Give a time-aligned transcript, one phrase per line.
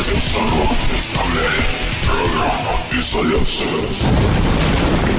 [0.00, 1.62] Радио Сорок представляет
[2.02, 5.09] программу «Изоляция».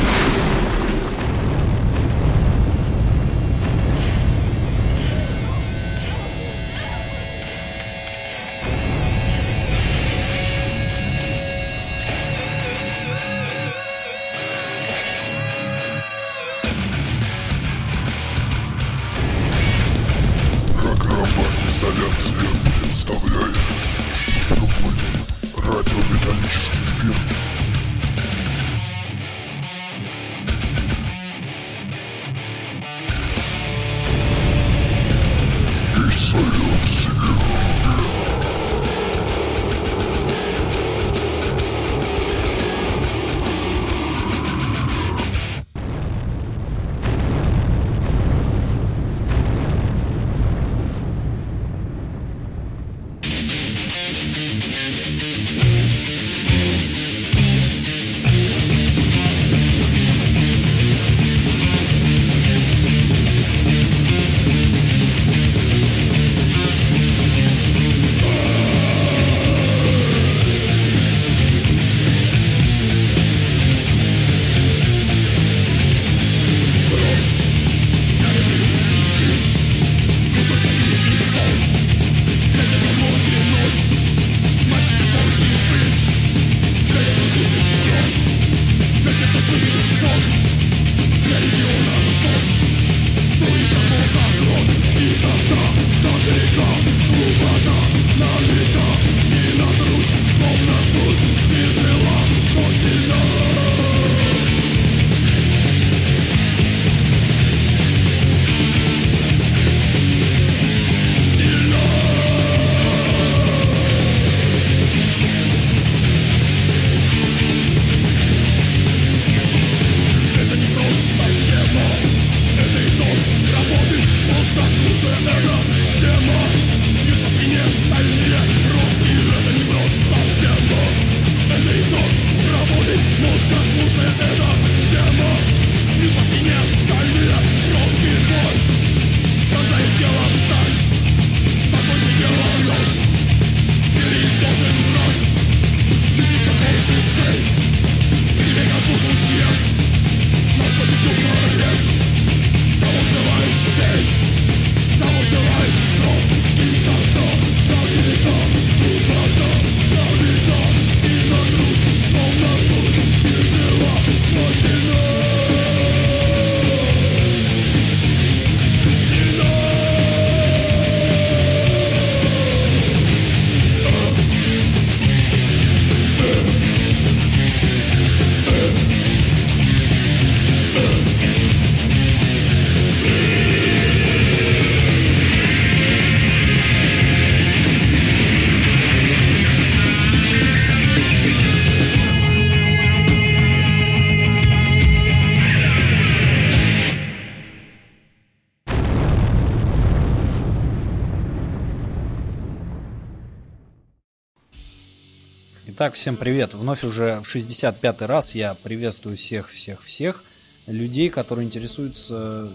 [205.82, 206.54] Итак, всем привет.
[206.54, 210.24] Вновь уже в 65-й раз я приветствую всех-всех-всех
[210.68, 212.52] людей, которые интересуются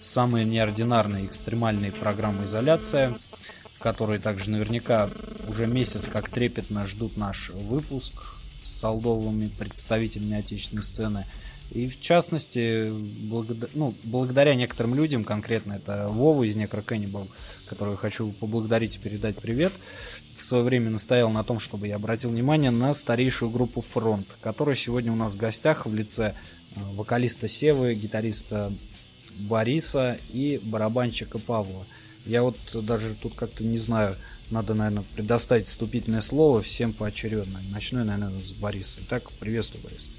[0.00, 3.12] самой неординарной экстремальной программой «Изоляция»,
[3.80, 5.10] которые также наверняка
[5.46, 8.14] уже месяц как трепетно ждут наш выпуск
[8.62, 11.26] с солдовыми представителями отечественной сцены.
[11.72, 12.90] И в частности,
[13.28, 17.28] благода- ну, благодаря некоторым людям, конкретно это Вова из Cannibal,
[17.68, 19.72] которого я хочу поблагодарить и передать привет,
[20.40, 24.76] в свое время настоял на том, чтобы я обратил внимание на старейшую группу Фронт, которая
[24.76, 26.34] сегодня у нас в гостях в лице
[26.74, 28.72] э, вокалиста Севы, гитариста
[29.36, 31.86] Бориса и барабанщика Павла.
[32.26, 34.16] Я вот даже тут как-то не знаю,
[34.50, 37.60] надо, наверное, предоставить вступительное слово всем поочередно.
[37.70, 38.98] Начну я, наверное, с Бориса.
[39.02, 40.10] Итак, приветствую, Борис.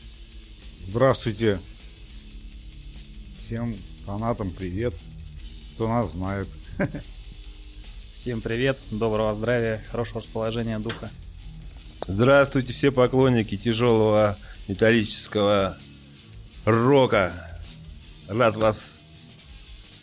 [0.84, 1.60] Здравствуйте.
[3.40, 3.76] Всем
[4.06, 4.94] фанатам привет.
[5.76, 6.48] Кто нас знает.
[8.14, 11.10] Всем привет, доброго здравия, хорошего расположения духа.
[12.08, 14.38] Здравствуйте, все поклонники тяжелого
[14.68, 15.78] металлического
[16.66, 17.34] рока.
[18.28, 19.02] Рад вас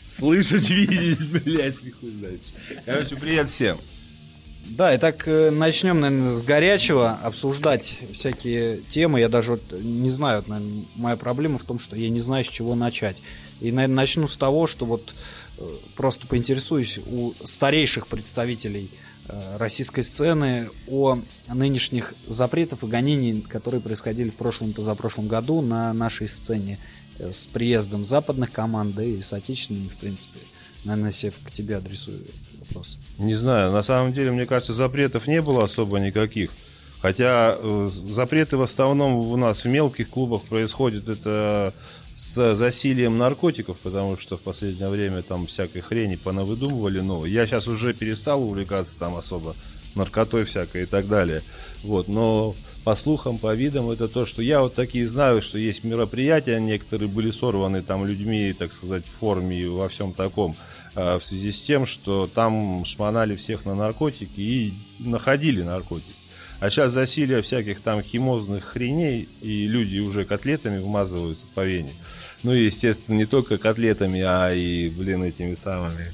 [0.06, 2.40] слышать, видеть, блядь, не хуй знает.
[2.86, 3.78] Короче, привет всем.
[4.70, 9.20] Да, итак, э, начнем, наверное, с горячего, обсуждать всякие темы.
[9.20, 12.48] Я даже вот не знаю, наверное, моя проблема в том, что я не знаю, с
[12.48, 13.22] чего начать.
[13.60, 15.14] И, наверное, начну с того, что вот
[15.96, 18.90] просто поинтересуюсь у старейших представителей
[19.28, 21.18] э, российской сцены о
[21.52, 26.78] нынешних запретах и гонений, которые происходили в прошлом и позапрошлом году на нашей сцене
[27.18, 30.38] э, с приездом западных команд да и с отечественными, в принципе.
[30.84, 32.24] Наверное, Сев, к тебе адресую
[32.60, 32.98] вопрос.
[33.18, 36.50] Не знаю, на самом деле, мне кажется, запретов не было особо никаких.
[37.00, 41.72] Хотя э, запреты в основном у нас в мелких клубах происходят это
[42.18, 46.98] с засилием наркотиков, потому что в последнее время там всякой хрени понавыдумывали.
[46.98, 49.54] Но я сейчас уже перестал увлекаться там особо
[49.94, 51.42] наркотой всякой и так далее.
[51.84, 55.84] Вот, но по слухам, по видам, это то, что я вот такие знаю, что есть
[55.84, 60.56] мероприятия, некоторые были сорваны там людьми, так сказать, в форме и во всем таком,
[60.96, 66.17] а, в связи с тем, что там шмонали всех на наркотики и находили наркотики.
[66.60, 71.92] А сейчас засилие всяких там химозных хреней, и люди уже котлетами вмазываются по вене.
[72.42, 76.12] Ну и, естественно, не только котлетами, а и, блин, этими самыми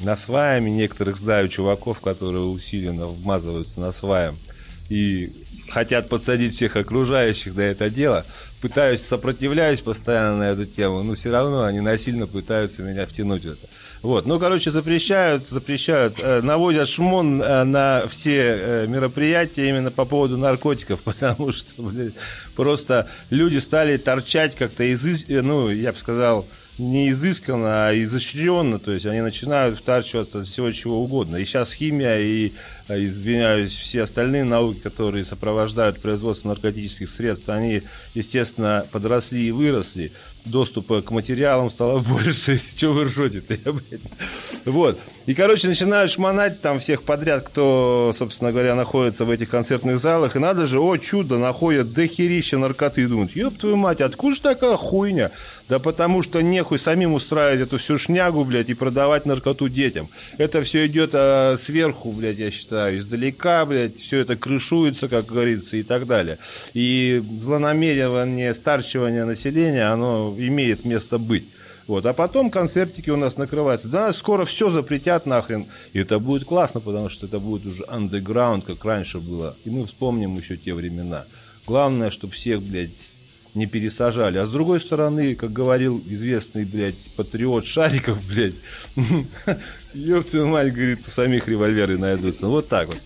[0.00, 0.70] насваями.
[0.70, 4.36] Некоторых знаю чуваков, которые усиленно вмазываются насваем.
[4.90, 5.32] И
[5.68, 8.24] хотят подсадить всех окружающих на это дело.
[8.60, 13.52] Пытаюсь, сопротивляюсь постоянно на эту тему, но все равно они насильно пытаются меня втянуть в
[13.52, 13.68] это.
[14.06, 20.04] Вот, ну, короче, запрещают, запрещают, э, наводят шмон э, на все э, мероприятия именно по
[20.04, 22.12] поводу наркотиков, потому что, блин,
[22.54, 25.24] просто люди стали торчать как-то, изы...
[25.42, 26.46] ну, я бы сказал,
[26.78, 31.34] не изысканно, а изощренно, то есть они начинают втарчиваться от всего чего угодно.
[31.38, 32.52] И сейчас химия и,
[32.88, 37.82] извиняюсь, все остальные науки, которые сопровождают производство наркотических средств, они,
[38.14, 40.12] естественно, подросли и выросли
[40.46, 42.58] доступа к материалам стало больше.
[42.58, 43.74] Что вы ржете-то?
[44.64, 44.98] Вот.
[45.26, 50.36] И, короче, начинают шмонать там всех подряд, кто, собственно говоря, находится в этих концертных залах.
[50.36, 53.02] И надо же, о, чудо, находят дохерища наркоты.
[53.02, 55.30] И думают, ёб твою мать, откуда же такая хуйня?
[55.68, 60.08] Да потому что нехуй самим устраивать эту всю шнягу, блядь, и продавать наркоту детям.
[60.38, 65.76] Это все идет а, сверху, блядь, я считаю, издалека, блядь, все это крышуется, как говорится,
[65.76, 66.38] и так далее.
[66.72, 71.48] И злонамеренное старчивание населения, оно имеет место быть.
[71.88, 72.04] Вот.
[72.06, 73.88] А потом концертики у нас накрываются.
[73.88, 75.66] Да скоро все запретят нахрен.
[75.92, 79.56] И это будет классно, потому что это будет уже андеграунд, как раньше было.
[79.64, 81.26] И мы вспомним еще те времена.
[81.66, 82.90] Главное, чтобы всех, блядь,
[83.56, 84.38] не пересажали.
[84.38, 88.54] А с другой стороны, как говорил известный, блядь, патриот Шариков, блядь,
[90.30, 92.46] твою мать, говорит, у самих револьверы найдутся.
[92.46, 93.00] Вот так вот.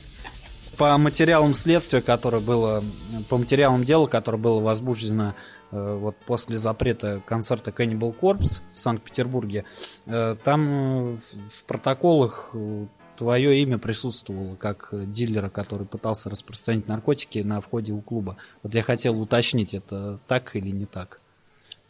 [0.77, 2.83] По материалам следствия, которое было,
[3.29, 5.35] по материалам дела, которое было возбуждено
[5.73, 9.65] Э, вот после запрета концерта Cannibal Corpse в Санкт-Петербурге,
[10.07, 11.17] э, там э,
[11.49, 12.51] в протоколах
[13.21, 18.39] твое имя присутствовало как дилера, который пытался распространить наркотики на входе у клуба.
[18.63, 21.21] Вот я хотел уточнить, это так или не так?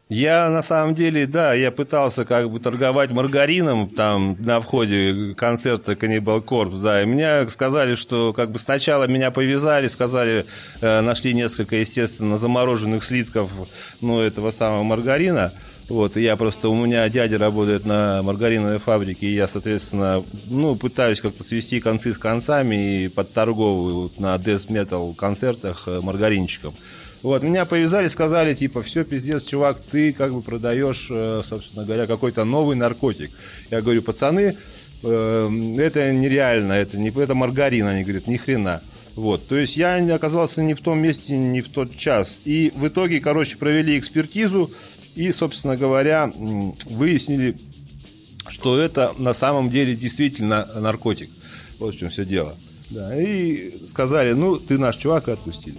[0.09, 5.93] Я на самом деле, да, я пытался как бы торговать маргарином там на входе концерта
[5.93, 10.47] Cannibal Corpse, да, и мне сказали, что как бы сначала меня повязали, сказали,
[10.81, 13.53] э, нашли несколько, естественно, замороженных слитков,
[14.01, 15.53] ну, этого самого маргарина,
[15.91, 21.21] вот, я просто, у меня дядя работает на маргариновой фабрике, и я, соответственно, ну, пытаюсь
[21.21, 26.75] как-то свести концы с концами и подторговываю на death metal концертах э, маргаринчиком.
[27.23, 32.07] Вот, меня повязали, сказали, типа, все, пиздец, чувак, ты как бы продаешь, э, собственно говоря,
[32.07, 33.33] какой-то новый наркотик.
[33.73, 34.57] Я говорю, пацаны,
[35.03, 37.89] э, это нереально, это, не, это маргарин.
[37.89, 38.81] Они говорят, ни хрена.
[39.17, 42.39] Вот, то есть я оказался не в том месте, не в тот час.
[42.45, 44.71] И в итоге, короче, провели экспертизу
[45.15, 46.33] и, собственно говоря,
[46.87, 47.57] выяснили,
[48.49, 51.31] что это на самом деле действительно наркотик.
[51.79, 52.57] Вот в чем все дело.
[52.91, 55.79] Да, и сказали, ну, ты наш чувак, и отпустили.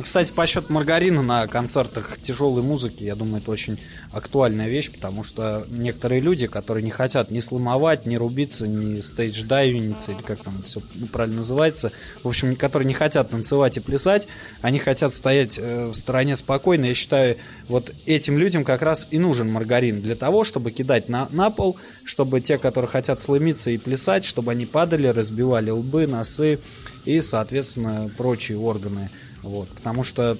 [0.00, 3.78] Кстати, по счету маргарина на концертах тяжелой музыки, я думаю, это очень
[4.10, 10.12] актуальная вещь, потому что некоторые люди, которые не хотят ни сломовать, ни рубиться, ни стейдж-дайвиниться,
[10.12, 10.80] или как там это все
[11.12, 14.28] правильно называется, в общем, которые не хотят танцевать и плясать,
[14.60, 16.86] они хотят стоять э, в стороне спокойно.
[16.86, 17.36] Я считаю,
[17.68, 21.76] вот этим людям как раз и нужен маргарин для того, чтобы кидать на, на пол,
[22.04, 26.60] чтобы те, которые хотят сломиться и плясать, чтобы они падали, разбивали лбы, носы
[27.04, 29.10] и, соответственно, прочие органы
[29.42, 30.38] вот, потому что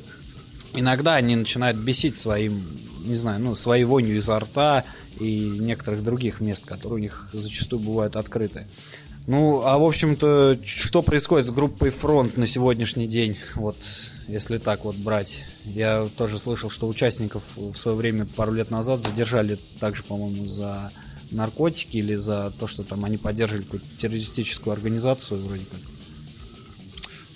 [0.75, 2.65] иногда они начинают бесить своим,
[3.05, 4.85] не знаю, ну, своей вонью изо рта
[5.19, 8.67] и некоторых других мест, которые у них зачастую бывают открыты.
[9.27, 13.37] Ну, а в общем-то, что происходит с группой Фронт на сегодняшний день?
[13.55, 13.77] Вот,
[14.27, 15.45] если так вот брать.
[15.65, 20.91] Я тоже слышал, что участников в свое время, пару лет назад, задержали также, по-моему, за
[21.31, 25.81] наркотики или за то, что там они поддерживали какую-то террористическую организацию вроде как.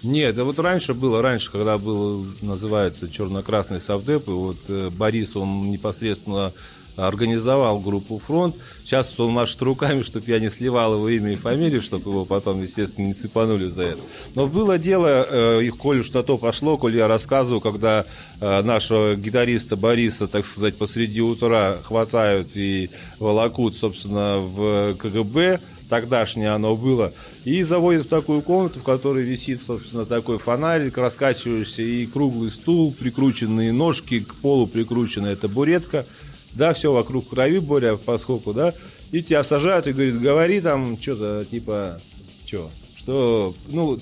[0.07, 5.71] Нет, вот раньше было, раньше, когда был, называется, черно-красный совдеп, и вот э, Борис, он
[5.73, 6.53] непосредственно
[6.97, 8.55] организовал группу «Фронт».
[8.85, 12.63] Сейчас он машет руками, чтобы я не сливал его имя и фамилию, чтобы его потом,
[12.63, 14.01] естественно, не цепанули за это.
[14.35, 18.07] Но было дело, э, и коль что то пошло, коль я рассказываю, когда
[18.41, 26.51] э, нашего гитариста Бориса, так сказать, посреди утра хватают и волокут, собственно, в КГБ, тогдашнее
[26.51, 27.13] оно было,
[27.45, 32.93] и заводят в такую комнату, в которой висит, собственно, такой фонарик, раскачивающийся, и круглый стул,
[32.93, 36.07] прикрученные ножки, к полу прикрученная табуретка,
[36.53, 38.75] да, все вокруг крови, Боря, поскольку, да,
[39.13, 42.01] и тебя сажают и говорит, говори там что-то, типа,
[42.47, 44.01] что, что, ну,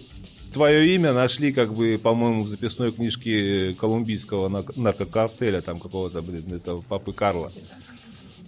[0.52, 6.80] твое имя нашли, как бы, по-моему, в записной книжке колумбийского наркокартеля, там какого-то, блин, этого
[6.80, 7.52] папы Карла.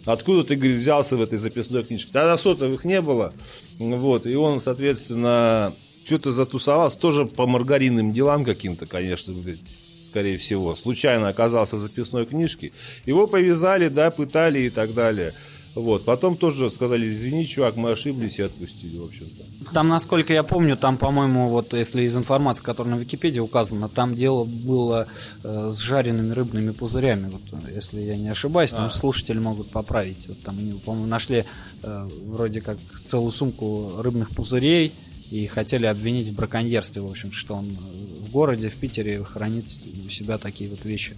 [0.06, 2.10] Откуда ты, говорит, взялся в этой записной книжке?
[2.12, 3.34] Тогда сотовых не было.
[3.78, 10.76] Вот, и он, соответственно, что-то затусовался, тоже по маргаринным делам каким-то, конечно, блядь, скорее всего.
[10.76, 12.72] Случайно оказался в записной книжке.
[13.04, 15.34] Его повязали, да, пытали и так далее.
[15.76, 16.06] Вот.
[16.06, 19.72] Потом тоже сказали, извини, чувак, мы ошиблись и отпустили, в общем-то.
[19.74, 24.14] Там, насколько я помню, там, по-моему, вот если из информации, которая на Википедии указана, там
[24.14, 25.06] дело было
[25.44, 27.28] э, с жареными рыбными пузырями.
[27.28, 27.42] Вот,
[27.74, 28.90] если я не ошибаюсь, там а.
[28.90, 30.26] слушатели могут поправить.
[30.28, 31.44] Вот там они, по-моему, нашли
[31.82, 34.94] э, вроде как целую сумку рыбных пузырей
[35.30, 37.76] и хотели обвинить в браконьерстве, в общем, что он
[38.26, 39.66] в городе, в Питере хранит
[40.06, 41.16] у себя такие вот вещи.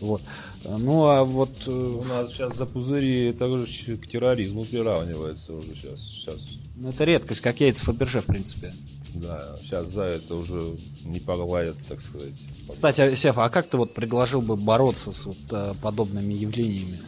[0.00, 0.22] Вот.
[0.64, 1.50] Ну, а вот...
[1.66, 6.00] Э, У нас сейчас за пузыри также к терроризму приравнивается уже сейчас.
[6.00, 6.36] сейчас.
[6.76, 8.74] Ну, это редкость, как яйца Фаберже, в принципе.
[9.14, 12.34] Да, сейчас за это уже не погладят, так сказать.
[12.68, 17.00] Кстати, Сефа, а как ты вот предложил бы бороться с вот э, подобными явлениями?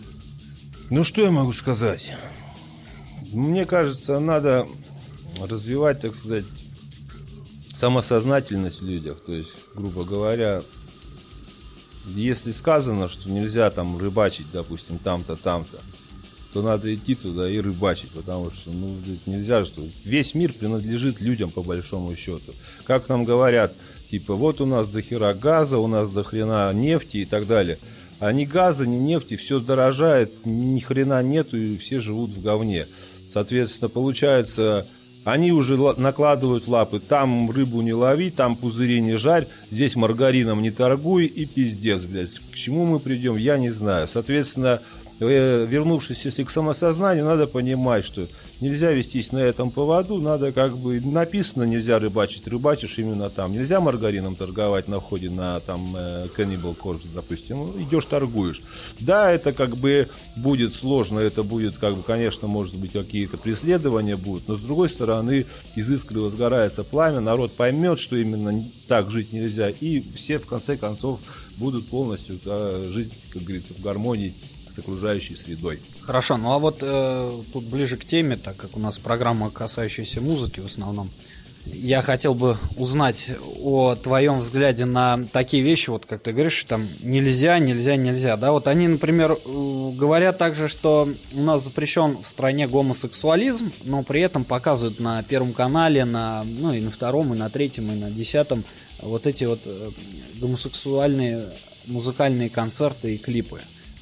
[0.91, 2.13] Ну, что я могу сказать?
[3.33, 4.67] Мне кажется, надо
[5.41, 6.45] развивать, так сказать,
[7.75, 9.19] самосознательность в людях.
[9.25, 10.63] То есть, грубо говоря,
[12.07, 15.79] если сказано, что нельзя там рыбачить, допустим, там-то, там-то,
[16.53, 21.51] то надо идти туда и рыбачить, потому что ну, нельзя, что весь мир принадлежит людям
[21.51, 22.53] по большому счету.
[22.85, 23.73] Как нам говорят,
[24.11, 27.79] типа, вот у нас до хера газа, у нас до хрена нефти и так далее.
[28.21, 32.87] А ни газа, ни нефти, все дорожает, ни хрена нету, и все живут в говне.
[33.29, 34.87] Соответственно, получается,
[35.25, 36.99] они уже накладывают лапы.
[36.99, 42.35] Там рыбу не лови, там пузыри не жарь, здесь маргарином не торгуй и пиздец, блядь.
[42.53, 44.09] К чему мы придем, я не знаю.
[44.09, 44.81] Соответственно,
[45.29, 48.27] вернувшись если к самосознанию, надо понимать, что
[48.61, 53.53] нельзя вестись на этом поводу, надо как бы написано, нельзя рыбачить, рыбачишь именно там.
[53.53, 58.63] Нельзя маргарином торговать на входе на там э, Cannibal Corpse, допустим, ну, идешь торгуешь.
[59.01, 64.17] Да, это как бы будет сложно, это будет как бы, конечно, может быть какие-то преследования
[64.17, 69.33] будут, но с другой стороны из искры возгорается пламя, народ поймет, что именно так жить
[69.33, 71.21] нельзя, и все в конце концов
[71.57, 74.35] будут полностью да, жить, как говорится, в гармонии
[74.73, 75.81] с окружающей средой.
[76.01, 80.21] Хорошо, ну а вот э, тут ближе к теме, так как у нас программа, касающаяся
[80.21, 81.11] музыки в основном,
[81.67, 86.89] я хотел бы узнать о твоем взгляде на такие вещи, вот как ты говоришь, там
[87.03, 92.27] нельзя, нельзя, нельзя, да, вот они, например, э, говорят также, что у нас запрещен в
[92.27, 97.37] стране гомосексуализм, но при этом показывают на Первом канале, на, ну и на втором, и
[97.37, 98.65] на третьем, и на десятом
[99.01, 99.91] вот эти вот э,
[100.41, 101.47] гомосексуальные
[101.87, 103.61] музыкальные концерты и клипы.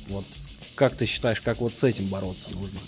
[0.08, 0.24] Вот
[0.80, 2.80] как ты считаешь, как вот с этим бороться нужно?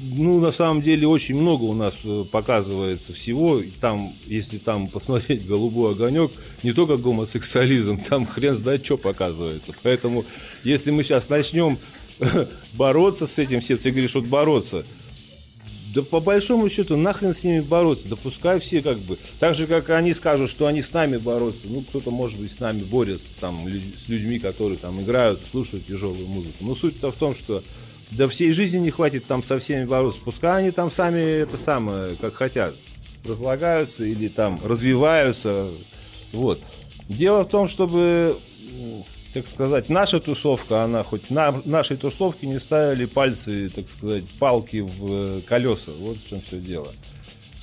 [0.00, 3.60] Ну, на самом деле, очень много у нас э, показывается всего.
[3.82, 6.32] Там, если там посмотреть «Голубой огонек»,
[6.62, 9.74] не только гомосексуализм, там хрен знает, что показывается.
[9.82, 10.24] Поэтому,
[10.62, 11.76] если мы сейчас начнем
[12.72, 14.82] бороться с этим всем, ты говоришь, вот бороться,
[15.94, 18.08] да по большому счету, нахрен с ними бороться?
[18.08, 19.16] Да пускай все как бы.
[19.38, 21.68] Так же, как они скажут, что они с нами борются.
[21.68, 26.26] Ну, кто-то, может быть, с нами борется, там, с людьми, которые там играют, слушают тяжелую
[26.26, 26.56] музыку.
[26.62, 27.62] Но суть-то в том, что
[28.10, 30.20] да всей жизни не хватит там со всеми бороться.
[30.24, 32.74] Пускай они там сами это самое, как хотят,
[33.24, 35.68] разлагаются или там развиваются.
[36.32, 36.60] Вот.
[37.08, 38.36] Дело в том, чтобы
[39.34, 44.78] так сказать, наша тусовка, она хоть на нашей тусовке не ставили пальцы, так сказать, палки
[44.80, 45.90] в э, колеса.
[45.98, 46.86] Вот в чем все дело.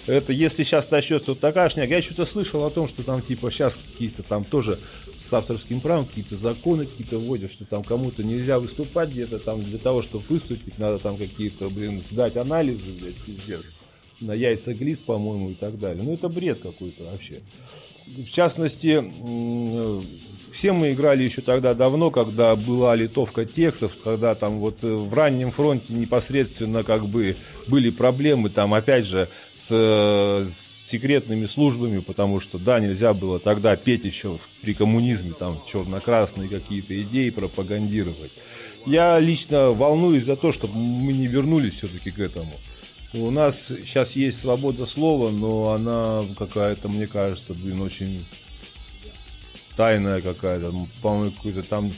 [0.05, 1.95] Это если сейчас начнется вот такая шняга.
[1.95, 4.79] Я что-то слышал о том, что там типа сейчас какие-то там тоже
[5.15, 9.77] с авторским правом какие-то законы какие-то вводят, что там кому-то нельзя выступать где-то там для
[9.77, 13.61] того, чтобы выступить, надо там какие-то, блин, сдать анализы, блядь, пиздец.
[14.19, 16.03] На яйца глиз, по-моему, и так далее.
[16.03, 17.39] Ну, это бред какой-то вообще.
[18.07, 19.01] В частности,
[20.51, 25.13] все мы играли еще тогда давно, когда была литовка текстов, когда там вот э, в
[25.13, 27.35] раннем фронте непосредственно как бы
[27.67, 33.75] были проблемы там опять же с, с секретными службами, потому что, да, нельзя было тогда
[33.75, 38.31] петь еще при коммунизме, там, черно-красные какие-то идеи пропагандировать.
[38.85, 42.51] Я лично волнуюсь за то, чтобы мы не вернулись все-таки к этому.
[43.13, 48.25] У нас сейчас есть свобода слова, но она какая-то, мне кажется, блин, очень
[49.81, 50.71] тайная какая-то.
[51.01, 51.91] По-моему, какой-то там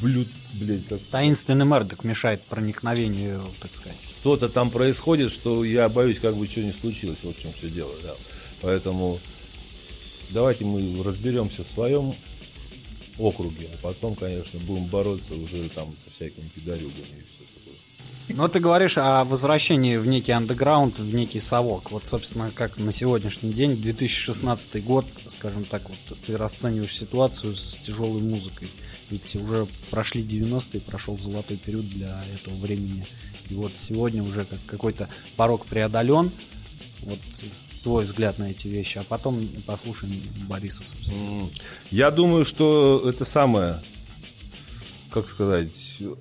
[0.00, 4.00] блюд, блядь, как Таинственный Мердок мешает проникновению, так сказать.
[4.20, 7.68] что-то там происходит, что я боюсь, как бы что ни случилось, вот в чем все
[7.68, 8.14] дело, да.
[8.62, 9.20] Поэтому
[10.30, 12.14] давайте мы разберемся в своем
[13.18, 17.39] округе, а потом, конечно, будем бороться уже там со всякими педалюгами и все.
[18.34, 21.90] Но ты говоришь о возвращении в некий андеграунд, в некий совок.
[21.90, 27.76] Вот, собственно, как на сегодняшний день, 2016 год, скажем так, вот ты расцениваешь ситуацию с
[27.76, 28.68] тяжелой музыкой.
[29.10, 33.04] Ведь уже прошли 90-е, прошел золотой период для этого времени.
[33.48, 36.30] И вот сегодня уже как какой-то порог преодолен.
[37.02, 37.18] Вот
[37.82, 40.14] твой взгляд на эти вещи, а потом послушаем
[40.48, 41.48] Бориса, собственно.
[41.90, 43.80] Я думаю, что это самое,
[45.10, 45.68] как сказать,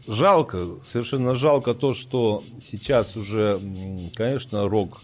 [0.07, 3.59] жалко, совершенно жалко то, что сейчас уже,
[4.15, 5.01] конечно, рок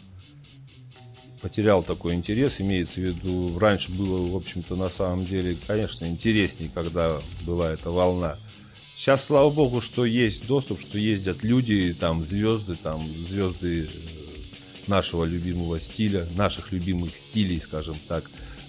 [1.41, 6.71] потерял такой интерес, имеется в виду, раньше было, в общем-то, на самом деле, конечно, интереснее,
[6.73, 8.35] когда была эта волна.
[8.95, 13.87] Сейчас, слава богу, что есть доступ, что ездят люди, там, звезды, там, звезды э,
[14.87, 18.23] нашего любимого стиля, наших любимых стилей, скажем так,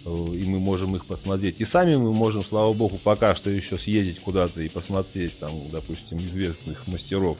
[0.07, 1.57] и мы можем их посмотреть.
[1.59, 6.19] И сами мы можем, слава богу, пока что еще съездить куда-то и посмотреть, там, допустим,
[6.19, 7.39] известных мастеров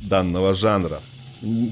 [0.00, 1.00] данного жанра.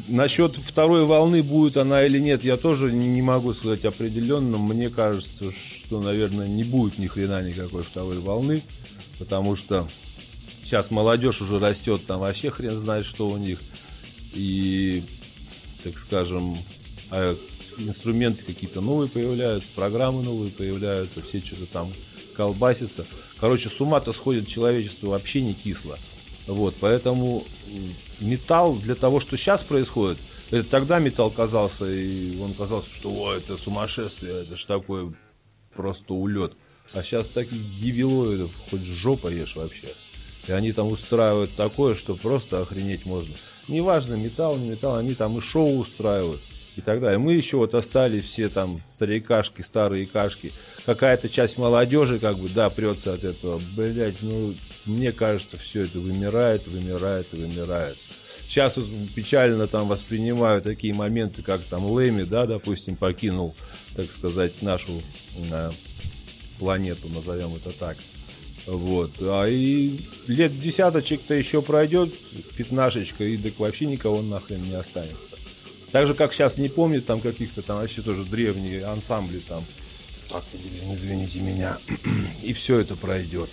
[0.09, 4.59] Насчет второй волны, будет она или нет, я тоже не могу сказать определенно.
[4.59, 8.63] Мне кажется, что, наверное, не будет ни хрена никакой второй волны,
[9.19, 9.87] потому что
[10.65, 13.61] сейчас молодежь уже растет, там вообще хрен знает, что у них.
[14.35, 15.05] И
[15.85, 16.57] так скажем,
[17.11, 17.37] а
[17.79, 21.93] инструменты какие-то новые появляются, программы новые появляются, все что-то там
[22.37, 23.07] колбасится.
[23.39, 25.99] Короче, с ума-то сходит человечество вообще не кисло.
[26.47, 27.45] Вот, поэтому
[28.21, 30.19] металл для того, что сейчас происходит,
[30.51, 35.13] это тогда металл казался, и он казался, что о, это сумасшествие, это ж такое
[35.75, 36.55] просто улет.
[36.93, 39.89] А сейчас таких дивилоидов хоть жопа ешь вообще.
[40.49, 43.35] И они там устраивают такое, что просто охренеть можно.
[43.69, 46.41] Неважно, металл, не металл, они там и шоу устраивают.
[46.77, 47.19] И так далее.
[47.19, 50.53] Мы еще вот остались все там старикашки, старые кашки.
[50.87, 53.61] Какая-то часть молодежи, как бы, да, прется от этого.
[53.77, 54.55] Блять, ну,
[54.87, 57.97] мне кажется, все это вымирает, вымирает вымирает.
[58.47, 63.55] Сейчас вот печально там воспринимаю такие моменты, как там Лэми, да, допустим, покинул,
[63.95, 65.03] так сказать, нашу
[65.51, 65.71] э,
[66.59, 67.97] планету, назовем это так.
[68.67, 69.13] Вот.
[69.21, 72.13] А и лет десяточек-то еще пройдет,
[72.57, 75.40] пятнашечка, и так вообще никого нахрен не останется.
[75.93, 79.65] Так же, как сейчас не помнит там каких-то там вообще тоже древние ансамбли там.
[80.29, 80.45] Так,
[80.93, 81.79] извините меня.
[82.43, 83.51] И все это пройдет.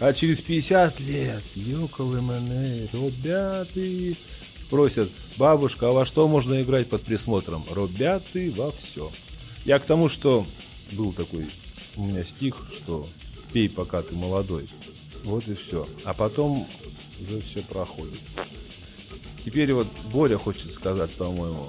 [0.00, 4.18] А через 50 лет, ёкалы мене, ребята,
[4.58, 7.64] спросят, бабушка, а во что можно играть под присмотром?
[7.70, 9.10] Ребята, во все.
[9.64, 10.46] Я к тому, что
[10.92, 11.46] был такой
[11.96, 13.06] у меня стих, что
[13.52, 14.68] пей, пока ты молодой.
[15.22, 15.86] Вот и все.
[16.04, 16.66] А потом
[17.20, 18.20] уже все проходит.
[19.44, 21.68] Теперь вот Боря хочет сказать, по-моему.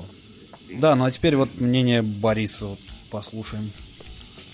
[0.71, 3.69] Да, ну а теперь вот мнение Бориса вот послушаем.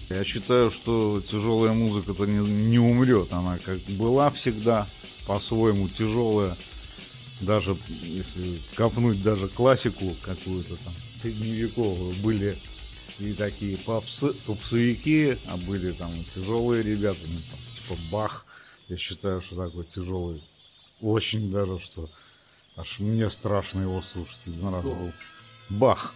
[0.09, 3.31] Я считаю, что тяжелая музыка-то не, не умрет.
[3.31, 4.87] Она как была всегда
[5.25, 6.57] по-своему тяжелая.
[7.39, 12.57] Даже если копнуть даже классику какую-то там средневековую, были
[13.19, 18.45] и такие попсы, попсовики, а были там тяжелые ребята, ну, там, типа Бах.
[18.89, 20.43] Я считаю, что такой тяжелый.
[20.99, 22.09] Очень даже, что
[22.75, 25.11] аж мне страшно его слушать один раз был.
[25.69, 26.15] Бах.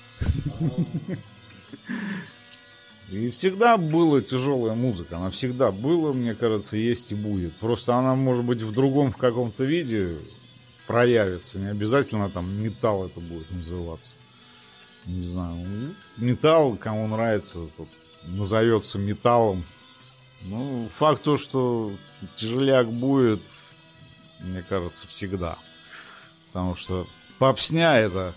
[3.09, 5.17] И всегда была тяжелая музыка.
[5.17, 7.55] Она всегда была, мне кажется, есть и будет.
[7.57, 10.17] Просто она, может быть, в другом в каком-то виде
[10.87, 11.59] проявится.
[11.59, 14.15] Не обязательно там металл это будет называться.
[15.05, 15.95] Не знаю.
[16.17, 17.87] Металл, кому нравится, тот
[18.23, 19.63] назовется металлом.
[20.41, 21.91] Ну, факт то, что
[22.35, 23.41] тяжеляк будет,
[24.39, 25.57] мне кажется, всегда.
[26.55, 27.05] Потому что
[27.37, 28.33] попсня это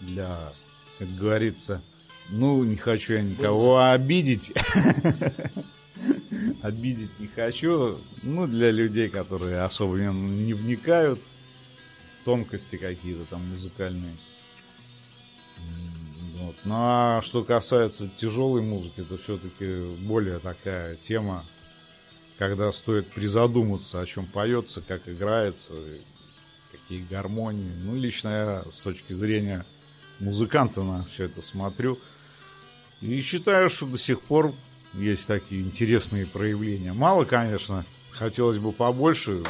[0.00, 0.52] для,
[0.98, 1.80] как говорится,
[2.30, 4.52] ну, не хочу я никого обидеть.
[6.62, 8.00] Обидеть не хочу.
[8.24, 11.20] Ну, для людей, которые особо не- вникают
[12.20, 14.16] в тонкости какие-то там музыкальные.
[16.40, 16.56] Вот.
[16.64, 21.44] Ну, а что касается тяжелой музыки, то все-таки более такая тема,
[22.36, 26.00] когда стоит призадуматься, о чем поется, как играется, и
[26.90, 27.70] какие гармонии.
[27.84, 29.64] Ну, лично я с точки зрения
[30.18, 32.00] музыканта на все это смотрю.
[33.00, 34.52] И считаю, что до сих пор
[34.94, 36.92] есть такие интересные проявления.
[36.92, 39.44] Мало, конечно, хотелось бы побольше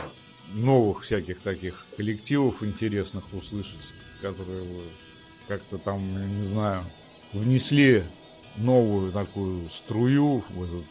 [0.53, 4.67] новых всяких таких коллективов интересных услышать, которые
[5.49, 6.85] как-то там, не знаю,
[7.33, 8.05] внесли
[8.57, 10.85] новую такую струю в этот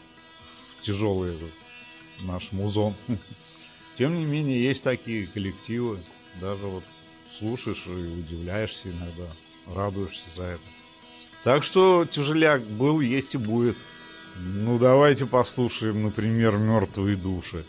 [0.78, 1.52] в тяжелый этот
[2.22, 2.94] наш музон.
[3.96, 6.00] Тем не менее, есть такие коллективы.
[6.40, 6.84] Даже вот
[7.30, 9.26] слушаешь и удивляешься иногда,
[9.74, 10.62] радуешься за это.
[11.44, 13.76] Так что тяжеляк был, есть и будет.
[14.36, 17.64] Ну, давайте послушаем, например, «Мертвые души».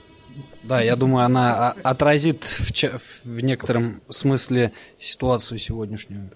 [0.63, 6.31] Да, я думаю, она а, отразит в, в некотором смысле ситуацию сегодняшнюю.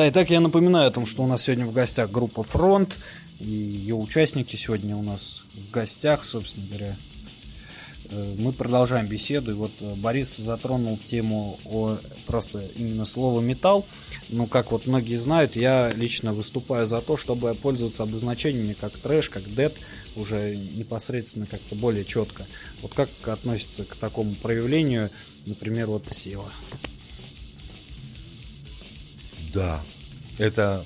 [0.00, 2.96] Да, итак, я напоминаю о том, что у нас сегодня в гостях группа «Фронт»,
[3.38, 6.96] и ее участники сегодня у нас в гостях, собственно говоря.
[8.08, 13.84] Э, Мы продолжаем беседу, и вот э, Борис затронул тему о просто именно слово «металл».
[14.30, 19.28] Ну, как вот многие знают, я лично выступаю за то, чтобы пользоваться обозначениями как трэш,
[19.28, 19.74] как дед,
[20.16, 22.46] уже непосредственно как-то более четко.
[22.80, 25.10] Вот как относится к такому проявлению,
[25.44, 26.50] например, вот Сева?
[29.52, 29.82] Да,
[30.40, 30.84] это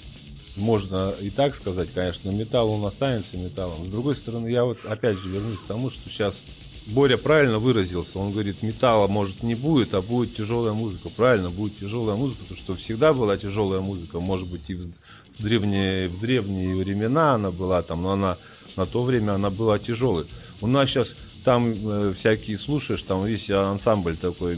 [0.56, 3.86] можно и так сказать, конечно, но металл он останется металлом.
[3.86, 6.42] С другой стороны, я вот опять же вернусь к тому, что сейчас
[6.86, 8.18] Боря правильно выразился.
[8.18, 11.08] Он говорит, металла может не будет, а будет тяжелая музыка.
[11.08, 14.20] Правильно, будет тяжелая музыка, потому что всегда была тяжелая музыка.
[14.20, 14.92] Может быть, и в
[15.38, 18.36] древние, в древние времена она была там, но она
[18.76, 20.26] на то время она была тяжелой.
[20.60, 21.14] У нас сейчас
[21.44, 24.56] там э, всякие слушаешь, там весь ансамбль такой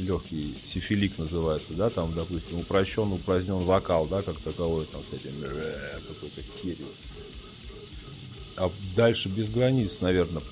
[0.00, 5.32] легкий сифилик называется, да, там, допустим, упрощен, упразднен вокал, да, как таковой, там, с этим
[5.42, 6.86] э, какой-то керью.
[8.56, 10.42] а дальше без границ, наверное.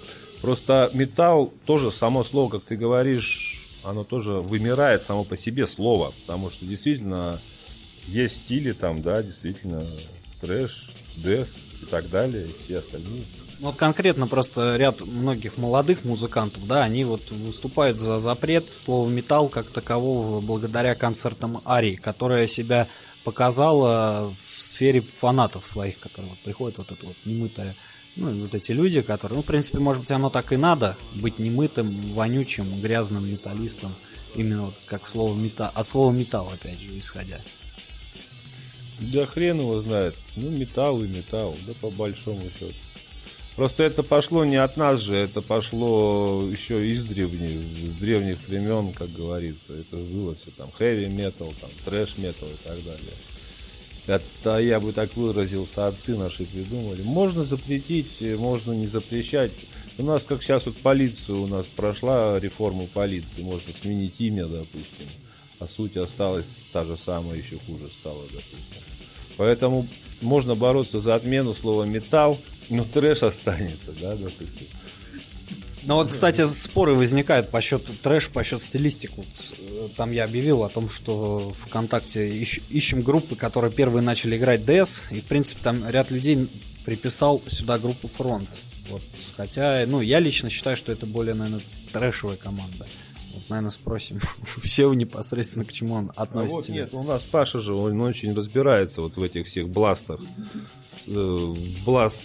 [0.41, 6.13] Просто металл тоже само слово, как ты говоришь, оно тоже вымирает само по себе слово,
[6.21, 7.41] потому что действительно
[8.07, 9.85] есть стили там, да, действительно
[10.41, 11.49] трэш, дэс
[11.83, 13.23] и так далее, и все остальные.
[13.61, 19.09] Ну, вот конкретно просто ряд многих молодых музыкантов, да, они вот выступают за запрет слова
[19.09, 22.87] металл как такового благодаря концертам Арии, которая себя
[23.25, 27.75] показала в сфере фанатов своих, которые вот приходят вот это вот немытое,
[28.15, 31.41] ну, вот эти люди, которые, ну, в принципе, может быть, оно так и надо, быть
[31.41, 33.93] немытым, вонючим, грязным металлистом,
[34.37, 37.41] именно вот как слово металл, от слова металл, опять же, исходя.
[39.01, 40.15] Да хрен его знает.
[40.37, 42.75] Ну, металл и металл, да по большому счету.
[43.59, 48.93] Просто это пошло не от нас же, это пошло еще из древних, с древних времен,
[48.93, 49.73] как говорится.
[49.73, 53.17] Это было все там хэви метал, там трэш метал и так далее.
[54.07, 57.03] Это я бы так выразился, отцы наши придумали.
[57.03, 59.51] Можно запретить, можно не запрещать.
[59.99, 65.09] У нас, как сейчас вот полицию, у нас прошла реформа полиции, можно сменить имя, допустим.
[65.59, 68.85] А суть осталась та же самая, еще хуже стала, допустим.
[69.37, 69.89] Поэтому
[70.21, 72.39] можно бороться за отмену слова металл,
[72.71, 74.67] но трэш останется, да, допустим.
[75.85, 79.13] Ну вот, кстати, споры возникают по счету трэш, по счету стилистик.
[79.17, 79.27] Вот,
[79.59, 84.63] э, там я объявил о том, что ВКонтакте ищ- ищем группы, которые первые начали играть
[84.63, 86.47] DS, и, в принципе, там ряд людей
[86.85, 88.49] приписал сюда группу Фронт.
[88.91, 89.03] Вот,
[89.37, 92.87] хотя, ну, я лично считаю, что это более, наверное, трэшевая команда.
[93.35, 94.21] Вот, наверное, спросим
[94.65, 96.73] все непосредственно, к чему он А вот относится.
[96.73, 100.21] нет, у нас Паша же, он очень разбирается вот в этих всех бластах.
[101.07, 102.25] Э, Бласт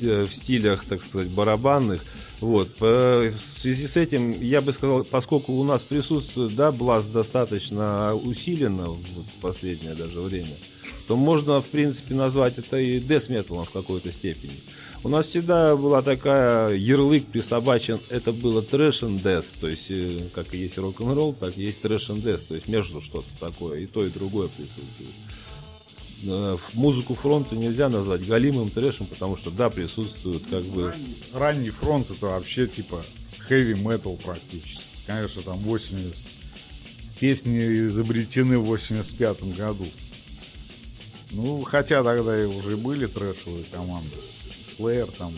[0.00, 2.02] э, в стилях, так сказать, барабанных.
[2.40, 2.68] Вот.
[2.78, 8.88] В связи с этим, я бы сказал, поскольку у нас присутствует, да, бласт достаточно усиленно
[8.88, 10.54] вот в последнее даже время,
[11.06, 14.52] то можно, в принципе, назвать это и дес-металом в какой-то степени.
[15.04, 20.28] У нас всегда была такая ярлык присобачен, это было трэш and death, то есть э,
[20.34, 23.80] как и есть рок-н-ролл, так и есть трэш and death, то есть между что-то такое,
[23.80, 25.10] и то, и другое присутствует.
[26.26, 30.94] Э, В музыку фронта нельзя назвать галимым трэшем, потому что да, присутствуют как бы
[31.32, 33.04] Ранний фронт это вообще типа
[33.48, 34.86] heavy metal практически.
[35.06, 36.26] Конечно, там 80.
[37.20, 39.86] Песни изобретены в 85 году.
[41.30, 44.10] Ну, хотя тогда и уже были трэшевые команды.
[44.66, 45.32] Slayer там.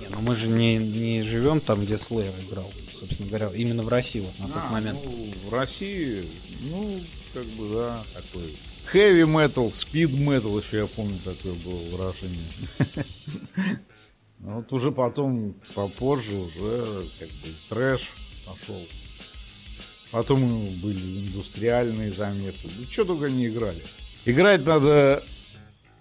[0.00, 3.88] Не, ну мы же не, не живем там, где Slayer играл, собственно говоря, именно в
[3.88, 4.98] России вот на тот А, момент.
[5.04, 6.24] ну, в России,
[6.62, 7.00] ну,
[7.34, 8.50] как бы, да, такой
[8.92, 12.50] heavy metal, speed metal, еще я помню такое было выражение.
[14.42, 18.10] Ну, Вот уже потом, попозже уже как бы трэш
[18.46, 18.82] пошел.
[20.10, 20.40] Потом
[20.80, 22.68] были индустриальные замесы.
[22.78, 23.82] Да что только не играли.
[24.24, 25.22] Играть надо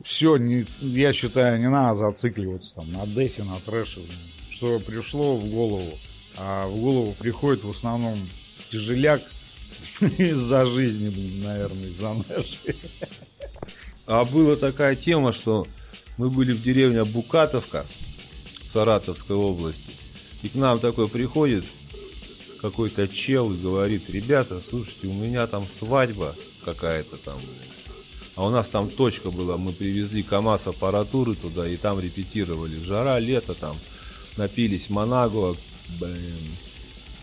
[0.02, 4.02] все, не, я считаю, не надо зацикливаться там на десе, на трэше.
[4.50, 5.98] Что пришло в голову.
[6.38, 8.18] А в голову приходит в основном
[8.70, 9.22] тяжеляк
[10.66, 12.76] жизни, блин, наверное, из-за нашей.
[14.08, 15.68] А была такая тема, что
[16.18, 17.86] мы были в деревне Букатовка
[18.66, 19.92] в Саратовской области.
[20.42, 21.66] И к нам такой приходит
[22.62, 26.36] какой-то чел и говорит, ребята, слушайте, у меня там свадьба
[26.66, 27.40] какая-то там.
[28.36, 32.82] А у нас там точка была, мы привезли КАМАЗ аппаратуры туда и там репетировали.
[32.82, 33.76] Жара, лето там,
[34.38, 35.56] напились Монагуа,
[36.00, 36.58] блин,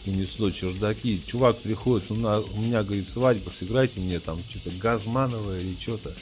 [0.06, 1.20] унесло чердаки.
[1.26, 6.12] Чувак приходит, у, на- у меня, говорит, свадьба, сыграйте мне там что-то Газмановое или что-то.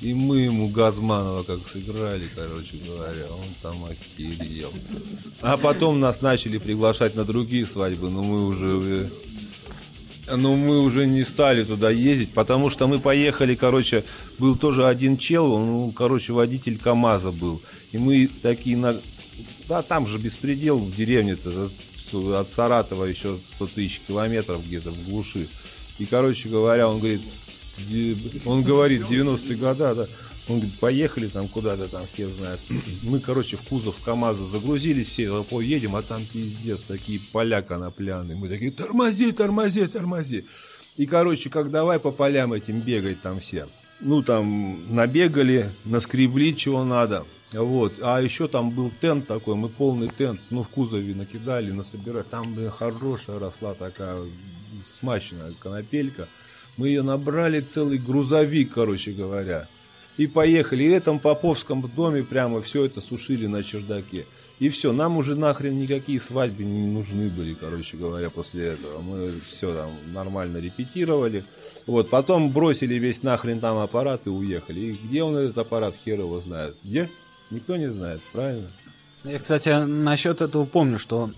[0.00, 4.72] И мы ему Газманова как сыграли, короче говоря, он там охерел.
[5.42, 9.10] А потом нас начали приглашать на другие свадьбы, но мы уже...
[10.26, 14.02] э, Но мы уже не стали туда ездить, потому что мы поехали, короче,
[14.38, 17.60] был тоже один чел, он, ну, короче, водитель КАМАЗа был.
[17.92, 18.96] И мы такие на...
[19.68, 21.68] Да, там же беспредел в деревне-то,
[22.14, 25.48] от Саратова еще 100 тысяч километров где-то в глуши.
[25.98, 27.20] И, короче говоря, он говорит,
[28.44, 30.06] он говорит, 90-е года, да,
[30.48, 32.60] он говорит, поехали там куда-то, там, хер знает.
[33.02, 38.36] Мы, короче, в кузов КамАЗа загрузились все, поедем, а там пиздец, такие поля конопляные.
[38.36, 40.46] Мы такие, тормози, тормози, тормози.
[40.96, 43.68] И, короче, как давай по полям этим бегать там все.
[44.00, 47.24] Ну, там набегали, наскребли, чего надо.
[47.52, 47.94] Вот.
[48.02, 52.24] А еще там был тент такой, мы полный тент, ну, в кузове накидали, насобирали.
[52.24, 54.22] Там, блин, хорошая росла такая
[54.80, 56.28] смачная конопелька.
[56.76, 59.68] Мы ее набрали целый грузовик, короче говоря.
[60.16, 60.84] И поехали.
[60.84, 64.26] И этом Поповском доме прямо все это сушили на чердаке.
[64.58, 69.00] И все, нам уже нахрен никакие свадьбы не нужны были, короче говоря, после этого.
[69.00, 71.44] Мы все там нормально репетировали.
[71.86, 74.80] Вот, потом бросили весь нахрен там аппарат и уехали.
[74.80, 76.76] И где он этот аппарат, хер его знает.
[76.84, 77.08] Где?
[77.50, 78.70] Никто не знает, правильно?
[79.24, 81.30] Я, кстати, насчет этого помню, что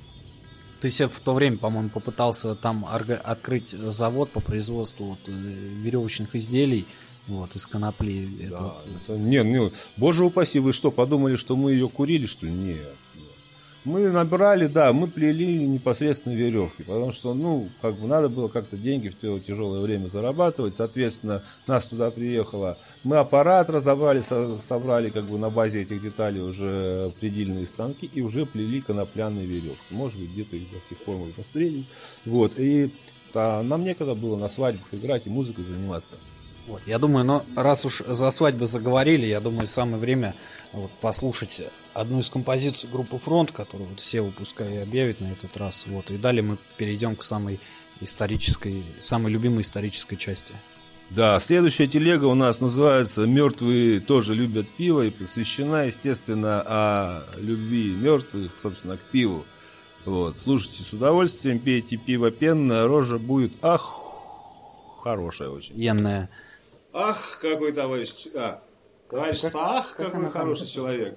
[0.80, 6.34] ты себе в то время, по-моему, попытался там открыть завод по производству вот, э, веревочных
[6.34, 6.86] изделий
[7.26, 8.46] вот, из конопли.
[8.46, 12.46] Это вот, э, Не, не, боже упаси, вы что, подумали, что мы ее курили, что
[12.46, 12.52] ли?
[12.52, 12.94] Нет.
[13.84, 18.76] Мы набрали, да, мы плели непосредственно веревки, потому что, ну, как бы надо было как-то
[18.76, 25.10] деньги в то тяжелое время зарабатывать, соответственно, нас туда приехало, мы аппарат разобрали, со- собрали
[25.10, 30.16] как бы на базе этих деталей уже предельные станки и уже плели конопляные веревки, может
[30.20, 31.86] быть, где-то их до сих пор можно встретить,
[32.24, 32.94] вот, и
[33.34, 36.14] а, нам некогда было на свадьбах играть и музыкой заниматься.
[36.68, 40.36] Вот, я думаю, но раз уж за свадьбы заговорили, я думаю, самое время
[40.72, 41.62] вот, послушать
[41.94, 45.86] одну из композиций группы Фронт, которую вот все выпускай объявит на этот раз.
[45.86, 47.60] Вот, и далее мы перейдем к самой
[48.00, 50.54] исторической, самой любимой исторической части.
[51.10, 57.94] Да, следующая телега у нас называется «Мертвые тоже любят пиво» и посвящена, естественно, о любви
[57.94, 59.44] мертвых, собственно, к пиву.
[60.06, 64.00] Вот, слушайте с удовольствием, пейте пиво пенное, рожа будет, ах,
[65.02, 65.78] хорошая очень.
[65.78, 66.30] Енная.
[66.94, 68.62] Ах, какой товарищ, а,
[69.12, 71.14] товарищ Саах, какой хороший человек.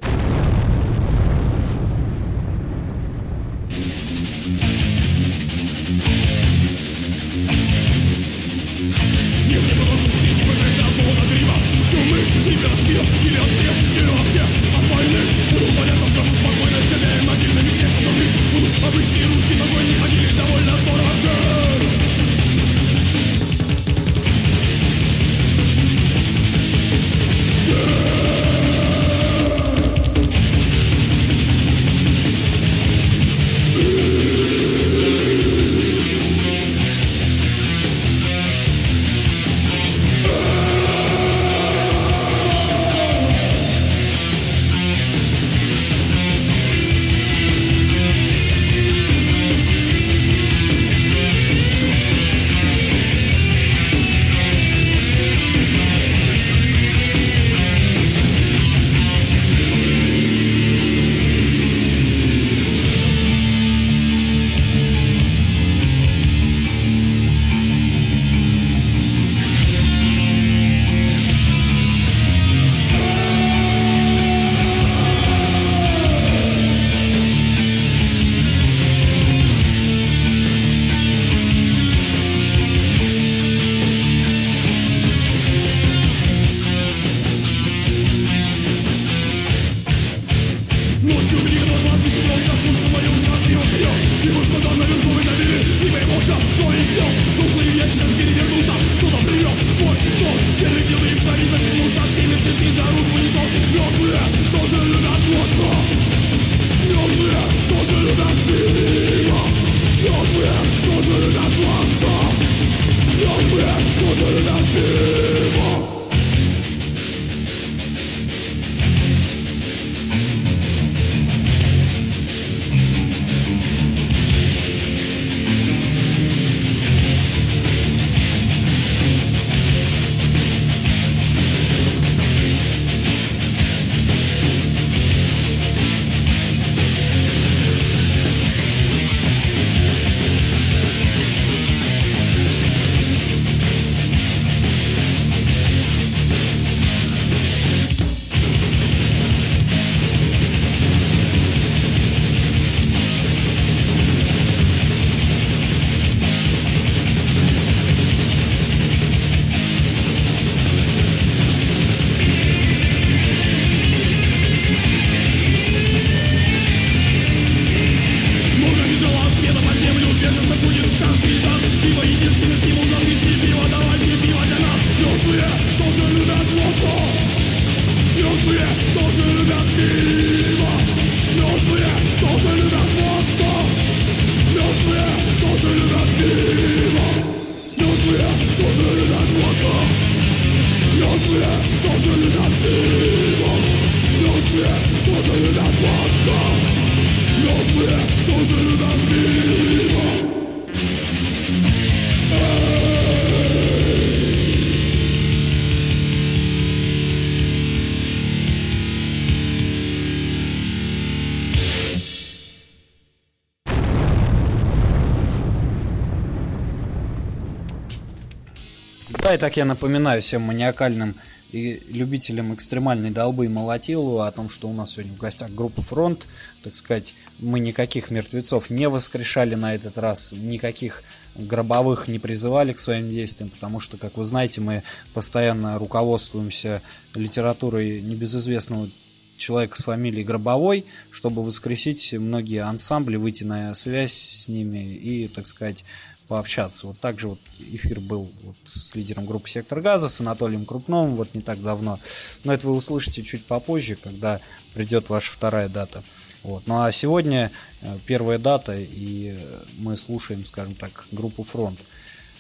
[219.36, 221.16] И так я напоминаю всем маниакальным
[221.52, 225.82] и любителям экстремальной долбы и молотилу о том, что у нас сегодня в гостях группа
[225.82, 226.26] «Фронт».
[226.64, 231.04] Так сказать, мы никаких мертвецов не воскрешали на этот раз, никаких
[231.36, 234.84] гробовых не призывали к своим действиям, потому что, как вы знаете, мы
[235.14, 236.82] постоянно руководствуемся
[237.14, 238.90] литературой небезызвестного
[239.38, 245.46] человека с фамилией Гробовой, чтобы воскресить многие ансамбли, выйти на связь с ними и, так
[245.46, 245.84] сказать,
[246.28, 246.88] пообщаться.
[246.88, 251.34] Вот также вот эфир был вот с лидером группы «Сектор газа», с Анатолием Крупновым, вот
[251.34, 252.00] не так давно.
[252.44, 254.42] Но это вы услышите чуть попозже, когда
[254.74, 256.04] придет ваша вторая дата.
[256.44, 256.68] Вот.
[256.68, 257.52] Ну а сегодня
[257.82, 259.38] э, первая дата, и
[259.78, 261.80] мы слушаем, скажем так, группу «Фронт».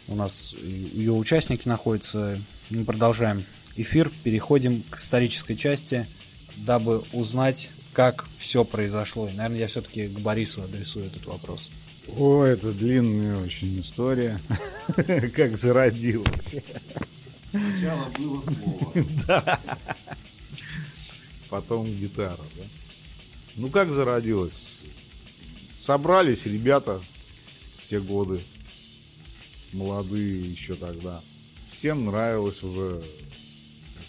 [0.07, 2.39] У нас ее участники находятся.
[2.69, 3.43] Мы продолжаем
[3.75, 6.07] эфир, переходим к исторической части,
[6.57, 9.27] дабы узнать, как все произошло.
[9.27, 11.71] И, наверное, я все-таки к Борису адресую этот вопрос.
[12.17, 14.39] О, это длинная очень история.
[15.35, 16.55] Как зародилась.
[17.49, 19.59] Сначала было слово.
[21.49, 22.63] Потом гитара, да?
[23.55, 24.81] Ну, как зародилась?
[25.79, 27.01] Собрались ребята
[27.77, 28.41] в те годы,
[29.71, 31.21] молодые еще тогда.
[31.69, 33.01] Всем нравилась уже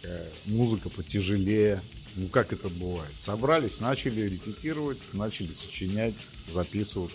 [0.03, 1.81] такая музыка потяжелее.
[2.17, 3.13] Ну, как это бывает?
[3.21, 6.15] Собрались, начали репетировать, начали сочинять,
[6.49, 7.13] записывать.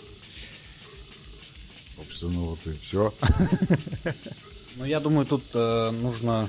[2.02, 3.12] Собственно, вот и все.
[4.76, 6.48] Ну, я думаю, тут э, нужно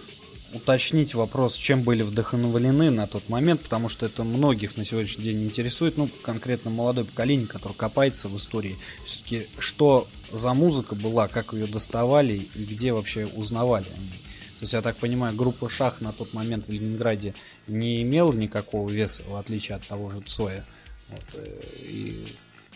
[0.54, 5.44] уточнить вопрос, чем были вдохновлены на тот момент, потому что это многих на сегодняшний день
[5.44, 8.78] интересует, ну, конкретно молодое поколение, которое копается в истории.
[9.04, 14.10] Все-таки, что за музыка была, как ее доставали и где вообще узнавали они.
[14.10, 17.34] То есть, я так понимаю, группа Шах на тот момент в Ленинграде
[17.68, 20.66] не имела никакого веса, в отличие от того же Цоя.
[21.10, 22.26] Вот, э, и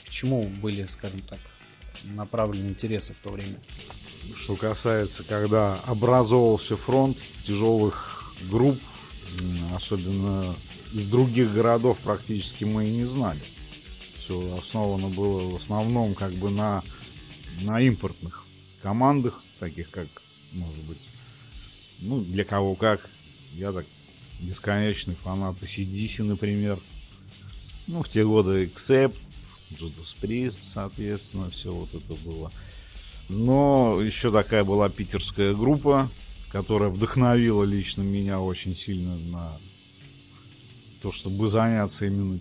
[0.06, 1.40] к чему были, скажем так,
[2.04, 3.60] направлены интересы в то время?
[4.36, 8.80] Что касается, когда образовался фронт тяжелых групп,
[9.74, 10.56] особенно
[10.94, 13.42] из других городов практически мы и не знали.
[14.16, 16.84] Все основано было в основном как бы на,
[17.62, 18.46] на импортных
[18.82, 20.08] командах, таких как,
[20.52, 21.02] может быть,
[22.00, 23.10] ну, для кого как.
[23.54, 23.86] Я так
[24.40, 26.80] бесконечный фанат ACDC, например.
[27.88, 29.16] Ну, в те годы Accept,
[29.72, 32.52] Judas Priest, соответственно, все вот это было.
[33.30, 36.10] Но еще такая была питерская группа,
[36.50, 39.60] которая вдохновила лично меня очень сильно на
[41.02, 42.40] то, чтобы заняться именно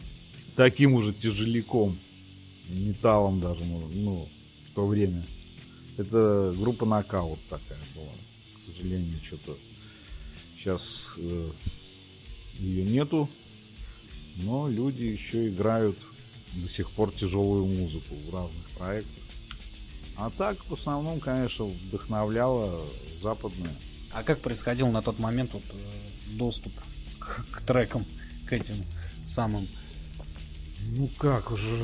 [0.55, 1.99] таким уже тяжеляком,
[2.69, 4.29] металлом даже, ну,
[4.67, 5.25] в то время.
[5.97, 8.13] Это группа Нокаут такая была.
[8.55, 9.57] К сожалению, что-то
[10.57, 11.51] сейчас э,
[12.59, 13.29] ее нету,
[14.37, 15.99] но люди еще играют
[16.57, 19.25] до сих пор тяжелую музыку в разных проектах.
[20.17, 22.81] А так, в основном, конечно, вдохновляла
[23.23, 23.75] западная.
[24.13, 26.73] А как происходил на тот момент вот, э, доступ
[27.19, 28.05] к, к трекам,
[28.47, 28.77] к этим
[29.23, 29.67] самым?
[30.93, 31.77] Ну как уже...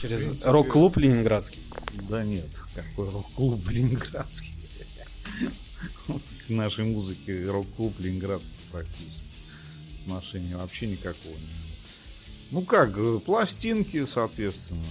[0.00, 1.62] Через принципе- рок-клуб ленинградский?
[2.08, 4.52] Да нет, какой рок-клуб ленинградский.
[6.46, 9.28] К нашей музыке рок-клуб ленинградский практически.
[10.02, 11.63] Отношения вообще никакого не имеет.
[12.54, 14.84] Ну как, э, пластинки, соответственно,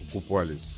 [0.00, 0.74] покупались,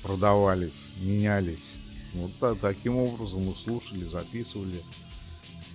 [0.00, 1.72] продавались, менялись.
[2.14, 4.80] Вот та- таким образом мы слушали, записывали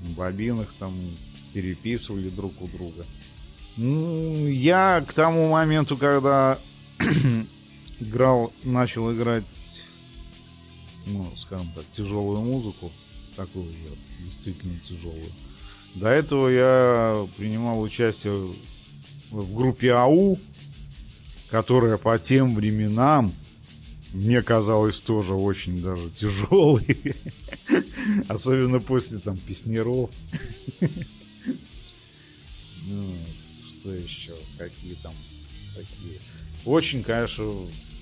[0.01, 0.93] на бобинах, там
[1.51, 3.05] переписывали друг у друга.
[3.75, 6.57] Ну, я к тому моменту, когда
[7.99, 9.43] играл, начал играть,
[11.05, 12.89] ну, скажем так, тяжелую музыку,
[13.35, 13.77] такую же,
[14.23, 15.25] действительно тяжелую.
[15.95, 18.53] До этого я принимал участие
[19.31, 20.39] в группе АУ,
[21.49, 23.33] которая по тем временам
[24.13, 27.15] мне казалось тоже очень даже тяжелой.
[28.27, 30.09] Особенно после там песнеров.
[32.83, 33.15] Ну,
[33.69, 34.33] Что еще?
[34.57, 35.13] Какие там
[35.75, 36.19] такие.
[36.65, 37.45] Очень, конечно,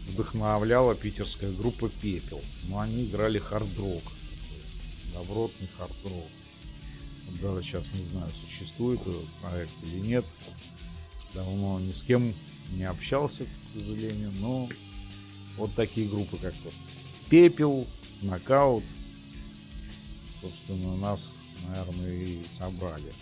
[0.07, 2.41] вдохновляла питерская группа Пепел.
[2.67, 4.03] Но они играли хард-рок.
[5.13, 6.27] Добротный хард-рок.
[7.41, 8.99] Даже сейчас не знаю, существует
[9.41, 10.25] проект или нет.
[11.33, 12.33] Давно ни с кем
[12.73, 14.69] не общался, к сожалению, но
[15.57, 16.73] вот такие группы, как вот
[17.29, 17.85] Пепел,
[18.21, 18.83] Нокаут,
[20.41, 23.13] собственно, нас, наверное, и собрали.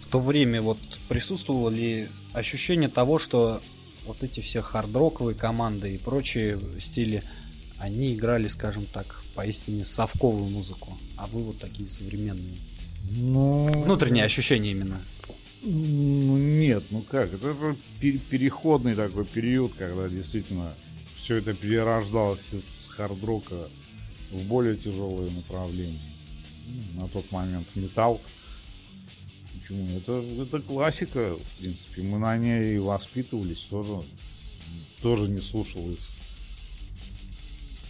[0.00, 3.60] В то время вот присутствовало ли ощущение того, что
[4.06, 7.22] вот эти все хардроковые команды и прочие стили,
[7.78, 12.58] они играли, скажем так, поистине совковую музыку, а вы вот такие современные.
[13.10, 15.00] Ну, Внутреннее ощущение именно.
[15.66, 20.74] Ну, нет, ну как, это пе- переходный такой период, когда действительно
[21.16, 23.70] все это перерождалось из хард-рока
[24.30, 25.98] в более тяжелые направления.
[26.94, 28.20] ну, на тот момент металл.
[29.54, 29.88] Почему?
[29.96, 32.02] Это, это классика, в принципе.
[32.02, 34.02] Мы на ней воспитывались тоже.
[35.00, 36.12] Тоже не слушал из,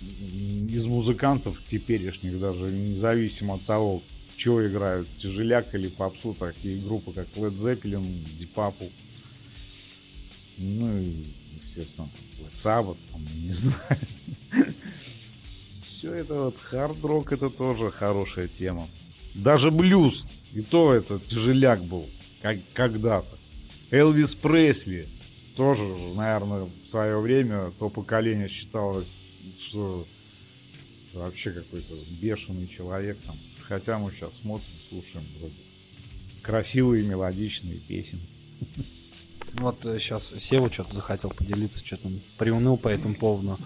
[0.01, 4.03] из музыкантов теперешних, даже независимо от того,
[4.37, 8.03] что играют, тяжеляк или попсу, такие группы, как Led Zeppelin,
[8.39, 8.93] Deep Purple.
[10.59, 11.27] Ну и,
[11.57, 12.09] естественно,
[12.41, 13.99] Black Sabbath, там, не знаю.
[15.83, 18.87] Все это вот хард-рок, это тоже хорошая тема.
[19.35, 22.09] Даже блюз, и то это тяжеляк был,
[22.43, 23.39] как когда-то.
[23.91, 25.09] Элвис Пресли,
[25.57, 25.85] тоже,
[26.17, 29.13] наверное, в свое время то поколение считалось,
[29.59, 30.07] что
[30.99, 33.37] это вообще какой-то бешеный человек там.
[33.75, 35.55] Хотя мы сейчас смотрим, слушаем вроде
[36.43, 38.21] красивые мелодичные песни.
[39.55, 43.59] Вот сейчас Сева что-то захотел поделиться, что-то он приуныл по этому поводу.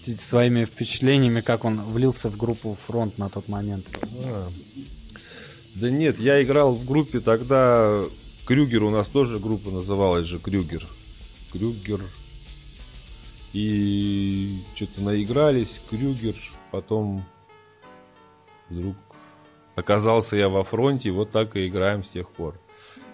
[0.00, 3.86] Своими впечатлениями, как он влился в группу «Фронт» на тот момент.
[4.24, 4.50] А.
[5.74, 8.02] Да нет, я играл в группе тогда...
[8.46, 10.86] Крюгер у нас тоже группа называлась же Крюгер.
[11.52, 12.00] Крюгер.
[13.52, 16.34] И что-то наигрались, Крюгер.
[16.70, 17.26] Потом
[18.70, 18.96] вдруг
[19.76, 22.54] оказался я во фронте, и вот так и играем с тех пор.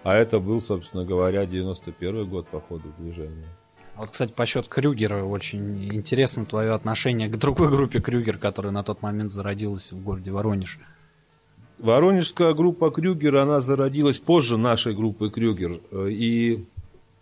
[0.03, 3.47] А это был, собственно говоря, 91 год по ходу движения.
[3.97, 8.83] Вот, кстати, по счету Крюгера очень интересно твое отношение к другой группе Крюгер, которая на
[8.83, 10.79] тот момент зародилась в городе Воронеж.
[11.79, 15.81] Воронежская группа Крюгер, она зародилась позже нашей группы Крюгер.
[16.09, 16.65] И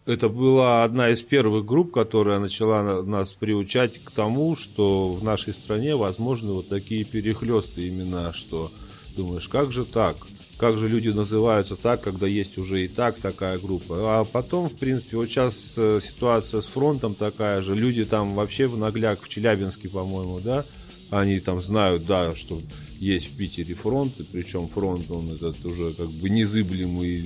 [0.07, 5.23] это была одна из первых групп, которая начала на- нас приучать к тому, что в
[5.23, 8.71] нашей стране возможны вот такие перехлесты имена, что
[9.19, 10.17] думаешь, как же так?
[10.57, 14.21] Как же люди называются так, когда есть уже и так такая группа?
[14.21, 17.75] А потом, в принципе, вот сейчас э, ситуация с фронтом такая же.
[17.75, 20.65] Люди там вообще в нагляк, в Челябинске, по-моему, да,
[21.11, 22.61] они там знают, да, что
[22.99, 27.25] есть в Питере фронт, и причем фронт, он этот уже как бы незыблемый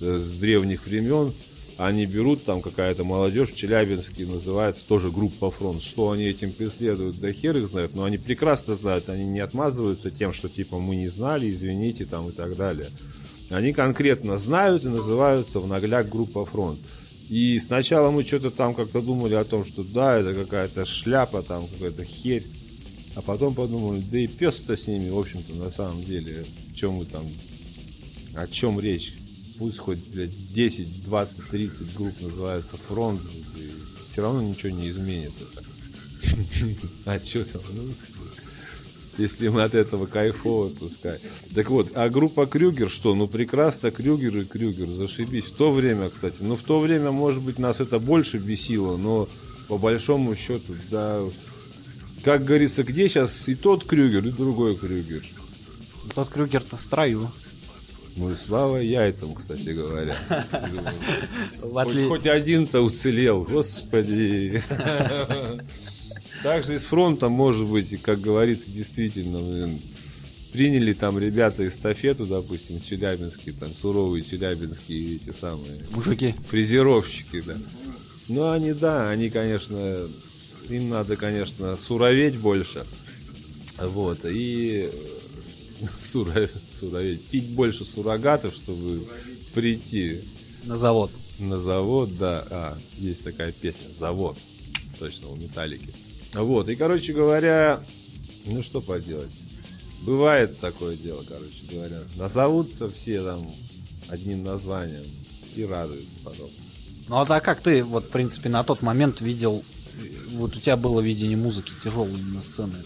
[0.00, 1.32] э, с древних времен.
[1.80, 5.82] Они берут, там какая-то молодежь в Челябинске называется тоже группа фронт.
[5.82, 10.10] Что они этим преследуют, да хер их знает, но они прекрасно знают, они не отмазываются
[10.10, 12.90] тем, что типа мы не знали, извините, там и так далее.
[13.48, 16.78] Они конкретно знают и называются в нагляк группа фронт.
[17.30, 21.66] И сначала мы что-то там как-то думали о том, что да, это какая-то шляпа, там
[21.66, 22.44] какая-то херь.
[23.14, 27.06] А потом подумали, да и пес-то с ними, в общем-то, на самом деле, чем мы
[27.06, 27.24] там,
[28.34, 29.14] о чем речь.
[29.60, 33.20] Пусть хоть, блядь, 10, 20, 30 групп называется фронт,
[34.06, 35.32] все равно ничего не изменит.
[37.04, 37.44] А что
[37.74, 37.92] ну,
[39.18, 41.18] если мы от этого кайфово, пускай.
[41.54, 43.14] Так вот, а группа Крюгер что?
[43.14, 45.44] Ну, прекрасно, Крюгер и Крюгер, зашибись.
[45.44, 49.28] В то время, кстати, ну, в то время, может быть, нас это больше бесило, но
[49.68, 51.22] по большому счету, да,
[52.24, 55.22] как говорится, где сейчас и тот Крюгер, и другой Крюгер?
[56.14, 57.30] Тот Крюгер-то в строю.
[58.20, 60.14] Ну слава яйцам, кстати говоря.
[61.62, 64.62] Хоть, хоть один-то уцелел, господи.
[66.42, 69.70] Также и с фронтом, может быть, как говорится, действительно,
[70.52, 76.34] приняли там ребята эстафету, допустим, челябинские, там суровые челябинские эти самые Мужики.
[76.46, 77.56] фрезеровщики, да.
[78.28, 80.08] Ну, они, да, они, конечно,
[80.68, 82.84] им надо, конечно, суроветь больше.
[83.78, 84.90] Вот, и
[86.34, 89.06] э, суроветь, пить больше суррогатов, чтобы
[89.54, 90.20] прийти
[90.64, 91.10] На завод.
[91.38, 94.36] на завод, да, а, есть такая песня, завод,
[94.98, 95.92] точно, у Металлики.
[96.34, 97.82] Вот, и, короче говоря,
[98.44, 99.30] ну что поделать,
[100.02, 103.50] бывает такое дело, короче говоря, назовутся все там
[104.08, 105.04] одним названием
[105.56, 106.50] и радуются потом.
[107.08, 109.64] Ну а так как ты, вот, в принципе, на тот момент видел,
[110.32, 112.76] вот у тебя было видение музыки тяжелой на сцены.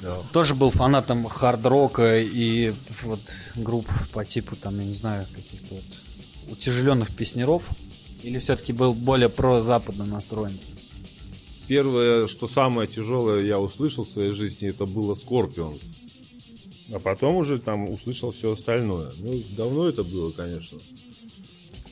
[0.00, 0.20] Да.
[0.32, 2.72] Тоже был фанатом хард-рока и
[3.02, 3.20] вот
[3.56, 7.68] групп по типу, там, я не знаю, каких-то вот утяжеленных песнеров?
[8.22, 10.58] Или все-таки был более про-западно настроен?
[11.66, 15.78] Первое, что самое тяжелое я услышал в своей жизни, это было Скорпион.
[16.92, 19.12] А потом уже там услышал все остальное.
[19.18, 20.78] Ну, давно это было, конечно.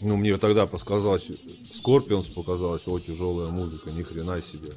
[0.00, 1.26] Ну, мне тогда показалось,
[1.70, 4.72] Скорпионс показалось, о, тяжелая музыка, ни хрена себе.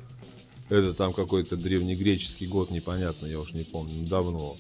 [0.69, 4.57] Это там какой-то древнегреческий год, непонятно, я уж не помню, ну, давно.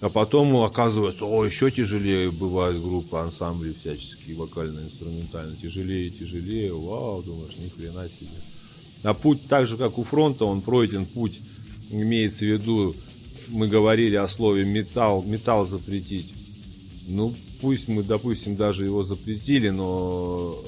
[0.00, 5.56] А потом оказывается, о, еще тяжелее бывают группы, ансамбли всяческие, вокально-инструментально.
[5.56, 8.28] Тяжелее, тяжелее, вау, думаешь, ни хрена себе.
[9.02, 11.40] А путь так же, как у фронта, он пройден путь,
[11.90, 12.94] имеется в виду,
[13.48, 16.34] мы говорили о слове металл, металл запретить.
[17.06, 20.62] Ну, пусть мы, допустим, даже его запретили, но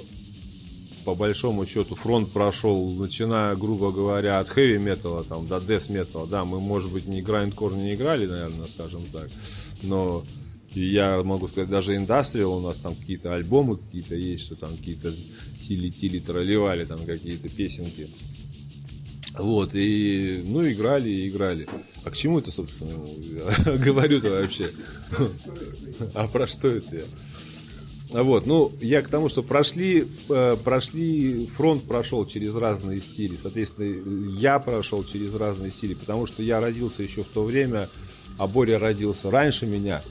[1.09, 6.27] по большому счету фронт прошел, начиная, грубо говоря, от хэви металла там, до дес металла.
[6.27, 9.31] Да, мы, может быть, не грайндкор не играли, наверное, скажем так,
[9.83, 10.23] но
[10.75, 15.15] я могу сказать, даже индастриал у нас там какие-то альбомы какие-то есть, что там какие-то
[15.63, 18.11] тили-тили тролливали там какие-то песенки.
[19.39, 21.67] Вот, и, ну, играли и играли.
[22.05, 22.93] А к чему это, собственно,
[23.79, 24.71] говорю-то вообще?
[26.13, 27.05] А про что это я?
[28.15, 33.37] А Вот, ну, я к тому, что прошли, э, прошли, фронт прошел через разные стили,
[33.37, 37.91] соответственно, я прошел через разные стили, потому что я родился еще в то время,
[38.39, 40.03] а Боря родился раньше меня,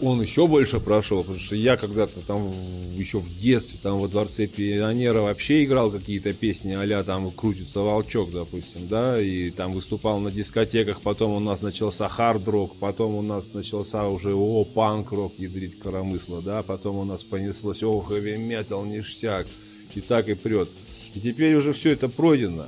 [0.00, 4.08] он еще больше прошел, потому что я когда-то там в- еще в детстве, там во
[4.08, 10.20] дворце пионера вообще играл какие-то песни, а там крутится волчок, допустим, да, и там выступал
[10.20, 15.78] на дискотеках, потом у нас начался хард-рок, потом у нас начался уже о панк-рок, ядрить
[15.78, 19.46] коромысло, да, потом у нас понеслось о хэви-метал, ништяк,
[19.94, 20.68] и так и прет.
[21.14, 22.66] И теперь уже все это пройдено.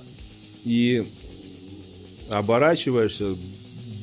[0.65, 1.05] И
[2.31, 3.35] оборачиваешься,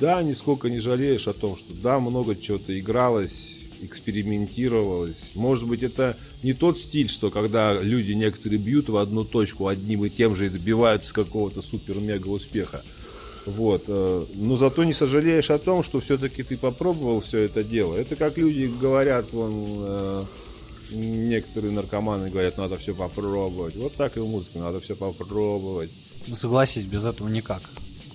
[0.04, 5.32] да, нисколько не жалеешь о том, что да, много чего-то игралось, экспериментировалось.
[5.34, 10.04] Может быть, это не тот стиль, что когда люди некоторые бьют в одну точку одним
[10.04, 12.84] и тем же и добиваются какого-то супер-мега успеха.
[13.46, 13.86] Вот.
[13.88, 17.96] э, Но зато не сожалеешь о том, что все-таки ты попробовал все это дело.
[17.96, 20.24] Это как люди говорят, вон, э,
[20.92, 23.78] некоторые наркоманы говорят, надо все попробовать.
[23.78, 25.92] Вот так и в музыке, надо все попробовать
[26.34, 27.62] согласись, без этого никак.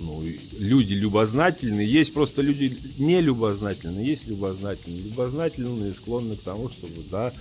[0.00, 0.24] Ну,
[0.58, 5.02] люди любознательные, есть просто люди нелюбознательные, есть любознательные.
[5.02, 7.32] Любознательные склонны к тому, чтобы, да,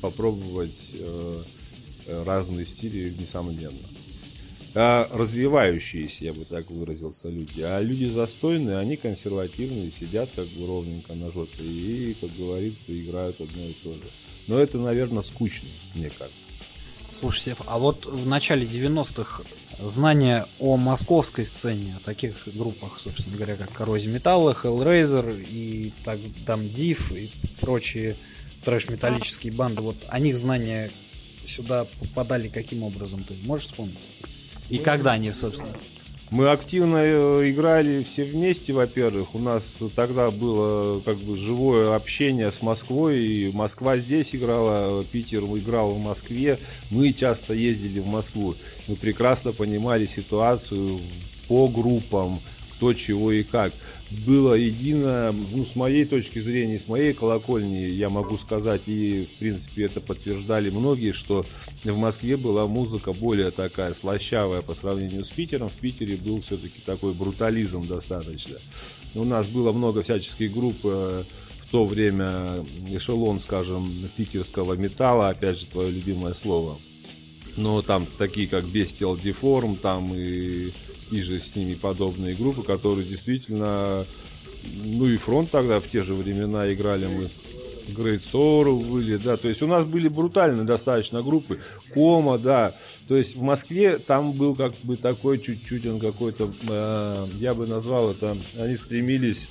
[0.00, 1.42] попробовать э,
[2.06, 3.78] э, разные стили, несомненно.
[4.74, 7.62] А развивающиеся, я бы так выразился, люди.
[7.62, 13.40] А люди застойные, они консервативные, сидят как бы ровненько на жопе и, как говорится, играют
[13.40, 14.02] одно и то же.
[14.48, 16.45] Но это, наверное, скучно, мне кажется.
[17.10, 19.42] Слушай, Сев, а вот в начале 90-х
[19.78, 26.18] знания о московской сцене, о таких группах, собственно говоря, как Коррозия Металла, Hellraiser и так,
[26.46, 27.30] там Div и
[27.60, 28.16] прочие
[28.64, 30.90] трэш-металлические банды, вот о них знания
[31.44, 34.08] сюда попадали каким образом, ты можешь вспомнить?
[34.68, 35.72] И когда они, собственно?
[36.30, 39.36] Мы активно э, играли все вместе, во-первых.
[39.36, 43.20] У нас тогда было как бы живое общение с Москвой.
[43.20, 46.58] И Москва здесь играла, Питер играл в Москве.
[46.90, 48.56] Мы часто ездили в Москву.
[48.88, 50.98] Мы прекрасно понимали ситуацию
[51.46, 52.40] по группам,
[52.72, 53.72] кто чего и как.
[54.10, 59.34] Было едино, ну, с моей точки зрения, с моей колокольни, я могу сказать, и, в
[59.38, 61.44] принципе, это подтверждали многие, что
[61.82, 65.68] в Москве была музыка более такая слащавая по сравнению с Питером.
[65.68, 68.56] В Питере был все-таки такой брутализм достаточно.
[69.16, 71.24] У нас было много всяческих групп, э,
[71.66, 76.78] в то время эшелон, скажем, питерского металла, опять же, твое любимое слово.
[77.56, 80.70] Но там такие, как Bestial Deform, там и,
[81.10, 84.04] и же с ними подобные группы, которые действительно...
[84.84, 87.30] Ну и фронт тогда в те же времена играли мы.
[87.88, 91.60] Great Sorrow были, да, то есть у нас были брутальные достаточно группы,
[91.94, 92.74] Кома, да,
[93.06, 97.66] то есть в Москве там был как бы такой чуть-чуть он какой-то, э, я бы
[97.66, 99.48] назвал это, они стремились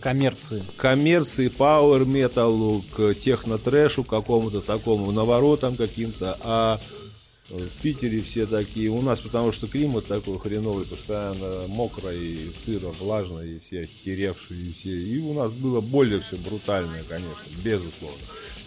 [0.00, 0.62] Коммерции.
[0.76, 6.80] коммерции, пауэр металлу, к техно-трэшу какому-то такому, наворотам каким-то, а
[7.52, 13.56] в Питере все такие, у нас потому что климат такой хреновый, постоянно мокрый, сыро, влажный,
[13.56, 18.18] и все охеревшие, и все, и у нас было более все брутальное, конечно, безусловно.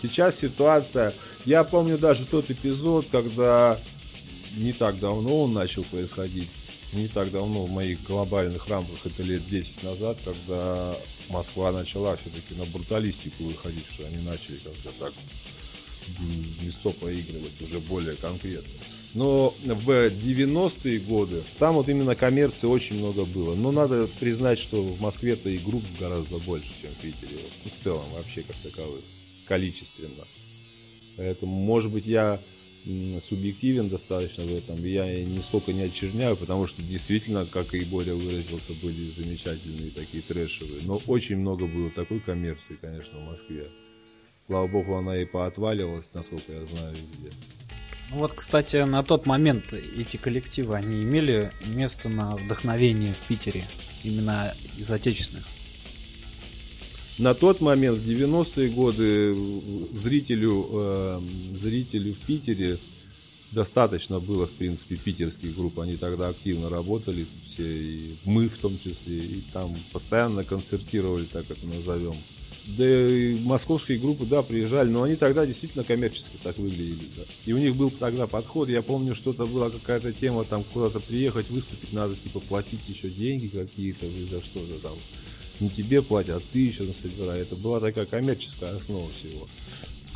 [0.02, 1.14] Сейчас ситуация,
[1.46, 3.80] я помню даже тот эпизод, когда
[4.58, 6.50] не так давно он начал происходить,
[6.94, 10.96] не так давно в моих глобальных рамках, это лет 10 назад, когда
[11.30, 15.14] Москва начала все-таки на бруталистику выходить, что они начали как-то так
[16.64, 18.72] лицо поигрывать уже более конкретно.
[19.14, 23.56] Но в 90-е годы там вот именно коммерции очень много было.
[23.56, 27.40] Но надо признать, что в Москве-то и групп гораздо больше, чем в Питере.
[27.42, 29.02] Вот, в целом вообще как таковых.
[29.48, 30.26] Количественно.
[31.16, 32.42] Поэтому, может быть, я
[33.22, 34.84] субъективен достаточно в этом.
[34.84, 40.82] Я нисколько не очерняю, потому что действительно, как и Боря выразился, были замечательные такие трэшевые.
[40.84, 43.68] Но очень много было такой коммерции, конечно, в Москве.
[44.46, 47.36] Слава богу, она и поотваливалась, насколько я знаю, везде.
[48.12, 53.64] Ну вот, кстати, на тот момент эти коллективы, они имели место на вдохновение в Питере,
[54.04, 55.46] именно из отечественных.
[57.18, 59.34] На тот момент, в 90-е годы,
[59.98, 61.22] зрителю, э,
[61.54, 62.78] зрителю в Питере
[63.52, 65.80] достаточно было, в принципе, питерских групп.
[65.80, 69.18] Они тогда активно работали все, и мы в том числе.
[69.18, 72.16] И там постоянно концертировали, так это назовем.
[72.68, 77.08] Да и московские группы, да, приезжали, но они тогда действительно коммерчески так выглядели.
[77.16, 77.24] Да.
[77.46, 81.50] И у них был тогда подход, я помню, что-то была какая-то тема, там куда-то приехать,
[81.50, 84.94] выступить, надо типа платить еще деньги какие-то за что-то там.
[85.60, 87.42] Не тебе платят, а ты еще насобирай.
[87.42, 89.48] Это была такая коммерческая основа всего.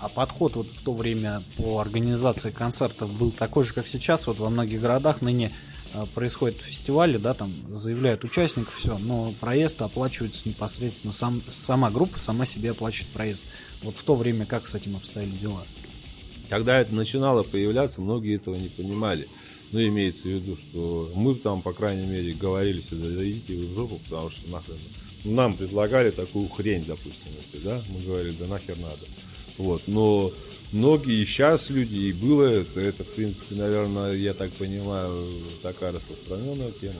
[0.02, 4.28] А подход вот в то время по организации концертов был такой же, как сейчас.
[4.28, 5.52] Вот во многих городах ныне
[5.94, 12.18] э, происходят фестивали, да, там заявляют участников, все, но проезд оплачивается непосредственно сам, сама группа,
[12.18, 13.44] сама себе оплачивает проезд.
[13.84, 15.64] Вот в то время как с этим обстояли дела?
[16.50, 19.28] Когда это начинало появляться, многие этого не понимали.
[19.72, 23.76] Ну, имеется в виду, что мы там, по крайней мере, говорили всегда, да идите в
[23.76, 24.78] жопу, потому что нахрен.
[25.26, 29.06] Нам предлагали такую хрень, допустим, если, да, мы говорили, да нахер надо.
[29.60, 30.32] Вот, но
[30.72, 35.14] многие сейчас люди, и было это, это, в принципе, наверное, я так понимаю,
[35.62, 36.96] такая распространенная тема.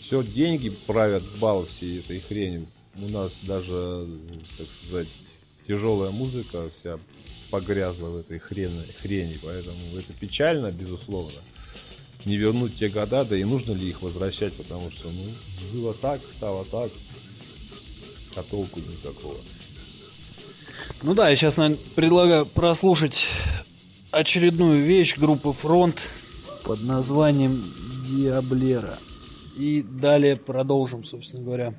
[0.00, 2.66] Все, деньги правят бал всей этой хрени.
[2.96, 4.08] У нас даже,
[4.58, 5.06] так сказать,
[5.68, 6.98] тяжелая музыка вся
[7.50, 11.38] погрязла в этой хрени, хрени, поэтому это печально, безусловно.
[12.24, 16.20] Не вернуть те года, да и нужно ли их возвращать, потому что, ну, было так,
[16.36, 16.90] стало так,
[18.34, 19.38] а толку никакого.
[21.02, 23.28] Ну да, я сейчас, наверное, предлагаю прослушать
[24.10, 26.10] очередную вещь группы Фронт
[26.64, 27.62] под названием
[28.04, 28.98] Диаблера.
[29.56, 31.74] И далее продолжим, собственно говоря.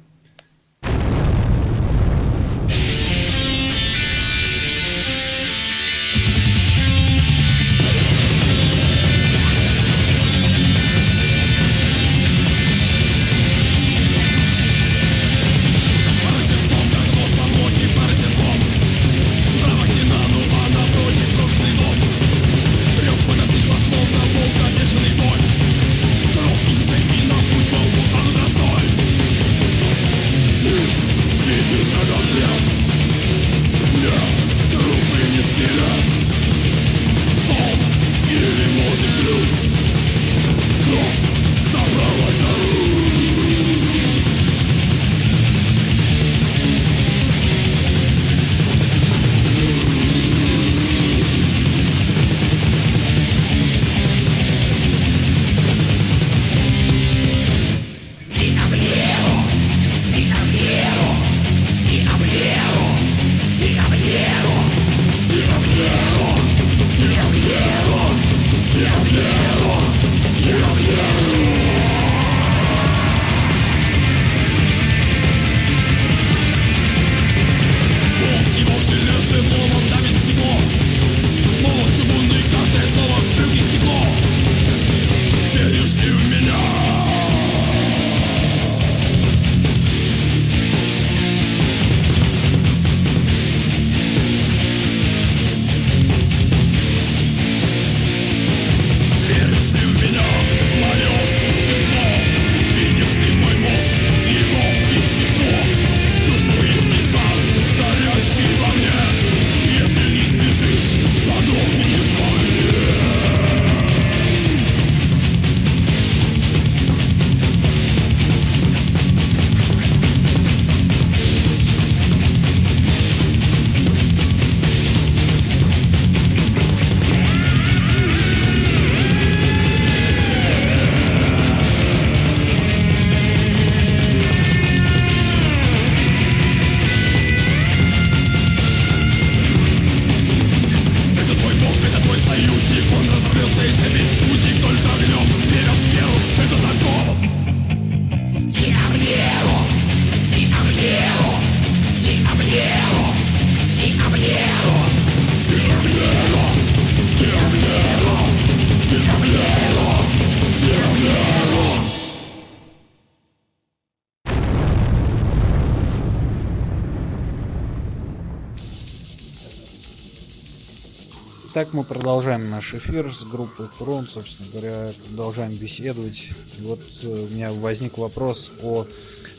[171.60, 176.30] Итак, мы продолжаем наш эфир с группой Фронт, собственно говоря, продолжаем беседовать.
[176.60, 178.86] И вот э, у меня возник вопрос о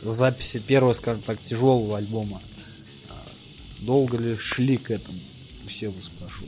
[0.02, 2.42] записи первого, скажем так, тяжелого альбома.
[3.08, 3.14] А,
[3.82, 5.16] Долго ли шли к этому?
[5.68, 6.44] Все вы спрошу.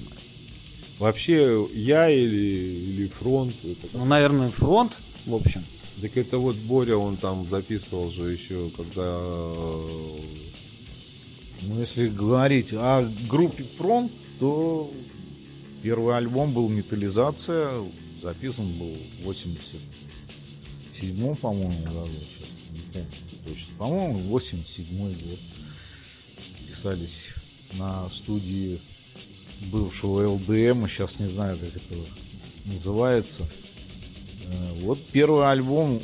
[0.98, 5.64] Вообще, я или, или фронт, это Ну, наверное, Фронт, в общем.
[6.02, 9.04] Так это вот Боря, он там записывал же еще, когда...
[9.04, 10.18] э,
[11.62, 14.10] Ну, если говорить о группе Фронт,
[14.40, 14.90] то
[15.82, 17.82] Первый альбом был «Металлизация»,
[18.22, 23.08] записан был в 87 по-моему, году, сейчас не помню
[23.46, 23.66] точно.
[23.78, 25.38] По-моему, 87 год.
[26.68, 27.30] Писались
[27.74, 28.80] на студии
[29.72, 31.94] бывшего ЛДМ, сейчас не знаю, как это
[32.66, 33.44] называется.
[34.46, 36.00] Э, Вот первый альбом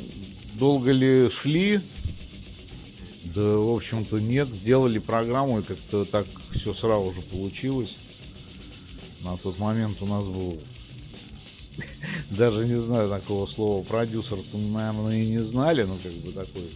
[0.55, 1.79] долго ли шли?
[3.35, 4.51] Да, в общем-то, нет.
[4.51, 7.97] Сделали программу, и как-то так все сразу же получилось.
[9.21, 10.59] На тот момент у нас был
[12.31, 16.69] даже не знаю такого слова продюсер, наверное, и не знали, но как бы такой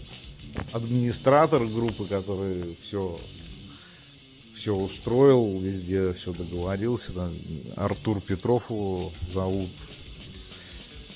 [0.73, 3.17] администратор группы, который все
[4.55, 7.13] все устроил, везде все договорился.
[7.13, 7.31] да.
[7.75, 9.69] Артур Петров его зовут.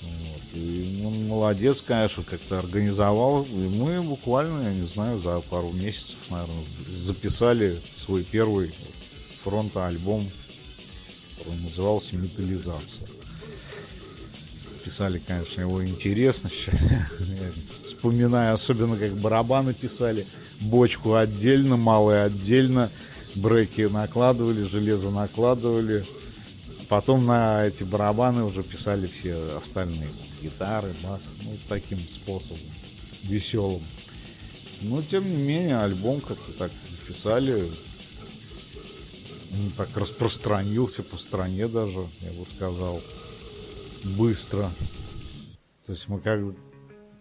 [0.01, 0.41] Вот.
[0.59, 3.43] И он молодец, конечно, как-то организовал.
[3.43, 8.73] И мы буквально, я не знаю, за пару месяцев, наверное, записали свой первый
[9.43, 10.23] фронта-альбом,
[11.45, 13.07] который назывался «Металлизация».
[14.83, 16.49] Писали, конечно, его интересно.
[17.81, 20.27] Вспоминаю, особенно как барабаны писали.
[20.61, 22.91] Бочку отдельно, малые отдельно.
[23.35, 26.05] Бреки накладывали, железо накладывали.
[26.87, 30.09] Потом на эти барабаны уже писали все остальные.
[30.41, 31.33] Гитары, бас.
[31.43, 32.59] Ну, таким способом.
[33.23, 33.81] Веселым.
[34.81, 37.71] Но, тем не менее, альбом как-то так записали.
[39.77, 43.01] Так распространился по стране даже, я бы сказал.
[44.17, 44.69] Быстро.
[45.85, 46.39] То есть мы как,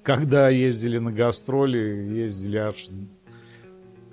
[0.02, 2.86] когда ездили на гастроли, ездили аж...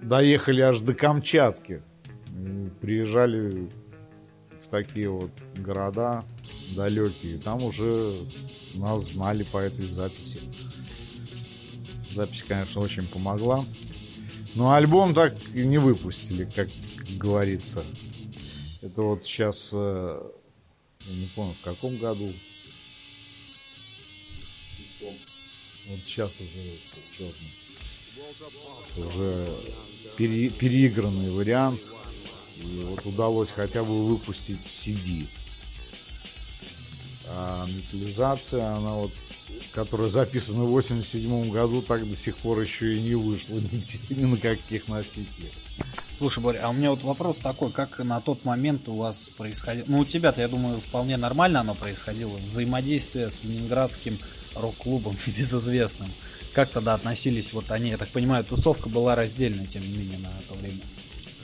[0.02, 1.82] Доехали аж до Камчатки.
[2.82, 3.70] Приезжали
[4.62, 6.24] в такие вот города
[6.76, 7.38] далекие.
[7.38, 8.14] Там уже
[8.76, 10.40] нас знали по этой записи.
[12.12, 13.64] Запись, конечно, очень помогла.
[14.56, 16.68] Но альбом так и не выпустили, как
[17.18, 17.84] говорится.
[18.82, 20.32] Это вот сейчас, э,
[21.08, 22.34] не помню, в каком году.
[25.88, 26.78] Вот сейчас уже
[27.18, 27.54] черный.
[29.08, 29.50] Уже
[30.18, 31.80] пере- переигранный вариант.
[32.58, 35.26] И вот удалось хотя бы выпустить CD.
[37.28, 39.12] А металлизация, она вот,
[39.74, 44.26] которая записана в 87 году, так до сих пор еще и не вышла нигде, ни
[44.26, 45.52] на каких носителях.
[46.18, 49.86] Слушай, Боря, а у меня вот вопрос такой, как на тот момент у вас происходило...
[49.88, 52.38] Ну, у тебя-то, я думаю, вполне нормально оно происходило.
[52.38, 54.18] Взаимодействие с ленинградским
[54.56, 56.12] рок-клубом небезызвестным.
[56.54, 57.90] Как тогда относились вот они?
[57.90, 60.82] Я так понимаю, тусовка была раздельна, тем не менее, на то время.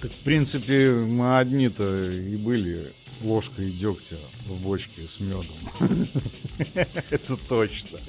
[0.02, 5.46] Так, в принципе, мы одни-то и были ложкой дегтя в бочке с медом.
[7.10, 8.00] Это точно.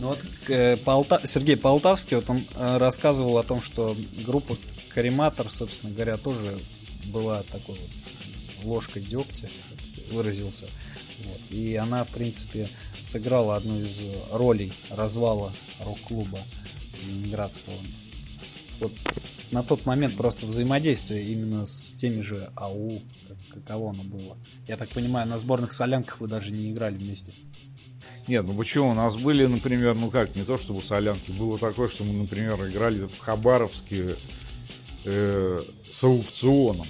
[0.00, 0.76] Ну вот э,
[1.24, 3.96] Сергей Полтавский, вот он э, рассказывал о том, что
[4.26, 4.56] группа
[4.94, 6.58] Кариматор, собственно говоря, тоже
[7.06, 9.48] была такой вот ложкой дегтя,
[10.12, 10.66] выразился.
[11.24, 11.40] Вот.
[11.50, 12.68] И она, в принципе,
[13.00, 16.38] сыграла одну из ролей развала рок-клуба
[17.06, 17.74] ленинградского.
[18.80, 18.92] Вот
[19.50, 24.36] на тот момент просто взаимодействие именно с теми же АУ, как- каково оно было.
[24.66, 27.32] Я так понимаю, на сборных солянках вы даже не играли вместе.
[28.26, 28.90] Нет, ну почему?
[28.90, 32.54] У нас были, например, ну как, не то чтобы солянки, было такое, что мы, например,
[32.68, 34.16] играли в Хабаровске
[35.04, 36.86] э, с аукционом.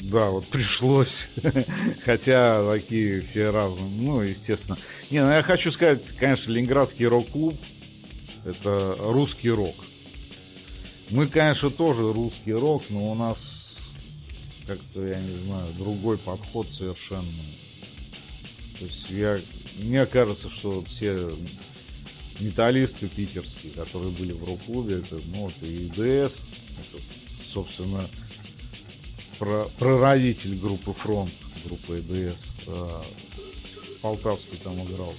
[0.00, 1.28] Да, вот пришлось.
[2.04, 3.90] Хотя такие все разные.
[4.00, 4.78] Ну, естественно.
[5.10, 7.56] Не, ну я хочу сказать, конечно, Ленинградский рок-клуб
[8.44, 9.74] это русский рок.
[11.10, 13.78] Мы, конечно, тоже русский рок, но у нас
[14.66, 17.22] как-то, я не знаю, другой подход совершенно.
[18.78, 19.38] То есть я,
[19.78, 21.30] мне кажется, что все
[22.40, 26.40] металлисты питерские, которые были в рок-клубе, это, ну, и ИДС,
[26.78, 27.02] это,
[27.52, 28.04] собственно,
[29.78, 31.32] прародитель группы Фронт,
[31.64, 32.46] группы ИДС.
[32.66, 33.04] а,
[34.02, 35.14] Полтавский там играл.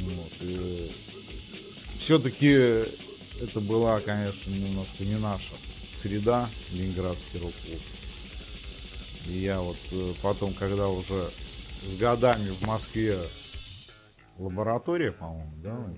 [0.00, 0.90] Ну, вот,
[1.98, 2.84] все-таки
[3.42, 5.52] это была, конечно, немножко не наша
[5.94, 7.80] среда, Ленинградский рок-клуб.
[9.28, 11.30] И я вот э, потом, когда уже
[11.82, 13.18] с годами в Москве
[14.38, 15.94] лаборатория, по-моему, да,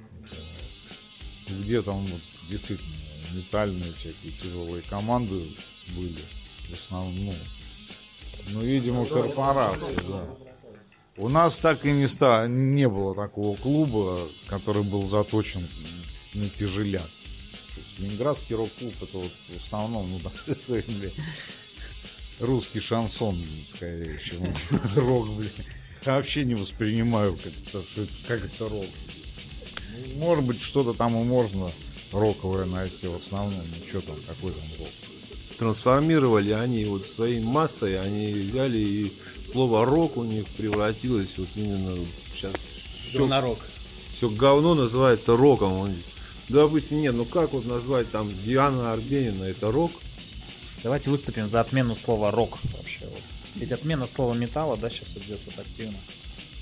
[1.49, 2.95] где там вот действительно
[3.33, 5.43] метальные всякие тяжелые команды
[5.97, 6.21] были
[6.69, 7.35] в основном,
[8.51, 10.25] ну, видимо, корпорации, да.
[11.17, 15.67] У нас так и не, ста, не было такого клуба, который был заточен
[16.35, 17.03] на тяжеляк.
[17.03, 20.21] То есть Ленинградский рок-клуб это вот в основном, ну,
[20.69, 21.13] блин,
[22.39, 23.37] русский шансон,
[23.69, 24.45] скорее, чем
[24.97, 25.51] рок, блин.
[26.07, 27.83] Я вообще не воспринимаю, как это,
[28.27, 28.87] как это рок.
[30.15, 31.71] Ну, Может быть, что-то там и можно
[32.13, 33.55] роковое найти в основном.
[33.55, 34.89] Ну, что там, какой там рок?
[35.59, 39.13] трансформировали они вот своей массой, они взяли и
[39.51, 41.99] слово рок у них превратилось вот именно
[42.33, 42.53] сейчас
[43.09, 43.59] все, Говнорок.
[44.17, 45.73] все говно называется роком.
[45.73, 45.97] Он-
[46.49, 49.91] Допустим, нет, ну как вот назвать там Диана Арбенина, это рок?
[50.85, 53.01] Давайте выступим за отмену слова рок вообще.
[53.07, 53.23] Вот.
[53.59, 55.99] Ведь отмена слова металла, да, сейчас идет вот активно.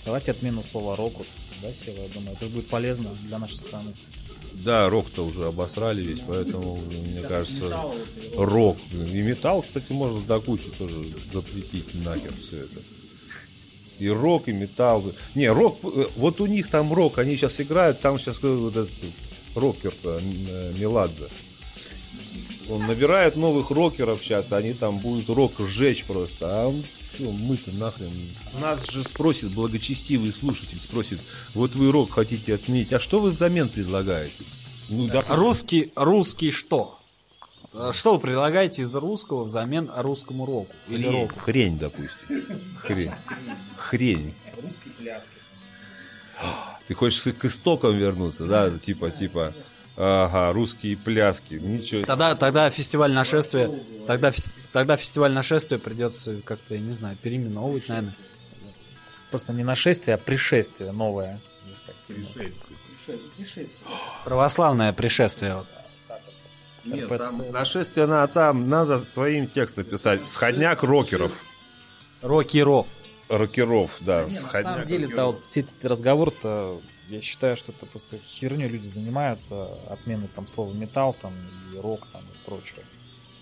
[0.04, 1.26] Давайте отмену слова рок, вот,
[1.62, 3.92] да, Сева, я думаю, это будет полезно для нашей страны.
[4.52, 7.76] Да, рок-то уже обосрали весь, поэтому, мне кажется,
[8.36, 8.78] рок.
[8.92, 10.94] И металл, кстати, можно до кучи тоже
[11.32, 12.80] запретить нахер все это.
[13.98, 15.12] И рок, и металл.
[15.34, 18.92] Не, рок, э, вот у них там рок, они сейчас играют, там сейчас вот этот
[19.54, 21.28] рокер-то, э, Меладзе.
[22.68, 26.46] Он набирает новых рокеров сейчас, они там будут рок сжечь просто.
[26.48, 26.74] А
[27.18, 28.10] ну, мы-то нахрен.
[28.60, 31.20] Нас же спросит благочестивый слушатель, спросит,
[31.54, 34.44] вот вы рок хотите отменить, а что вы взамен предлагаете?
[34.88, 36.98] Ну, да, Русский, русский что?
[37.72, 40.72] А Что вы предлагаете из русского взамен русскому року?
[40.88, 41.34] Или хрень, року?
[41.40, 42.46] хрень, допустим.
[42.78, 43.10] Хрень.
[43.76, 44.34] Хрень.
[44.62, 45.30] Русские пляски.
[46.86, 48.70] Ты хочешь к истокам вернуться, да?
[48.78, 49.52] Типа, типа,
[49.96, 51.54] ага, русские пляски.
[51.54, 52.04] Ничего.
[52.04, 53.70] Тогда, тогда фестиваль нашествия,
[54.06, 54.32] тогда,
[54.72, 58.14] тогда фестиваль нашествия придется как-то, я не знаю, переименовывать, наверное.
[59.30, 61.40] Просто не нашествие, а пришествие новое.
[64.24, 65.56] Православное пришествие.
[65.56, 65.66] вот.
[66.84, 70.26] Нет, там нашествие на там надо своим текстом писать.
[70.28, 71.44] Сходняк рокеров.
[72.22, 72.86] Рок и рок.
[73.28, 74.20] Рокеров, да.
[74.20, 75.16] Не, на сходняк самом деле, рокеров.
[75.16, 80.46] да, вот все эти разговоры-то, я считаю, что это просто херню люди занимаются, отмены там
[80.46, 81.32] слова металл там
[81.74, 82.84] и рок там и прочее.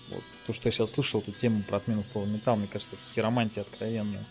[0.09, 0.23] Вот.
[0.45, 4.25] То, что я сейчас слышал, эту тему про отмену слова металл, мне кажется, хиромантия откровенная.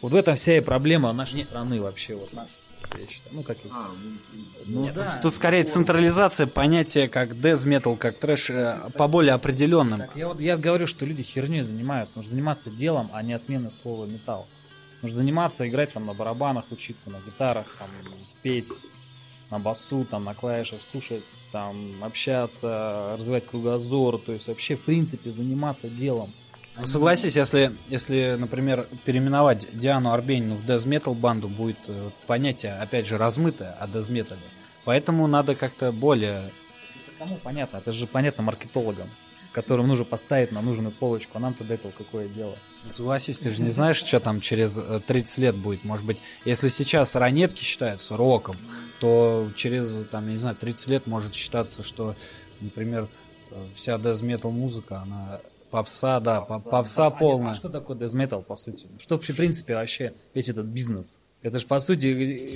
[0.00, 2.30] Вот в этом вся и проблема нашей страны вообще, вот
[2.96, 3.36] я считаю.
[3.36, 3.68] Ну, как и...
[4.66, 5.20] Ну, да.
[5.20, 9.98] Тут скорее централизация понятия как death metal, как трэш э, по более определенным.
[9.98, 12.18] Так, я вот я говорю, что люди херней занимаются.
[12.18, 14.46] Нужно заниматься делом, а не отменой слова металл.
[15.02, 17.88] Нужно заниматься, играть там на барабанах, учиться на гитарах, там,
[18.48, 18.72] петь
[19.50, 21.22] на басу, там, на клавишах, слушать,
[21.52, 26.32] там, общаться, развивать кругозор, то есть вообще, в принципе, заниматься делом.
[26.76, 33.06] Ну, Согласись, если, если, например, переименовать Диану Арбенину в metal банду, будет э, понятие, опять
[33.06, 34.38] же, размытое о metal.
[34.84, 36.50] Поэтому надо как-то более...
[37.06, 37.78] Это кому понятно?
[37.78, 39.08] Это же понятно маркетологам,
[39.52, 42.56] которым нужно поставить на нужную полочку, а нам-то до этого какое дело?
[42.88, 45.84] Согласись, ты же не знаешь, что там через э, 30 лет будет.
[45.84, 48.56] Может быть, если сейчас ранетки считаются роком,
[49.00, 52.14] то через, там, я не знаю, 30 лет может считаться, что,
[52.60, 53.08] например,
[53.50, 55.40] э, вся metal музыка, она
[55.70, 57.54] попса, да, по- попса А полная.
[57.54, 58.86] что такое metal, по сути?
[58.98, 61.18] Что вообще, в принципе, вообще весь этот бизнес?
[61.42, 62.06] Это же, по сути,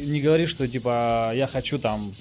[0.07, 2.15] не говоришь, что, типа, я хочу там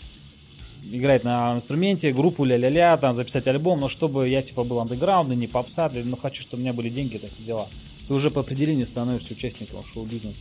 [0.90, 5.48] играть на инструменте, группу ля-ля-ля, там, записать альбом, но чтобы я, типа, был андеграундный, не
[5.48, 7.68] попса, но хочу, чтобы у меня были деньги, это все дела.
[8.08, 10.40] Ты уже по определению становишься участником шоу-бизнеса.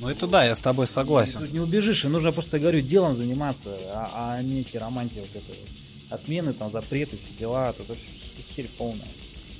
[0.00, 1.40] Ну это да, я с тобой согласен.
[1.40, 5.58] Тут не убежишь, и нужно просто, говорю, делом заниматься, а, а не хиромантией вот этой
[5.58, 5.68] вот.
[6.10, 8.08] Отмены, там, запреты, все дела, это все
[8.54, 9.06] херь полная.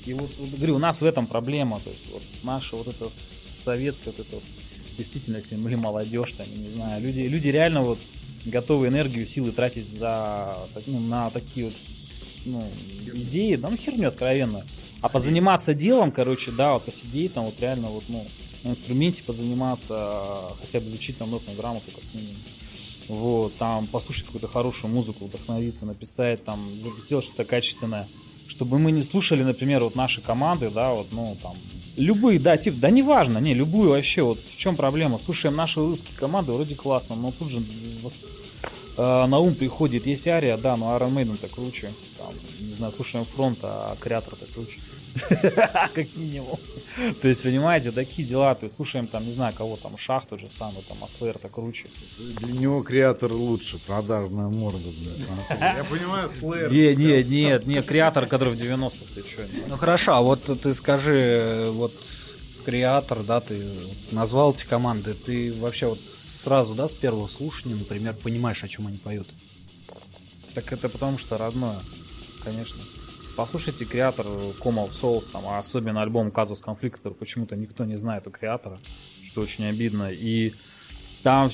[0.06, 3.08] И вот, вот, говорю, у нас в этом проблема, то есть вот наша вот эта
[3.12, 4.44] советская вот эта вот
[4.96, 7.98] действительность или молодежь, там, не знаю, люди, люди реально вот
[8.46, 11.74] готовы энергию, силы тратить за, ну, на такие вот
[12.46, 12.64] ну,
[13.14, 14.64] идеи, да, ну херню откровенно.
[15.00, 18.24] А позаниматься делом, короче, да, вот посидеть там вот реально вот, ну,
[18.64, 20.30] на инструменте позаниматься,
[20.60, 22.36] хотя бы изучить там нотную грамоту как минимум.
[23.08, 26.60] Вот, там послушать какую-то хорошую музыку, вдохновиться, написать, там,
[27.02, 28.06] сделать что-то качественное.
[28.46, 31.54] Чтобы мы не слушали, например, вот наши команды, да, вот, ну, там,
[32.00, 35.18] любые, да, типа, да неважно, не, любую вообще, вот в чем проблема?
[35.18, 37.60] Слушаем наши русские команды, вроде классно, но тут же
[38.96, 43.24] э, на ум приходит, есть Ария, да, но Iron Maiden-то круче, там, не знаю, слушаем
[43.24, 44.78] Фронт, а Креатор-то круче.
[45.94, 46.58] Как минимум.
[47.20, 50.40] То есть, понимаете, такие дела, то есть слушаем там, не знаю, кого там, Шах тот
[50.40, 51.86] же самый, там, Аслэр-то круче.
[52.40, 55.60] Для него креатор лучше, продажная морда, блядь.
[55.60, 56.72] Я понимаю, Слэр.
[56.72, 59.42] Не, не, нет, не, Креатор, который в 90-х, ты что?
[59.68, 61.94] Ну хорошо, а вот ты скажи, вот
[62.64, 63.64] креатор, да, ты
[64.12, 68.86] назвал эти команды, ты вообще вот сразу, да, с первого слушания, например, понимаешь, о чем
[68.86, 69.28] они поют?
[70.54, 71.78] Так это потому что родное,
[72.44, 72.80] конечно.
[73.36, 77.96] Послушайте креатор Coma of Souls, там, а особенно альбом Казус Конфликт, который почему-то никто не
[77.96, 78.78] знает у креатора,
[79.22, 80.10] что очень обидно.
[80.12, 80.52] И
[81.22, 81.50] там,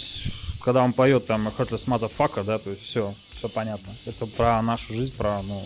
[0.60, 3.92] когда он поет там Heartless Motherfucker, да, то есть все, все понятно.
[4.04, 5.62] Это про нашу жизнь, про, ну,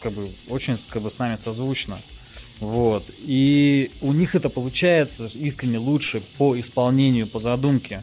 [0.00, 1.98] как бы очень как бы с нами созвучно.
[2.60, 3.04] Вот.
[3.20, 8.02] И у них это получается искренне лучше по исполнению, по задумке.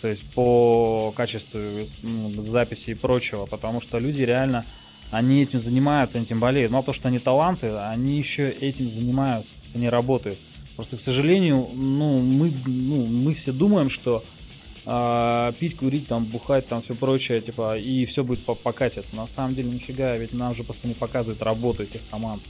[0.00, 1.60] То есть по качеству
[2.02, 3.46] ну, записи и прочего.
[3.46, 4.64] Потому что люди реально
[5.12, 6.72] они этим занимаются, они этим болеют.
[6.72, 10.38] Мало того, что они таланты, они еще этим занимаются, они работают.
[10.74, 14.24] Просто, к сожалению, ну, мы, ну, мы все думаем, что
[14.86, 19.04] а, пить, курить, там, бухать, там, все прочее, типа, и все будет по покатит.
[19.12, 22.42] На самом деле, нифига, ведь нам же просто не показывают работу этих команд,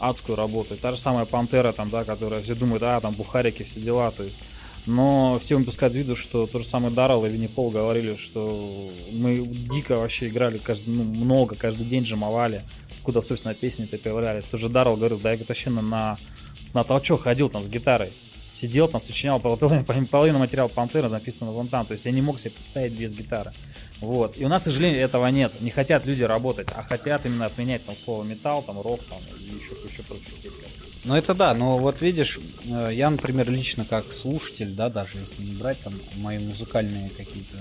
[0.00, 0.76] адскую работу.
[0.76, 4.24] Та же самая Пантера, там, да, которая все думают, а, там, бухарики, все дела, то
[4.24, 4.36] есть.
[4.86, 9.96] Но все выпускают виду, что то же самое Даррелл или Непол говорили, что мы дико
[9.98, 12.62] вообще играли каждый, ну, много, каждый день жемовали,
[13.02, 14.46] куда, собственно, песни-то появлялись.
[14.46, 16.18] Тоже Даррелл говорил, да, я вообще на,
[16.72, 18.10] на толчок ходил там с гитарой
[18.52, 21.86] сидел там, сочинял половину, половину материала Пантеры написано вон там.
[21.86, 23.52] То есть я не мог себе представить без гитары.
[24.00, 24.36] Вот.
[24.38, 25.52] И у нас, к сожалению, этого нет.
[25.60, 29.42] Не хотят люди работать, а хотят именно отменять там слово металл, там рок, там и
[29.42, 30.34] еще, еще прочее.
[31.04, 35.42] Ну это да, но вот видишь, э, я, например, лично как слушатель, да, даже если
[35.42, 37.56] не брать там мои музыкальные какие-то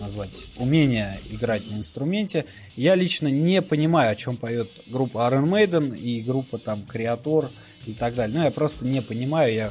[0.00, 5.96] назвать умения играть на инструменте, я лично не понимаю, о чем поет группа Iron Maiden
[5.96, 7.50] и группа там Creator
[7.86, 8.36] и так далее.
[8.36, 9.70] Ну, я просто не понимаю, я,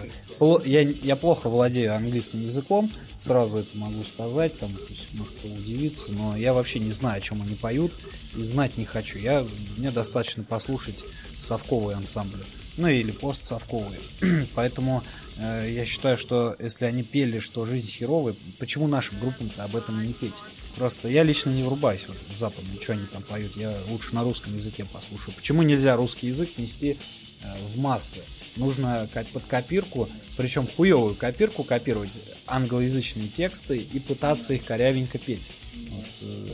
[0.64, 6.38] я, я плохо владею английским языком, сразу это могу сказать, там, пусть может удивиться, но
[6.38, 7.92] я вообще не знаю, о чем они поют,
[8.38, 9.18] и знать не хочу.
[9.18, 9.46] Я,
[9.78, 11.06] мне достаточно послушать
[11.38, 12.44] совковые ансамбли,
[12.78, 14.00] ну или постсовковые.
[14.56, 15.04] Поэтому
[15.38, 20.06] э, я считаю, что если они пели, что жизнь херовая, почему нашим группам-то об этом
[20.06, 20.42] не петь?
[20.76, 23.56] Просто я лично не врубаюсь вот, в западном, что они там поют.
[23.56, 25.34] Я лучше на русском языке послушаю.
[25.36, 26.98] Почему нельзя русский язык нести
[27.46, 28.22] Э, в массы.
[28.56, 35.52] Нужно под копирку, причем хуевую копирку копировать англоязычные тексты и пытаться их корявенько петь.
[35.90, 36.48] Вот, э,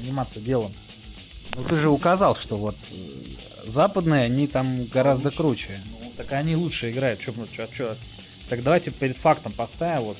[0.00, 0.72] заниматься делом.
[1.56, 5.36] Ну ты же указал, что вот э, западные, они там гораздо лучше.
[5.36, 5.80] круче.
[5.90, 7.20] Ну, так они лучше играют.
[7.20, 7.96] Чё, ну, чё, чё?
[8.48, 10.16] Так давайте перед фактом поставим, вот,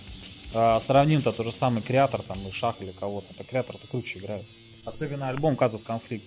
[0.52, 3.34] э, сравним-то тот же самый креатор, там, и Шах или кого-то.
[3.34, 4.44] Так креатор-то круче играет.
[4.84, 6.24] Особенно альбом «Казус Конфликт».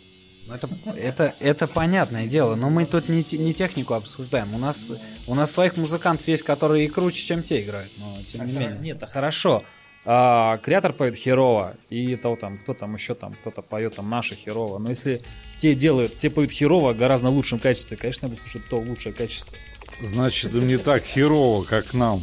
[0.48, 4.54] Ну, это, это, это понятное дело, но мы тут не, не технику обсуждаем.
[4.56, 4.92] У нас,
[5.28, 8.78] у нас своих музыкантов есть, которые и круче, чем те играют, но тем не менее.
[8.80, 9.62] Нет, это хорошо.
[10.10, 14.36] А, креатор поет херово, и то там, кто там еще там, кто-то поет там наше
[14.36, 14.78] херово.
[14.78, 15.22] Но если
[15.58, 19.58] те делают, те поют херово гораздо лучшем качестве, конечно, буду слушать то лучшее качество.
[20.02, 22.22] Значит, им не так херово, как нам.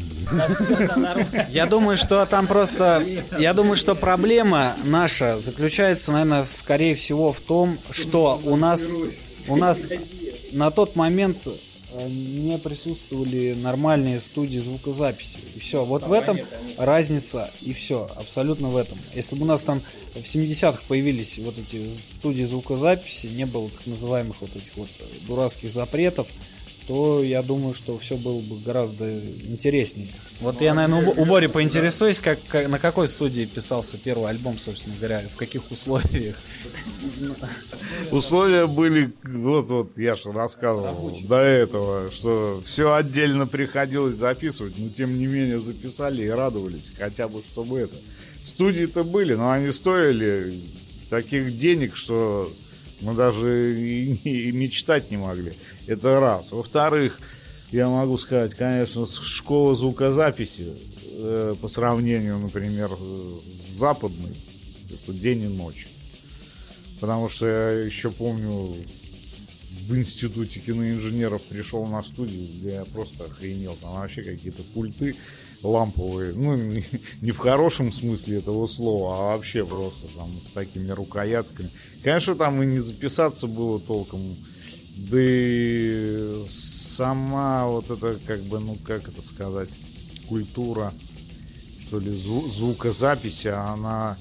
[1.48, 3.04] Я думаю, что там просто...
[3.38, 8.92] Я думаю, что проблема наша заключается, наверное, скорее всего в том, что у нас,
[9.48, 9.90] у нас
[10.52, 15.40] на тот момент э, не присутствовали нормальные студии звукозаписи.
[15.56, 15.84] И все.
[15.84, 16.38] Вот в этом
[16.78, 18.08] разница, и все.
[18.14, 18.98] Абсолютно в этом.
[19.14, 19.82] Если бы у нас там
[20.14, 24.88] в 70-х появились вот эти студии звукозаписи, не было так называемых вот этих вот
[25.26, 26.28] дурацких запретов,
[26.86, 30.08] то я думаю, что все было бы гораздо интереснее.
[30.40, 34.96] Вот я, наверное, у Бори поинтересуюсь, как, как, на какой студии писался первый альбом, собственно
[34.96, 36.36] говоря, в каких условиях.
[38.10, 44.90] Условия были, вот, вот, я же рассказывал до этого, что все отдельно приходилось записывать, но
[44.90, 47.96] тем не менее записали и радовались, хотя бы чтобы это.
[48.42, 50.60] Студии-то были, но они стоили
[51.08, 52.52] таких денег, что
[53.00, 55.54] мы даже и, и мечтать не могли.
[55.86, 56.52] Это раз.
[56.52, 57.18] Во-вторых,
[57.70, 60.72] я могу сказать, конечно, школа звукозаписи
[61.12, 64.36] э, по сравнению, например, с западной,
[64.90, 65.88] это день и ночь.
[67.00, 68.74] Потому что я еще помню,
[69.86, 73.76] в институте киноинженеров пришел на студию, где я просто охренел.
[73.80, 75.16] Там вообще какие-то пульты
[75.62, 76.32] ламповые.
[76.34, 76.84] Ну, не,
[77.20, 81.70] не в хорошем смысле этого слова, а вообще просто там с такими рукоятками.
[82.02, 84.36] Конечно, там и не записаться было толком.
[84.96, 89.70] Да и сама вот эта, как бы, ну, как это сказать,
[90.28, 90.94] культура,
[91.80, 94.16] что ли, зву- звукозаписи, она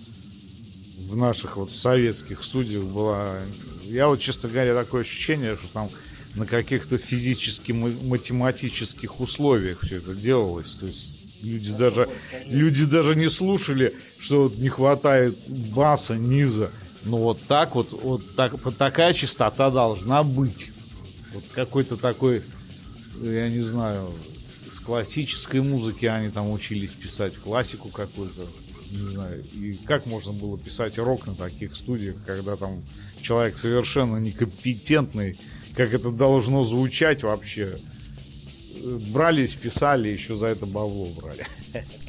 [1.08, 3.38] в наших вот советских студиях была...
[3.84, 5.90] Я вот, честно говоря, такое ощущение, что там
[6.36, 10.74] на каких-то физически математических условиях все это делалось.
[10.76, 12.10] То есть люди даже,
[12.46, 16.72] люди даже не слушали, что вот не хватает баса, низа.
[17.06, 20.72] Но вот так вот, вот, так, вот такая частота должна быть.
[21.34, 22.44] Вот какой-то такой,
[23.22, 24.14] я не знаю,
[24.68, 28.48] с классической музыки они там учились писать классику какую-то.
[28.92, 29.44] Не знаю.
[29.54, 32.84] И как можно было писать рок на таких студиях, когда там
[33.22, 35.38] человек совершенно некомпетентный,
[35.76, 37.80] как это должно звучать вообще
[38.84, 41.46] брались, писали, еще за это бабло брали.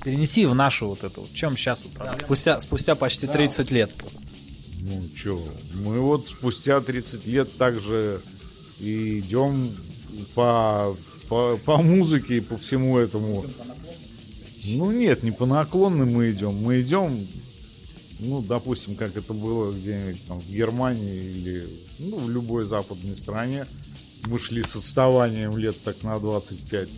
[0.04, 3.94] Перенеси в нашу вот эту, в чем сейчас вот Спустя, спустя почти 30 лет.
[4.86, 5.42] Ну, что,
[5.72, 8.20] мы вот спустя 30 лет также
[8.78, 9.74] идем
[10.34, 10.94] по,
[11.28, 13.46] по, по музыке и по всему этому.
[14.66, 16.54] Ну нет, не по наклонным мы идем.
[16.62, 17.26] Мы идем
[18.18, 23.66] ну, допустим, как это было где-нибудь там в Германии или ну, в любой западной стране,
[24.26, 26.88] мы шли с отставанием лет так на 25.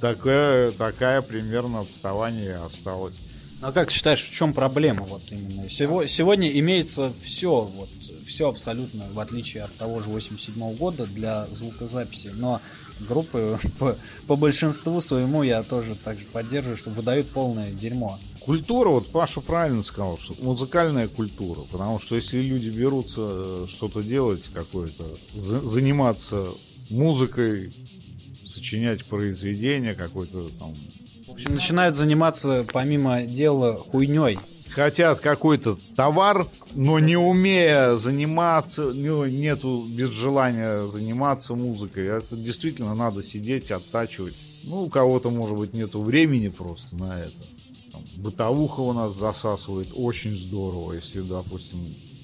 [0.00, 3.20] Такая, такая примерно отставание осталось.
[3.62, 5.68] А как считаешь, в чем проблема вот именно?
[5.68, 7.88] Сего- сегодня имеется все, вот,
[8.26, 12.60] все абсолютно, в отличие от того же 87 года для звукозаписи, но
[13.00, 13.96] группы по,
[14.26, 18.18] по большинству своему я тоже также поддерживаю, что выдают полное дерьмо.
[18.40, 24.02] Культура, вот Паша правильно сказал, что музыкальная культура, потому что если люди берутся э, что-то
[24.02, 25.04] делать, какое-то,
[25.34, 26.46] за- заниматься
[26.90, 27.72] музыкой,
[28.44, 30.74] сочинять произведения, какой-то там
[31.36, 34.38] общем, начинают заниматься помимо дела хуйней.
[34.70, 42.06] хотят какой-то товар, но не умея заниматься, ну, нету без желания заниматься музыкой.
[42.06, 44.34] Это действительно надо сидеть, оттачивать.
[44.64, 47.44] Ну, у кого-то, может быть, нету времени просто на это.
[47.92, 51.80] Там, бытовуха у нас засасывает очень здорово, если, допустим,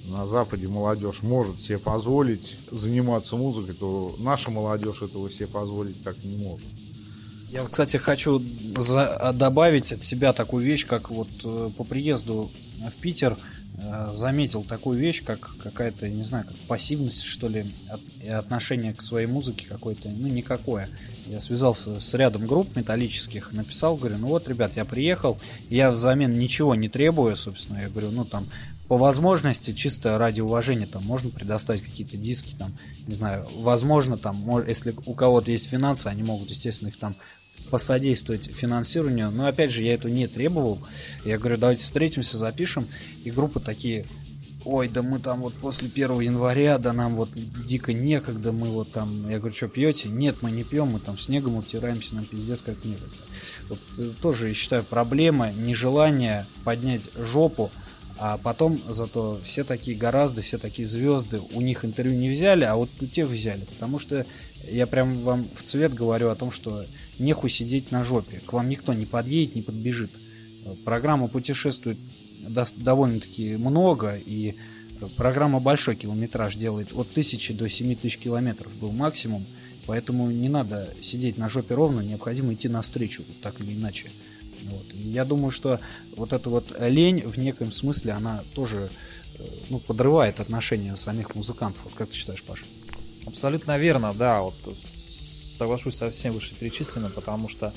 [0.06, 6.16] на Западе молодежь может себе позволить заниматься музыкой, то наша молодежь этого себе позволить так
[6.24, 6.66] не может.
[7.52, 8.42] Я, кстати, хочу
[8.78, 13.36] за- добавить от себя такую вещь, как вот э, по приезду в Питер
[13.76, 19.02] э, заметил такую вещь, как какая-то, не знаю, как пассивность, что ли, от- отношение к
[19.02, 20.88] своей музыке какое-то, ну, никакое.
[21.26, 25.38] Я связался с рядом групп металлических, написал, говорю, ну вот, ребят, я приехал,
[25.68, 28.46] я взамен ничего не требую, собственно, я говорю, ну, там,
[28.88, 32.72] по возможности, чисто ради уважения, там, можно предоставить какие-то диски, там,
[33.06, 37.14] не знаю, возможно, там, если у кого-то есть финансы, они могут, естественно, их там
[37.72, 39.30] посодействовать финансированию.
[39.30, 40.78] Но опять же, я этого не требовал.
[41.24, 42.86] Я говорю, давайте встретимся, запишем.
[43.24, 44.04] И группы такие,
[44.66, 48.92] ой, да мы там вот после 1 января, да нам вот дико некогда, мы вот
[48.92, 50.10] там, я говорю, что пьете?
[50.10, 53.16] Нет, мы не пьем, мы там снегом обтираемся, нам пиздец как некогда.
[53.70, 57.70] Вот э, тоже, я считаю, проблема, нежелание поднять жопу,
[58.18, 62.76] а потом зато все такие гораздо, все такие звезды, у них интервью не взяли, а
[62.76, 63.64] вот у тех взяли.
[63.64, 64.26] Потому что
[64.70, 66.84] я прям вам в цвет говорю о том, что
[67.22, 68.40] нехуй сидеть на жопе.
[68.44, 70.10] К вам никто не подъедет, не подбежит.
[70.84, 71.98] Программа путешествует
[72.76, 74.56] довольно-таки много, и
[75.00, 79.44] э, программа большой километраж делает от 1000 до 7000 километров был максимум.
[79.86, 84.10] Поэтому не надо сидеть на жопе ровно, необходимо идти навстречу, вот так или иначе.
[84.64, 84.84] Вот.
[84.94, 85.80] Я думаю, что
[86.16, 88.90] вот эта вот лень в неком смысле, она тоже
[89.38, 91.84] э, ну, подрывает отношения самих музыкантов.
[91.84, 92.64] Вот как ты считаешь, Паша?
[93.26, 94.54] Абсолютно верно, да, вот
[95.56, 97.72] соглашусь со всем вышеперечисленным, потому что,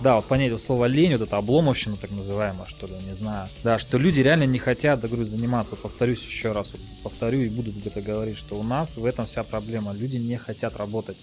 [0.00, 3.48] да, вот понять вот слово лень, вот это обломовщина так называемая, что ли, не знаю,
[3.62, 7.40] да, что люди реально не хотят, да, говорю, заниматься, Вот повторюсь еще раз, вот повторю
[7.40, 11.18] и буду это говорить, что у нас в этом вся проблема, люди не хотят работать,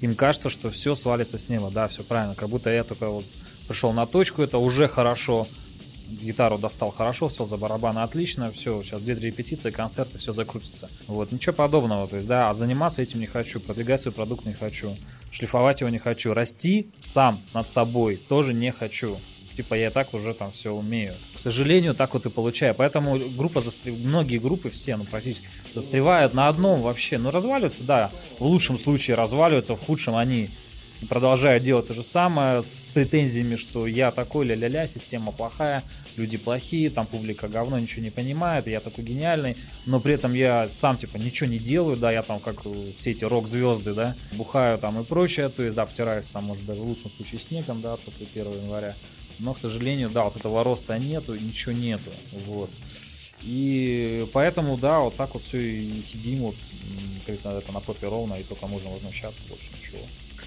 [0.00, 3.24] им кажется, что все свалится с неба, да, все правильно, как будто я только вот
[3.68, 5.46] пришел на точку, это уже хорошо,
[6.20, 10.88] гитару достал хорошо, сел за барабаны отлично, все, сейчас две-три репетиции, концерты, все закрутится.
[11.06, 14.52] Вот, ничего подобного, то есть, да, а заниматься этим не хочу, продвигать свой продукт не
[14.52, 14.96] хочу,
[15.32, 19.18] шлифовать его не хочу, расти сам над собой тоже не хочу.
[19.56, 21.14] Типа я так уже там все умею.
[21.34, 22.74] К сожалению, так вот и получаю.
[22.74, 23.98] Поэтому группа застрев...
[23.98, 27.18] многие группы, все, ну практически, застревают на одном вообще.
[27.18, 30.48] Ну разваливаются, да, в лучшем случае разваливаются, в худшем они
[31.08, 35.82] продолжают делать то же самое с претензиями, что я такой, ля-ля-ля, система плохая,
[36.16, 39.56] люди плохие, там публика говно, ничего не понимает, я такой гениальный,
[39.86, 43.12] но при этом я сам типа ничего не делаю, да, я там как э, все
[43.12, 46.86] эти рок-звезды, да, бухаю там и прочее, то есть, да, втираюсь там, может, даже в
[46.86, 48.94] лучшем случае снегом, да, после 1 января,
[49.38, 52.10] но, к сожалению, да, вот этого роста нету, ничего нету,
[52.46, 52.70] вот.
[53.42, 56.54] И поэтому, да, вот так вот все и сидим, вот,
[57.26, 59.98] как говорится, это на попе ровно, и только можно возмущаться, больше ничего.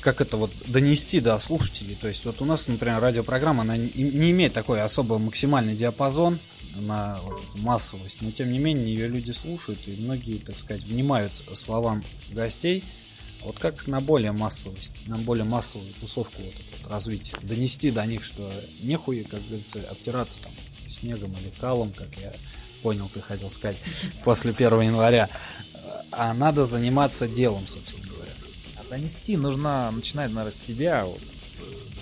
[0.05, 1.95] Как это вот донести до слушателей.
[1.99, 3.89] То есть вот у нас, например, радиопрограмма, она не,
[4.29, 6.37] имеет такой особо максимальный диапазон
[6.75, 7.19] на
[7.55, 12.83] массовость, но тем не менее ее люди слушают, и многие, так сказать, внимают словам гостей.
[13.43, 18.23] Вот как на более массовость, на более массовую тусовку вот, вот развить, донести до них,
[18.23, 18.47] что
[18.83, 20.51] нехуй, как говорится, обтираться там
[20.85, 22.31] снегом или калом, как я
[22.83, 23.77] понял, ты хотел сказать,
[24.23, 25.29] после 1 января,
[26.11, 28.14] а надо заниматься делом, собственно
[28.89, 31.05] донести нужно начинать, наверное, с себя.
[31.05, 31.21] Вот.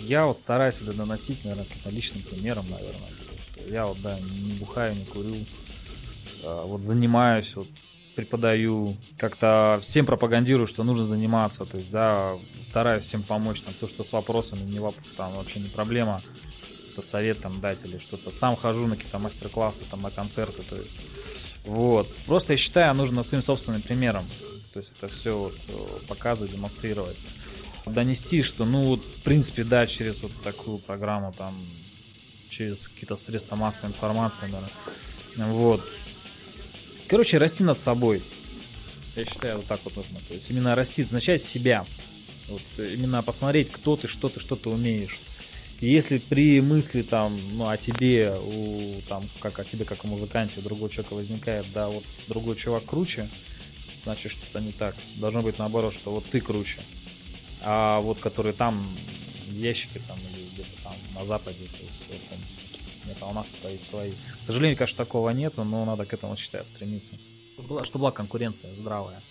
[0.02, 3.10] Я вот стараюсь это доносить, наверное, личным примером, наверное.
[3.42, 5.36] что Я вот, да, не бухаю, не курю.
[6.46, 7.68] А, Вот занимаюсь, вот
[8.16, 12.34] преподаю, как-то всем пропагандирую, что нужно заниматься, то есть, да,
[12.64, 16.22] стараюсь всем помочь, там, то, что с вопросами, не воп- там вообще не проблема,
[16.96, 18.32] то совет там дать или что-то.
[18.32, 20.92] Сам хожу на какие-то мастер-классы, там, на концерты, то есть,
[21.66, 22.14] вот.
[22.28, 24.26] Просто я считаю, нужно своим собственным примером,
[24.74, 27.18] то есть это все вот, э, показывать, демонстрировать.
[27.86, 31.56] Донести, что, ну, вот, в принципе, да, через вот такую программу, там,
[32.50, 35.88] через какие-то средства массовой информации, наверное, Вот.
[37.08, 38.22] Короче, расти над собой.
[39.16, 40.18] Я считаю, вот так вот нужно.
[40.28, 41.86] То есть именно расти, начать себя.
[42.48, 45.20] Вот именно посмотреть, кто ты, что ты, что ты умеешь.
[45.82, 50.08] И если при мысли там, ну, о тебе, у, там, как о тебе, как о
[50.08, 53.28] музыканте, у другого человека возникает, да, вот другой чувак круче,
[54.04, 54.96] значит, что-то не так.
[55.16, 56.80] Должно быть наоборот, что вот ты круче.
[57.62, 58.86] А вот которые там
[59.48, 62.40] в ящике там или где-то там на западе, то есть вот, там,
[63.08, 64.12] нет, а у нас типа есть свои.
[64.12, 67.14] К сожалению, конечно, такого нету, но надо к этому, считаю, стремиться.
[67.54, 69.22] Чтобы была, чтобы была конкуренция здравая.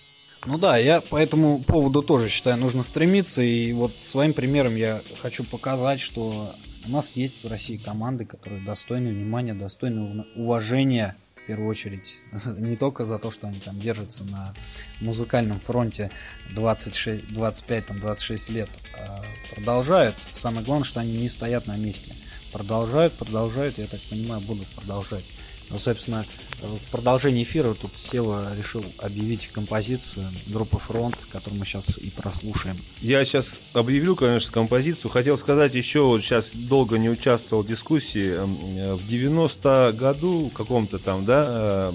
[0.44, 3.42] Ну да, я по этому поводу тоже считаю, нужно стремиться.
[3.42, 6.54] И вот своим примером я хочу показать, что
[6.84, 12.20] у нас есть в России команды, которые достойны внимания, достойны уважения, в первую очередь,
[12.58, 14.54] не только за то, что они там держатся на
[15.00, 16.10] музыкальном фронте
[16.50, 19.22] 26, 25, там, 26 лет, а
[19.54, 20.14] продолжают.
[20.32, 22.14] Самое главное, что они не стоят на месте.
[22.52, 25.32] Продолжают, продолжают, я так понимаю, будут продолжать.
[25.72, 26.24] Ну, собственно,
[26.60, 32.76] в продолжении эфира тут Сева решил объявить композицию группы Фронт, которую мы сейчас и прослушаем.
[33.00, 35.10] Я сейчас объявлю, конечно, композицию.
[35.10, 38.34] Хотел сказать еще, вот сейчас долго не участвовал в дискуссии.
[38.34, 41.92] Эм, э, В 90 году каком-то там, да, э,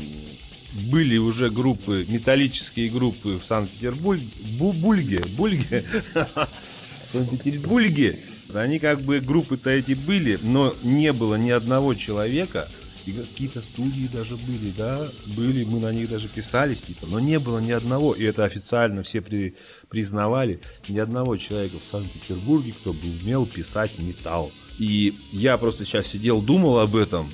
[0.91, 4.25] были уже группы, металлические группы в Санкт-Петербурге,
[4.59, 5.85] Бу- Бульге, Бульге,
[7.05, 8.19] в Санкт-Петербурге.
[8.55, 12.67] Они как бы группы-то эти были, но не было ни одного человека,
[13.07, 17.39] и какие-то студии даже были, да, были, мы на них даже писались, типа, но не
[17.39, 19.55] было ни одного, и это официально все при-
[19.89, 20.59] признавали,
[20.89, 24.51] ни одного человека в Санкт-Петербурге, кто бы умел писать металл.
[24.77, 27.31] И я просто сейчас сидел, думал об этом,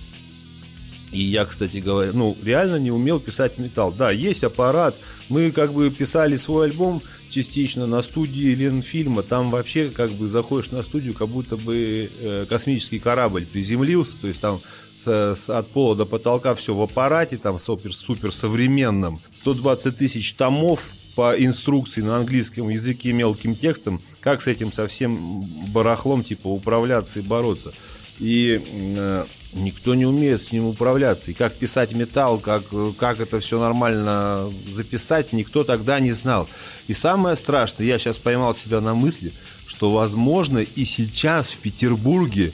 [1.14, 3.92] и я, кстати говоря, ну, реально не умел писать металл.
[3.92, 4.96] Да, есть аппарат.
[5.30, 9.22] Мы как бы писали свой альбом частично на студии Ленфильма.
[9.22, 14.20] Там вообще как бы заходишь на студию, как будто бы э, космический корабль приземлился.
[14.20, 14.60] То есть там
[15.06, 19.22] с- от пола до потолка все в аппарате, там супер, супер современном.
[19.32, 20.86] 120 тысяч томов
[21.16, 27.22] по инструкции на английском языке мелким текстом, как с этим совсем барахлом типа управляться и
[27.22, 27.72] бороться.
[28.20, 31.32] И э, никто не умеет с ним управляться.
[31.32, 36.48] И как писать металл, как, э, как это все нормально записать, никто тогда не знал.
[36.88, 39.34] И самое страшное, я сейчас поймал себя на мысли,
[39.66, 42.54] что, возможно, и сейчас в Петербурге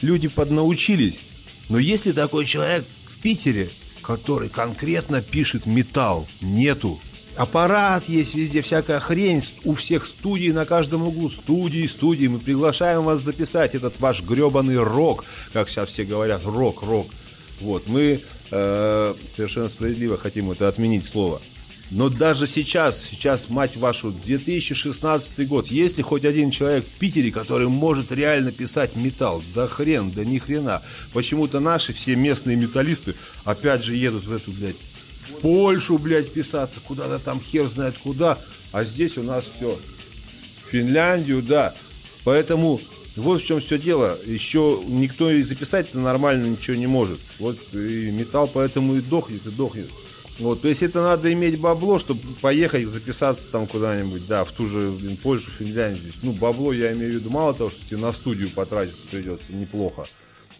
[0.00, 1.20] люди поднаучились.
[1.70, 3.70] Но есть ли такой человек в Питере,
[4.02, 6.26] который конкретно пишет металл?
[6.40, 7.00] Нету.
[7.36, 9.40] Аппарат есть везде, всякая хрень.
[9.64, 11.30] У всех студий на каждом углу.
[11.30, 12.26] Студии, студии.
[12.26, 15.24] Мы приглашаем вас записать этот ваш гребаный рок.
[15.52, 17.06] Как сейчас все говорят, рок, рок.
[17.60, 18.20] Вот, мы
[18.50, 21.40] э, совершенно справедливо хотим это отменить слово.
[21.90, 27.30] Но даже сейчас, сейчас, мать вашу, 2016 год, есть ли хоть один человек в Питере,
[27.30, 29.42] который может реально писать металл?
[29.54, 30.82] Да хрен, да ни хрена.
[31.12, 33.14] Почему-то наши все местные металлисты
[33.44, 34.76] опять же едут в эту, блядь,
[35.20, 38.38] в Польшу, блядь, писаться, куда-то там хер знает куда,
[38.72, 39.78] а здесь у нас все.
[40.68, 41.74] Финляндию, да.
[42.24, 42.80] Поэтому
[43.16, 44.18] вот в чем все дело.
[44.24, 47.18] Еще никто и записать-то нормально ничего не может.
[47.38, 49.90] Вот и металл поэтому и дохнет, и дохнет.
[50.40, 54.66] Вот, то есть это надо иметь бабло, чтобы поехать записаться там куда-нибудь, да, в ту
[54.66, 56.12] же блин, Польшу, Финляндию.
[56.22, 60.06] Ну, бабло я имею в виду мало того, что тебе на студию потратиться придется, неплохо.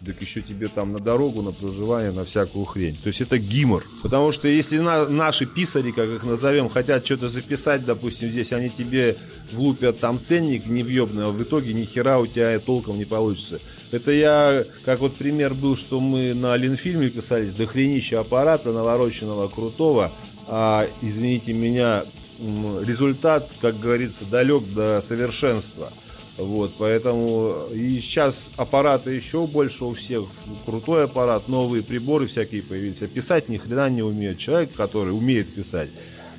[0.05, 2.97] Так еще тебе там на дорогу, на проживание, на всякую хрень.
[3.03, 3.85] То есть это гимор.
[4.03, 8.71] Потому что если на- наши писари, как их назовем, хотят что-то записать, допустим, здесь, они
[8.71, 9.17] тебе
[9.53, 13.61] влупят там ценник невъебный, а в итоге ни хера у тебя толком не получится.
[13.93, 19.49] Это я, как вот пример был, что мы на Ленфильме писались, до хренища аппарата навороченного,
[19.49, 20.13] крутого,
[20.47, 22.05] а, извините меня,
[22.41, 25.93] результат, как говорится, далек до совершенства.
[26.39, 30.25] Вот, поэтому и сейчас аппараты еще больше у всех,
[30.65, 34.39] крутой аппарат, новые приборы всякие появились, а писать ни хрена не умеет.
[34.39, 35.91] Человек, который умеет писать,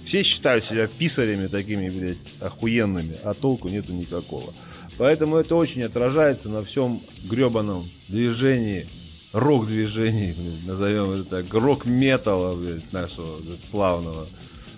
[0.06, 4.53] все считают себя писарями такими, блядь, охуенными, а толку нету никакого.
[4.98, 8.86] Поэтому это очень отражается на всем гребаном движении,
[9.34, 14.28] рок-движении, назовем это так, рок-металла, блядь, нашего блядь, славного.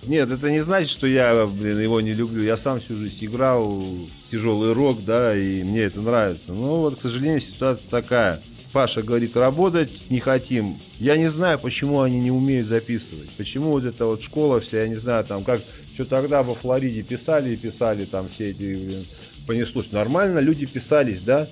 [0.06, 2.44] Нет, это не значит, что я, блин, его не люблю.
[2.44, 3.84] Я сам всю жизнь играл
[4.30, 6.52] тяжелый рок, да, и мне это нравится.
[6.52, 8.42] Но вот, к сожалению, ситуация такая.
[8.74, 10.76] Паша говорит, работать не хотим.
[10.98, 13.30] Я не знаю, почему они не умеют записывать.
[13.38, 15.62] Почему вот эта вот школа вся, я не знаю, там, как,
[15.94, 19.06] что тогда во Флориде писали и писали там все эти, блин,
[19.46, 19.92] понеслось.
[19.92, 21.48] Нормально люди писались, да?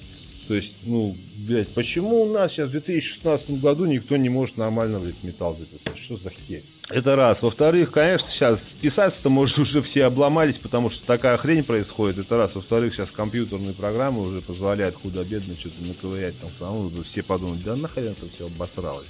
[0.51, 1.15] То есть, ну,
[1.47, 5.97] блядь, почему у нас сейчас в 2016 году никто не может нормально, блядь, металл записать?
[5.97, 6.61] Что за херь?
[6.89, 7.41] Это раз.
[7.41, 12.17] Во-вторых, конечно, сейчас писаться-то, может, уже все обломались, потому что такая хрень происходит.
[12.17, 12.55] Это раз.
[12.55, 16.91] Во-вторых, сейчас компьютерные программы уже позволяют худо-бедно что-то наковырять там самому.
[17.01, 19.07] Все подумают, да нахрен это все обосралось.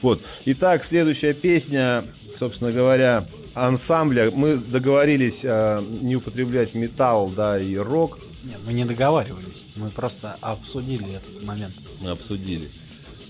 [0.00, 0.22] Вот.
[0.46, 2.04] Итак, следующая песня,
[2.38, 4.30] собственно говоря, ансамбля.
[4.30, 8.18] Мы договорились э, не употреблять металл, да, и рок.
[8.44, 9.66] Нет, мы не договаривались.
[9.76, 11.74] Мы просто обсудили этот момент.
[12.00, 12.68] Мы обсудили.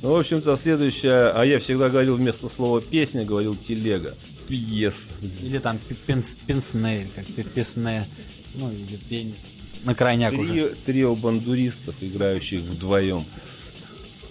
[0.02, 4.14] Ну, в общем-то, следующая, а я всегда говорил вместо слова песня, говорил телега.
[4.48, 5.08] Пьес.
[5.42, 8.06] Или там пенс, пенсне, как песне,
[8.54, 9.52] ну или пенис.
[9.84, 10.74] На крайняк уже.
[10.86, 13.24] Трио, бандуристов, играющих вдвоем.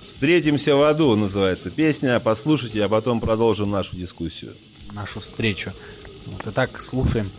[0.05, 2.19] Встретимся в аду, называется песня.
[2.19, 4.55] Послушайте, а потом продолжим нашу дискуссию.
[4.93, 5.71] нашу встречу.
[6.25, 7.29] Вот, итак, слушаем.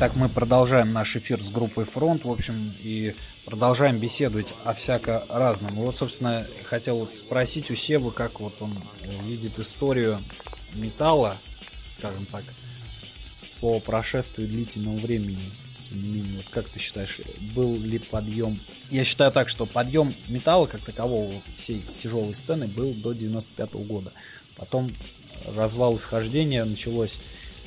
[0.00, 3.14] Итак, мы продолжаем наш эфир с группой Фронт, в общем, и
[3.44, 5.74] продолжаем беседовать о всяко разном.
[5.74, 8.72] И вот, собственно, хотел вот спросить у Себы, как вот он
[9.26, 10.18] видит историю
[10.72, 11.36] металла,
[11.84, 12.44] скажем так,
[13.60, 15.36] по прошествию длительного времени.
[15.82, 17.20] тем не менее, вот как ты считаешь,
[17.54, 18.58] был ли подъем?
[18.88, 24.12] Я считаю так, что подъем металла как такового всей тяжелой сцены был до 95 года.
[24.56, 24.90] Потом
[25.54, 27.20] развал исхождения началось,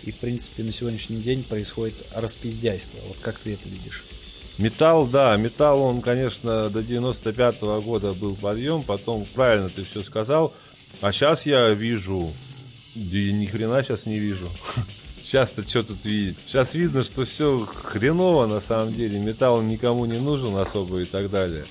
[0.04, 3.00] и в принципе на сегодняшний день происходит распиздяйство.
[3.08, 4.04] Вот как ты это видишь?
[4.58, 10.54] Металл, да, металл, он, конечно, до 95 года был подъем, потом, правильно ты все сказал,
[11.02, 12.32] а сейчас я вижу,
[12.94, 14.50] да ни хрена сейчас не вижу.
[15.24, 16.36] Сейчас-то что тут видеть?
[16.46, 21.30] Сейчас видно, что все хреново на самом деле, металл никому не нужен особо и так
[21.30, 21.64] далее.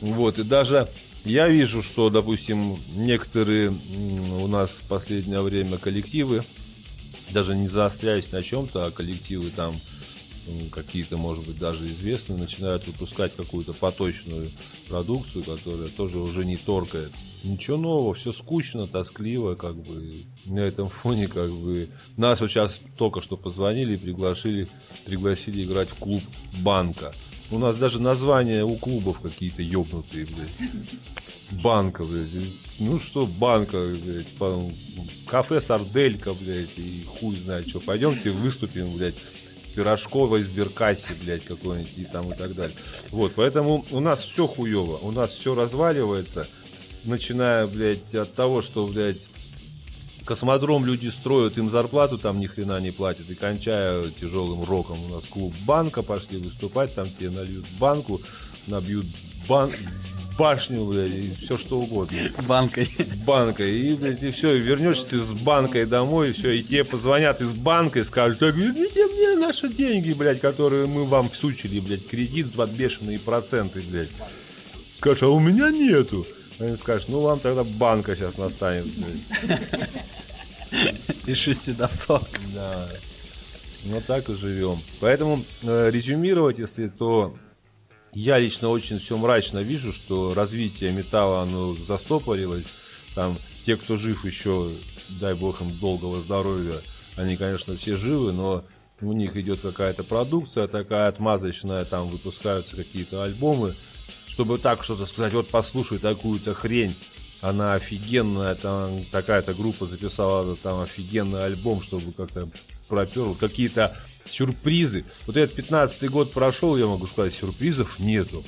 [0.00, 0.88] Вот, и даже
[1.24, 3.74] я вижу, что, допустим, некоторые
[4.40, 6.44] у нас в последнее время коллективы,
[7.30, 9.74] даже не заостряясь на чем-то, а коллективы там
[10.70, 14.50] какие-то, может быть, даже известные, начинают выпускать какую-то поточную
[14.88, 17.12] продукцию, которая тоже уже не торкает.
[17.42, 20.14] Ничего нового, все скучно, тоскливо, как бы
[20.46, 24.68] на этом фоне, как бы нас вот сейчас только что позвонили и пригласили,
[25.04, 26.22] пригласили играть в клуб
[26.60, 27.12] Банка.
[27.50, 30.70] У нас даже названия у клубов какие-то ёбнутые, блядь.
[31.62, 32.28] Банка, блядь.
[32.78, 34.26] Ну что, банка, блядь.
[35.26, 36.76] Кафе Сарделька, блядь.
[36.76, 37.80] И хуй знает что.
[37.80, 39.14] Пойдемте выступим, блядь.
[39.74, 42.76] Пирожкова из Беркасси, блядь, какой-нибудь и там и так далее.
[43.10, 44.98] Вот, поэтому у нас все хуево.
[44.98, 46.46] У нас все разваливается.
[47.04, 49.20] Начиная, блядь, от того, что, блядь,
[50.24, 53.28] космодром люди строят, им зарплату там ни хрена не платят.
[53.30, 58.20] И кончая тяжелым роком у нас клуб банка пошли выступать, там тебе нальют банку,
[58.66, 59.06] набьют
[59.48, 59.70] бан
[60.38, 62.18] башню, блядь, и все что угодно.
[62.46, 62.88] Банкой.
[63.26, 63.78] Банкой.
[63.78, 67.40] И, блядь, и все, и вернешься ты с банкой домой, и все, и тебе позвонят
[67.40, 72.06] из банка и скажут, так, верните мне наши деньги, блядь, которые мы вам всучили, блядь,
[72.06, 74.10] кредит под бешеные проценты, блядь.
[74.98, 76.26] Скажешь, а у меня нету.
[76.58, 79.90] Они скажут, ну вам тогда банка сейчас настанет, блядь.
[81.26, 82.22] Из шести досок.
[82.54, 82.88] Да.
[83.84, 84.78] Ну так и живем.
[85.00, 87.36] Поэтому э, резюмировать, если то
[88.14, 92.66] я лично очень все мрачно вижу, что развитие металла оно застопорилось.
[93.14, 93.36] Там
[93.66, 94.70] те, кто жив еще,
[95.20, 96.74] дай бог им долгого здоровья,
[97.16, 98.64] они, конечно, все живы, но
[99.00, 103.74] у них идет какая-то продукция такая отмазочная, там выпускаются какие-то альбомы,
[104.28, 106.94] чтобы так что-то сказать, вот послушай такую-то хрень,
[107.40, 112.48] она офигенная, там такая-то группа записала там офигенный альбом, чтобы как-то
[112.88, 113.96] пропер, какие-то
[114.28, 115.04] сюрпризы.
[115.26, 118.44] Вот этот 15 год прошел, я могу сказать, сюрпризов нету.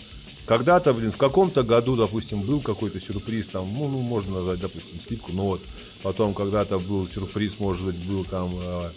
[0.46, 5.00] Когда-то, блин, в каком-то году, допустим, был какой-то сюрприз, там, ну, ну, можно назвать, допустим,
[5.00, 5.60] слипку, но вот
[6.02, 8.92] потом когда-то был сюрприз, может быть, был там, а,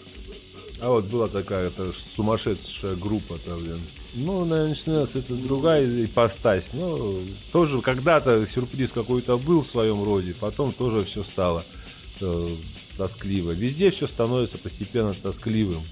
[0.80, 3.80] а вот была такая это сумасшедшая группа-то, блин.
[4.14, 6.70] Ну, наверное, начинается это другая ипостась.
[6.72, 7.16] Но
[7.52, 11.64] тоже когда-то сюрприз какой-то был в своем роде, потом тоже все стало
[12.20, 12.48] э,
[12.96, 13.52] тоскливо.
[13.52, 15.82] Везде все становится постепенно тоскливым.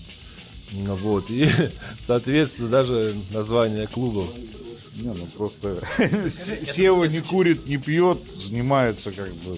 [0.73, 1.31] Ну, Вот.
[1.31, 1.49] И,
[2.07, 4.29] соответственно, даже название клубов.
[4.97, 5.81] Не, ну просто
[6.29, 9.57] Сева не курит, не пьет, занимается как бы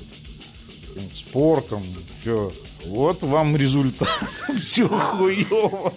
[1.15, 1.83] спортом,
[2.21, 2.53] все.
[2.85, 4.09] Вот вам результат.
[4.61, 5.93] Все хуево.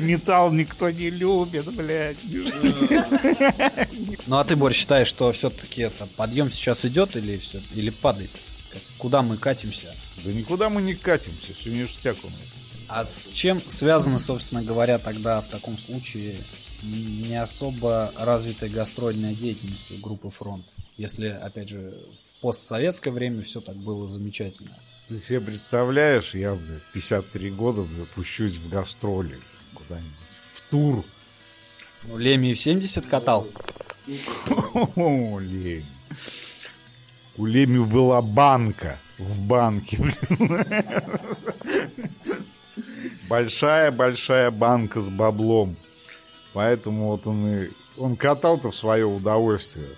[0.00, 2.16] Металл никто не любит, блядь.
[4.26, 8.30] Ну а ты, Борь, считаешь, что все-таки это подъем сейчас идет или все, или падает?
[8.98, 9.94] Куда мы катимся?
[10.24, 12.57] Да никуда мы не катимся, все ништяк у нас.
[12.88, 16.36] А с чем связано, собственно говоря, тогда в таком случае
[16.82, 20.74] не особо развитая гастрольная деятельность у группы Фронт?
[20.96, 24.76] Если, опять же, в постсоветское время все так было замечательно.
[25.08, 29.38] Ты себе представляешь, я, блядь, 53 года, пущусь в гастроли
[29.74, 30.12] куда-нибудь,
[30.52, 31.04] в тур.
[32.04, 33.48] Ну, Леми в 70 катал.
[34.96, 35.86] О, Леми.
[37.36, 39.98] У Леми была банка в банке.
[43.28, 45.76] Большая-большая банка с баблом.
[46.52, 47.68] Поэтому вот он и...
[47.96, 49.88] Он катал-то в свое удовольствие.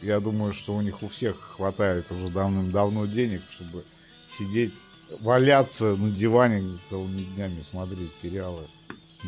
[0.00, 3.84] Я думаю, что у них у всех хватает уже давным-давно денег, чтобы
[4.26, 4.72] сидеть,
[5.20, 8.62] валяться на диване целыми днями, смотреть сериалы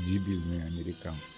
[0.06, 1.36] дебильные американские.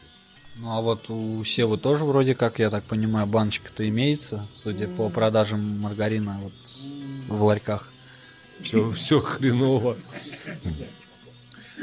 [0.56, 5.10] Ну а вот у Севы тоже вроде как, я так понимаю, баночка-то имеется, судя по
[5.10, 6.52] продажам маргарина вот
[7.28, 7.90] в ларьках.
[8.60, 9.97] Все, все хреново.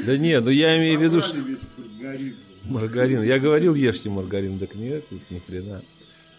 [0.02, 1.36] Да нет, ну я имею в виду, что...
[2.64, 3.22] Маргарин.
[3.22, 5.82] Я говорил, ешьте маргарин, так нет, тут ни хрена.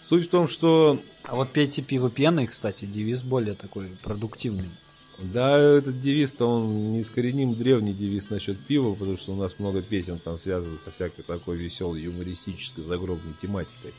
[0.02, 4.70] Суть в том, что А вот пейте пиво пеной, кстати, девиз более такой продуктивный.
[5.18, 10.20] Да, этот девиз-то он неискореним древний девиз насчет пива, потому что у нас много песен
[10.20, 13.94] там связано со всякой такой веселой, юмористической, загробной тематикой.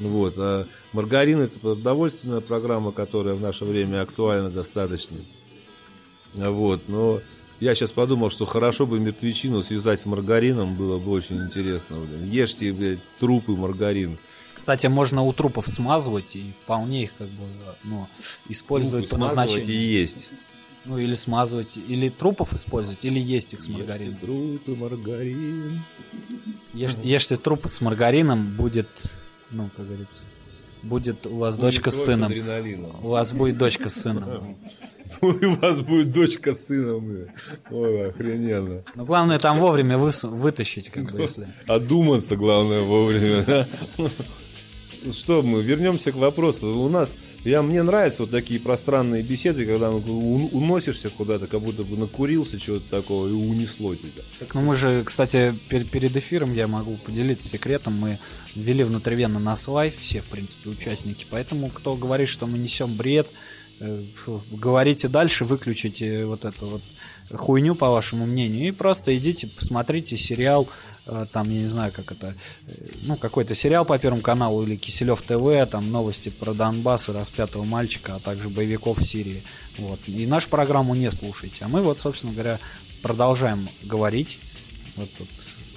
[0.00, 0.34] Вот.
[0.36, 5.16] А маргарин это продовольственная программа, которая в наше время актуальна достаточно.
[6.34, 6.82] Вот.
[6.88, 7.20] Но
[7.62, 11.98] Я сейчас подумал, что хорошо бы мертвечину связать с маргарином, было бы очень интересно.
[11.98, 12.28] Блин.
[12.28, 14.18] Ешьте, блядь, трупы маргарин.
[14.52, 17.44] Кстати, можно у трупов смазывать и вполне их как бы
[17.84, 18.08] ну,
[18.48, 19.80] использовать Трупы по смазывать назначению.
[19.80, 20.30] и есть.
[20.86, 24.16] Ну или смазывать, или трупов использовать, или есть их с маргарином.
[24.16, 25.82] Трупы, маргарин.
[26.74, 28.88] Ешь- ешьте трупы с маргарином, будет,
[29.52, 30.24] ну, как говорится,
[30.82, 32.32] будет у вас дочка с сыном.
[33.04, 34.56] У вас будет дочка с сыном.
[35.46, 37.28] У вас будет дочка с сыном.
[37.70, 38.82] Ой, охрененно.
[38.96, 41.46] Но главное там вовремя выс- вытащить, как бы, если...
[41.68, 43.44] Одуматься, главное, вовремя.
[43.46, 43.68] да.
[45.12, 46.78] Что мы, вернемся к вопросу.
[46.78, 51.96] У нас, я, мне нравятся вот такие пространные беседы, когда уносишься куда-то, как будто бы
[51.96, 54.22] накурился чего-то такого и унесло тебя.
[54.38, 57.94] Так, ну мы же, кстати, пер- перед эфиром я могу поделиться секретом.
[57.98, 58.18] Мы
[58.54, 61.26] ввели внутривенно насвай, все, в принципе, участники.
[61.28, 63.30] Поэтому, кто говорит, что мы несем бред,
[64.16, 66.82] фу, говорите дальше, выключите вот эту вот
[67.36, 70.68] хуйню, по вашему мнению, и просто идите, посмотрите сериал,
[71.06, 72.34] э, там, я не знаю, как это,
[72.66, 72.72] э,
[73.02, 77.64] ну, какой-то сериал по Первому каналу или Киселев ТВ, там, новости про Донбасс и распятого
[77.64, 79.42] мальчика, а также боевиков в Сирии.
[79.78, 80.00] Вот.
[80.06, 81.64] И нашу программу не слушайте.
[81.64, 82.58] А мы вот, собственно говоря,
[83.02, 84.38] продолжаем говорить
[84.96, 85.28] вот тут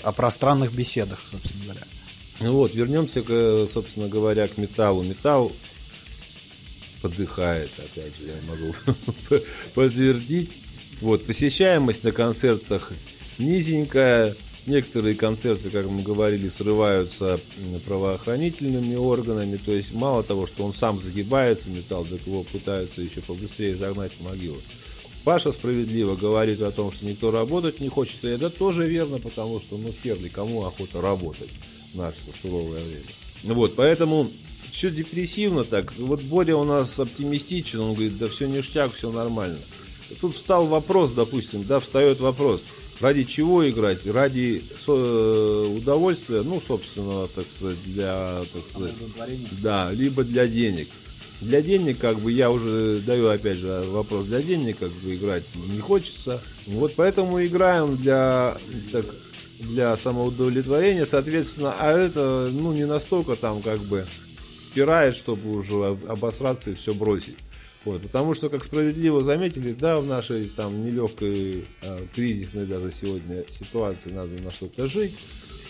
[0.03, 1.81] о пространных беседах, собственно говоря.
[2.41, 5.03] Ну вот, вернемся, к, э, собственно говоря, к металлу.
[5.03, 5.51] Металл
[7.05, 8.73] подыхает, опять же, я могу
[9.75, 10.49] подтвердить.
[11.01, 12.91] Вот, посещаемость на концертах
[13.37, 14.35] низенькая.
[14.65, 17.39] Некоторые концерты, как мы говорили, срываются
[17.85, 19.57] правоохранительными органами.
[19.57, 24.13] То есть мало того, что он сам загибается, металл, так его пытаются еще побыстрее загнать
[24.13, 24.57] в могилу.
[25.23, 28.23] Паша справедливо говорит о том, что никто работать не хочет.
[28.23, 31.51] И это тоже верно, потому что, ну, хер ли, кому охота работать
[31.93, 33.05] в наше суровое время.
[33.43, 34.31] Ну Вот, поэтому
[34.75, 35.93] все депрессивно так.
[35.97, 39.57] Вот Боря у нас оптимистичен, он говорит, да все ништяк, все нормально.
[40.19, 42.61] Тут встал вопрос, допустим, да, встает вопрос,
[42.99, 44.05] ради чего играть?
[44.05, 48.93] Ради э, удовольствия, ну, собственно, так сказать, для, так сказать,
[49.63, 50.89] да, либо для денег.
[51.41, 55.43] Для денег, как бы, я уже даю, опять же, вопрос, для денег, как бы, играть
[55.55, 56.41] не хочется.
[56.67, 58.57] Вот поэтому играем для,
[58.91, 59.05] так,
[59.59, 64.05] для самоудовлетворения, соответственно, а это, ну, не настолько там, как бы,
[64.75, 67.37] спирает, чтобы уже об- обосраться и все бросить.
[67.85, 73.45] Вот, потому что, как справедливо заметили, да, в нашей там нелегкой, а, кризисной даже сегодня
[73.49, 75.13] ситуации надо на что-то жить.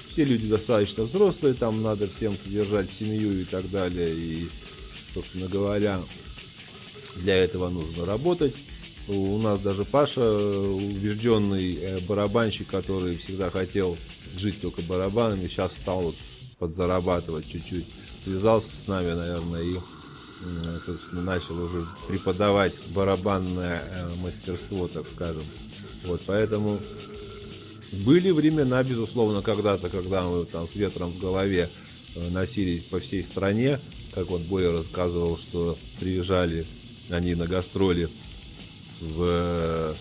[0.09, 4.11] Все люди достаточно взрослые, там надо всем содержать семью и так далее.
[4.11, 4.47] И,
[5.13, 5.99] собственно говоря,
[7.17, 8.55] для этого нужно работать.
[9.07, 13.97] У нас даже Паша, убежденный э, барабанщик, который всегда хотел
[14.35, 16.15] жить только барабанами, сейчас стал вот
[16.57, 17.85] подзарабатывать чуть-чуть.
[18.25, 19.77] Связался с нами, наверное, и
[20.79, 25.43] собственно, начал уже преподавать барабанное э, мастерство, так скажем.
[26.03, 26.79] Вот, поэтому
[27.91, 31.69] были времена, безусловно, когда-то, когда мы там с ветром в голове
[32.15, 33.79] э, носились по всей стране,
[34.13, 36.65] как вот Боя рассказывал, что приезжали
[37.09, 38.09] они на гастроли
[38.99, 39.93] в э,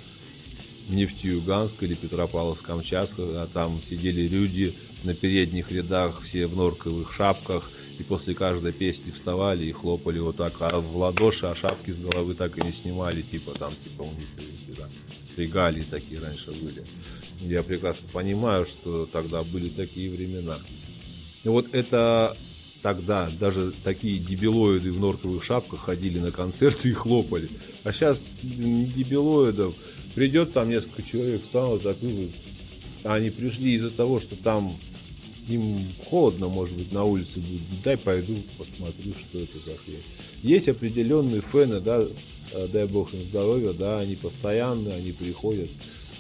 [0.89, 4.75] Нефтеюганск или Петропавловск-Камчатск, а там сидели люди
[5.05, 10.37] на передних рядах, все в норковых шапках, и после каждой песни вставали и хлопали вот
[10.37, 14.03] так а в ладоши, а шапки с головы так и не снимали, типа там, типа
[14.03, 14.27] у них
[14.77, 14.89] да,
[15.37, 16.85] регалии такие раньше были.
[17.41, 20.57] Я прекрасно понимаю, что тогда были такие времена.
[21.45, 22.37] И вот это
[22.83, 27.49] тогда даже такие дебилоиды в норковых шапках ходили на концерты и хлопали.
[27.83, 29.75] А сейчас не дебилоидов.
[30.15, 32.31] Придет там несколько человек, встанут, закрыли.
[33.03, 34.75] А они пришли из-за того, что там
[35.49, 37.61] им холодно, может быть, на улице будет.
[37.83, 40.03] Дай пойду посмотрю, что это за хрень.
[40.43, 42.03] Есть определенные фэны, да,
[42.53, 45.69] э, дай бог им здоровья, да, они постоянные, они приходят.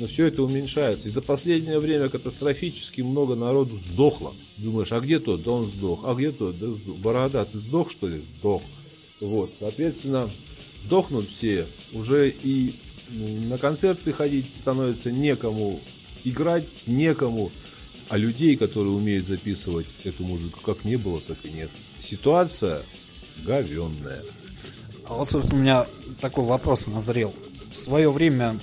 [0.01, 1.09] Но все это уменьшается.
[1.09, 4.35] И за последнее время катастрофически много народу сдохло.
[4.57, 5.43] Думаешь, а где тот?
[5.43, 6.01] Да он сдох.
[6.05, 6.59] А где тот?
[6.59, 6.97] Да сдох.
[6.97, 8.21] Борода, ты сдох, что ли?
[8.41, 8.63] Сдох.
[9.21, 10.29] Вот, соответственно,
[10.85, 11.67] сдохнут все.
[11.93, 12.75] Уже и
[13.49, 15.81] на концерты ходить становится некому,
[16.25, 17.51] играть некому.
[18.11, 21.71] А людей, которые умеют записывать эту музыку, как не было, так и нет.
[21.99, 22.83] Ситуация
[23.45, 24.23] говенная.
[25.07, 25.87] А вот, собственно, у меня
[26.21, 27.35] такой вопрос назрел.
[27.71, 28.59] В свое время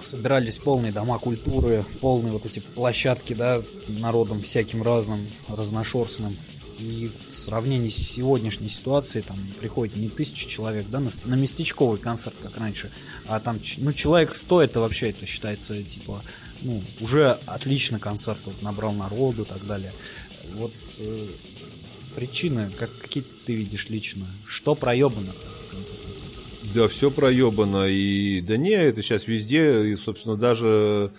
[0.00, 6.36] собирались полные дома культуры, полные вот эти площадки, да, народом всяким разным, разношерстным.
[6.78, 11.98] И в сравнении с сегодняшней ситуацией там приходит не тысяча человек, да, на, на местечковый
[11.98, 12.90] концерт, как раньше,
[13.26, 16.22] а там, ну, человек сто, это вообще, это считается, типа,
[16.62, 19.92] ну, уже отлично концерт, вот, набрал народу и так далее.
[20.54, 21.26] Вот э,
[22.14, 24.26] Причины, как, какие ты видишь лично?
[24.46, 26.24] Что проебано, в конце концов?
[26.74, 27.86] Да, все проебано.
[27.86, 29.88] И да не, это сейчас везде.
[29.88, 31.12] И, собственно, даже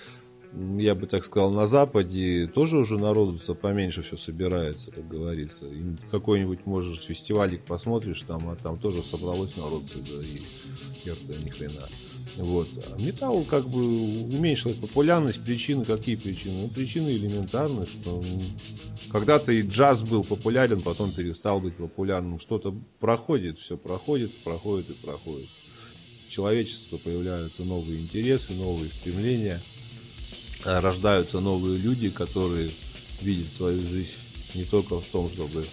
[0.77, 5.65] я бы так сказал, на Западе тоже уже народу поменьше все собирается, как говорится.
[5.65, 5.81] И
[6.11, 10.41] какой-нибудь, может, фестивалик посмотришь там, а там тоже собралось народ, да, и
[11.03, 11.87] хер-то ни хрена.
[12.37, 12.67] Вот.
[12.91, 15.43] А металл как бы уменьшилась популярность.
[15.43, 16.61] Причины какие причины?
[16.61, 18.23] Ну, причины элементарные, что
[19.11, 22.39] когда-то и джаз был популярен, потом перестал быть популярным.
[22.39, 25.47] Что-то проходит, все проходит, проходит и проходит.
[26.27, 29.61] В человечестве появляются новые интересы, новые стремления,
[30.63, 32.69] а, рождаются новые люди, которые
[33.21, 34.13] видят свою жизнь
[34.55, 35.65] не только в том, чтобы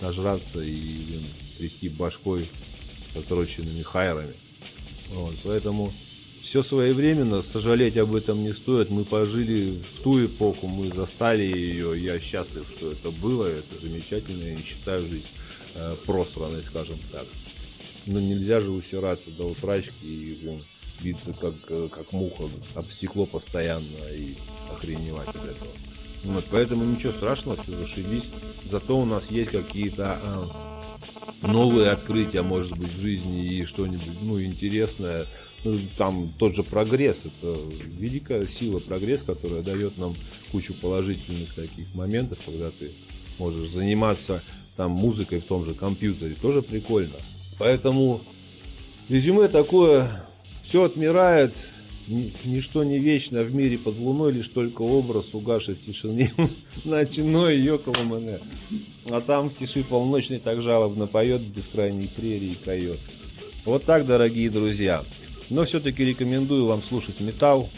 [0.00, 0.80] нажраться и
[1.60, 2.46] блин, башкой
[3.12, 4.34] с отрощенными хайрами.
[5.10, 5.92] Вот, поэтому
[6.44, 8.90] все своевременно, сожалеть об этом не стоит.
[8.90, 11.98] Мы пожили в ту эпоху, мы застали ее.
[11.98, 14.44] Я счастлив, что это было, это замечательно.
[14.44, 15.26] Я не считаю жизнь
[15.74, 17.24] э, просранной, скажем так.
[18.06, 20.62] Но нельзя же усираться до усрачки и блин,
[21.00, 22.44] биться как, э, как муха
[22.74, 24.34] об стекло постоянно и
[24.70, 25.70] охреневать от этого.
[26.24, 28.30] Вот, поэтому ничего страшного, все зашибись.
[28.64, 30.73] Зато у нас есть какие-то а,
[31.42, 35.26] новые открытия, может быть, в жизни и что-нибудь, ну, интересное.
[35.64, 37.56] Ну, там тот же прогресс, это
[37.86, 40.14] великая сила прогресс, которая дает нам
[40.52, 42.90] кучу положительных таких моментов, когда ты
[43.38, 44.42] можешь заниматься
[44.76, 47.14] там музыкой в том же компьютере, тоже прикольно.
[47.58, 48.20] Поэтому
[49.08, 50.08] резюме такое,
[50.62, 51.52] все отмирает,
[52.06, 56.32] ничто не вечно в мире под луной, лишь только образ, угасший в тишине
[56.84, 58.38] ночной Йокола Мэне.
[59.10, 62.98] А там в тиши полночной так жалобно поет бескрайней прерии койот.
[63.64, 65.02] Вот так, дорогие друзья.
[65.50, 67.68] Но все-таки рекомендую вам слушать металл,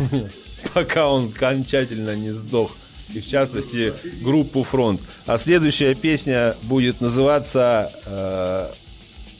[0.74, 2.76] пока он окончательно не сдох.
[3.12, 3.92] И в частности
[4.22, 5.00] группу Фронт.
[5.26, 8.70] А следующая песня будет называться э,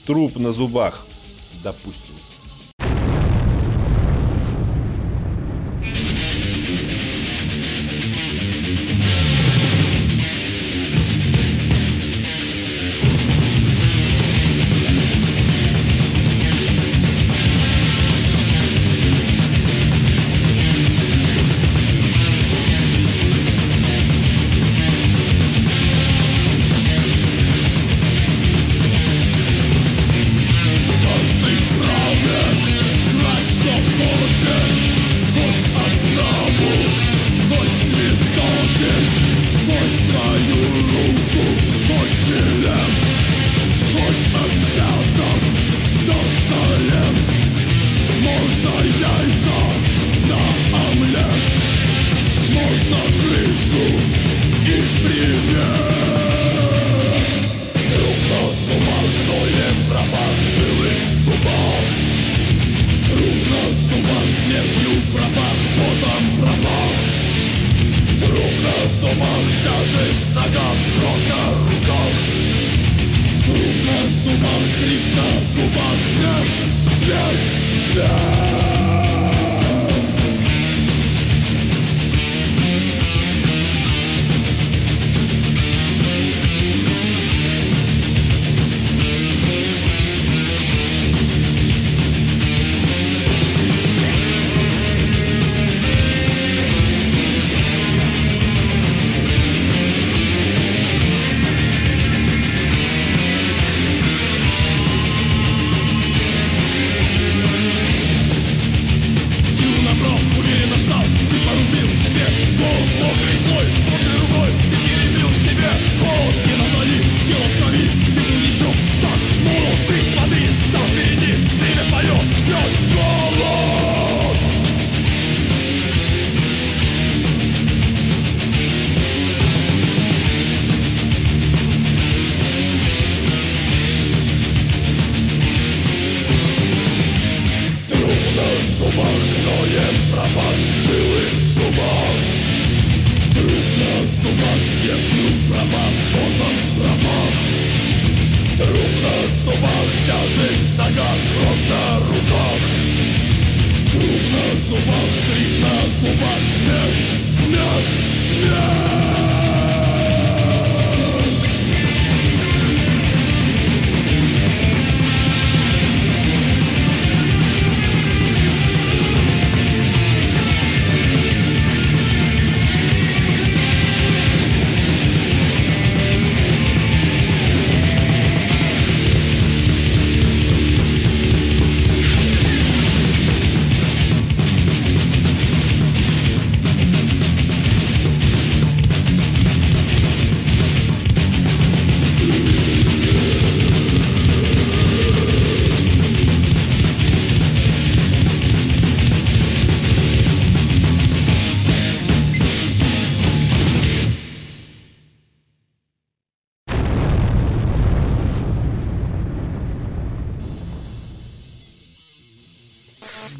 [0.05, 1.07] Труп на зубах,
[1.63, 2.04] допустим.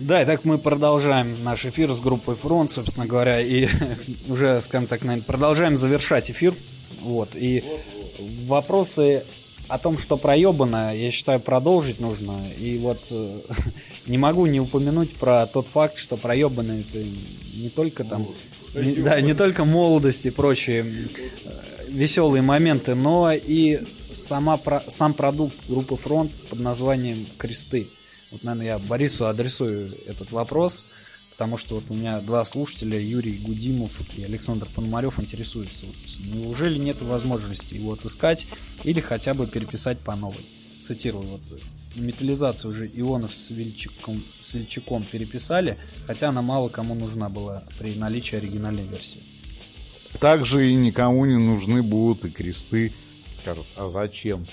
[0.06, 3.68] Да, и так мы продолжаем наш эфир с группой Фронт, собственно говоря, и
[4.30, 6.54] уже, скажем так, наверное, продолжаем завершать эфир.
[7.02, 7.64] Вот, и
[8.46, 9.24] вопросы
[9.68, 12.36] о том, что проебано, я считаю, продолжить нужно.
[12.60, 13.40] И вот э,
[14.06, 17.04] не могу не упомянуть про тот факт, что проебано это
[17.56, 18.28] не только там,
[18.76, 21.50] не- да, не только молодость и прочие э,
[21.90, 23.80] веселые моменты, но и
[24.12, 27.88] сама, сам продукт группы Фронт под названием «Кресты».
[28.32, 30.86] Вот, наверное, я Борису адресую этот вопрос,
[31.32, 35.96] потому что вот у меня два слушателя, Юрий Гудимов и Александр Пономарев, интересуются, вот,
[36.34, 38.48] неужели нет возможности его отыскать
[38.84, 40.46] или хотя бы переписать по новой.
[40.82, 41.42] Цитирую, вот
[41.96, 47.96] металлизацию уже Ионов с Вельчаком, с Вельчаком переписали, хотя она мало кому нужна была при
[47.96, 49.24] наличии оригинальной версии.
[50.20, 52.94] Также и никому не нужны будут и кресты.
[53.30, 54.46] Скажут, а зачем?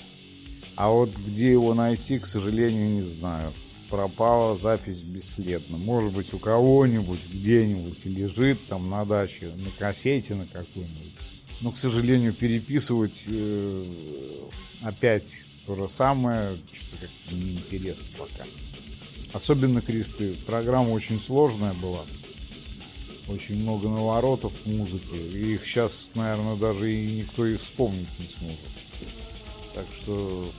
[0.75, 3.53] А вот где его найти, к сожалению, не знаю.
[3.93, 5.77] Пропала запись бесследно.
[5.77, 11.13] Может быть, у кого-нибудь где-нибудь лежит там на даче, на кассете на какой-нибудь.
[11.61, 13.85] Но, к сожалению, переписывать э,
[14.81, 18.45] опять то же самое, что-то как-то неинтересно пока.
[19.31, 20.33] Особенно кресты.
[20.47, 22.01] Программа очень сложная была.
[23.27, 25.17] Очень много наворотов в музыке.
[25.17, 28.59] И их сейчас, наверное, даже и никто и вспомнить не сможет.
[29.75, 30.49] Так что,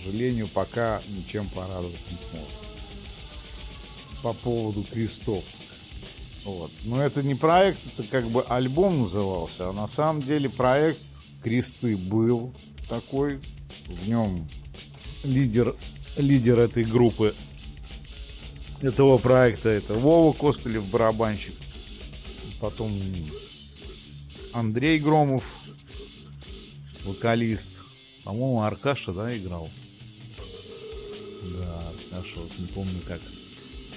[0.00, 2.48] сожалению, пока ничем порадовать не сможет.
[4.22, 5.44] По поводу крестов.
[6.44, 6.70] Вот.
[6.84, 11.00] Но это не проект, это как бы альбом назывался, а на самом деле проект
[11.42, 12.54] Кресты был
[12.88, 13.38] такой.
[13.86, 14.48] В нем
[15.24, 15.74] лидер,
[16.16, 17.34] лидер этой группы
[18.80, 21.54] этого проекта это Вова Костылев, барабанщик.
[22.60, 22.92] Потом
[24.52, 25.44] Андрей Громов,
[27.04, 27.70] вокалист.
[28.24, 29.68] По-моему, Аркаша, да, играл?
[31.44, 33.20] Да, Аркаша, вот не помню как.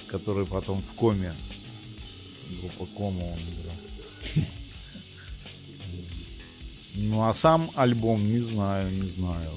[0.08, 1.32] Который потом в коме.
[2.60, 4.46] Группа Кома он играл.
[6.94, 9.50] Ну, а сам альбом не знаю, не знаю.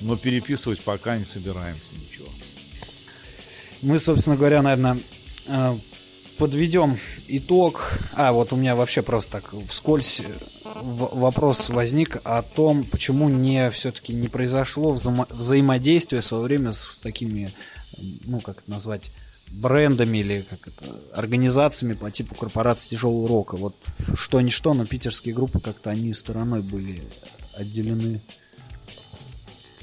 [0.00, 2.28] Но переписывать пока не собираемся ничего.
[3.82, 4.98] Мы, собственно говоря, наверное,
[6.38, 6.98] подведем
[7.28, 7.92] итог.
[8.14, 10.24] А, вот у меня вообще просто так вскользь э,
[10.82, 16.98] вопрос возник о том, почему не все-таки не произошло взаимо- взаимодействие в свое время с
[16.98, 17.52] такими,
[18.24, 19.10] ну, как это назвать,
[19.50, 20.84] брендами или как это,
[21.14, 23.56] организациями по типу корпорации тяжелого рока.
[23.56, 23.74] Вот
[24.14, 27.02] что ни что, но питерские группы как-то они стороной были
[27.56, 28.20] отделены.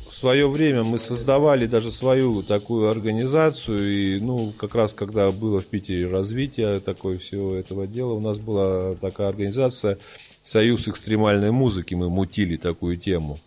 [0.10, 5.60] В свое время мы создавали даже свою такую организацию, и, ну, как раз когда было
[5.60, 9.98] в Питере развитие такое всего этого дела, у нас была такая организация
[10.46, 13.40] Союз экстремальной музыки, мы мутили такую тему.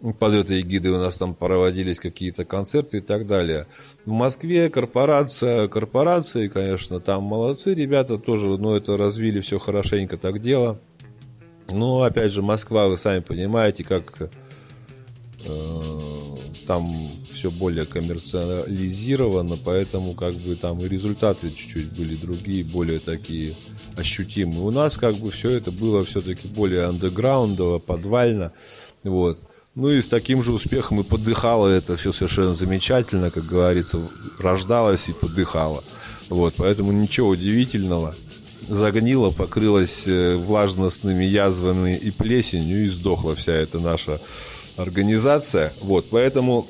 [0.00, 3.66] Ну, Под этой эгидой у нас там проводились какие-то концерты и так далее.
[4.06, 10.40] В Москве корпорация, корпорации, конечно, там молодцы ребята тоже, но это развили все хорошенько так
[10.40, 10.80] дело.
[11.70, 14.30] Но, опять же, Москва, вы сами понимаете, как
[15.44, 15.86] э,
[16.66, 16.90] там
[17.30, 23.54] все более коммерциализировано, поэтому как бы там и результаты чуть-чуть были другие, более такие
[23.96, 24.60] ощутимые.
[24.60, 28.52] У нас как бы все это было все-таки более андеграундово, подвально,
[29.02, 29.38] вот.
[29.74, 33.98] Ну и с таким же успехом и подыхало это все совершенно замечательно, как говорится,
[34.38, 35.84] рождалось и подыхало.
[36.30, 38.14] Вот, поэтому ничего удивительного.
[38.68, 44.20] Загнила, покрылась э, влажностными язвами и плесенью, и сдохла вся эта наша
[44.76, 45.72] организация.
[45.82, 46.66] Вот, поэтому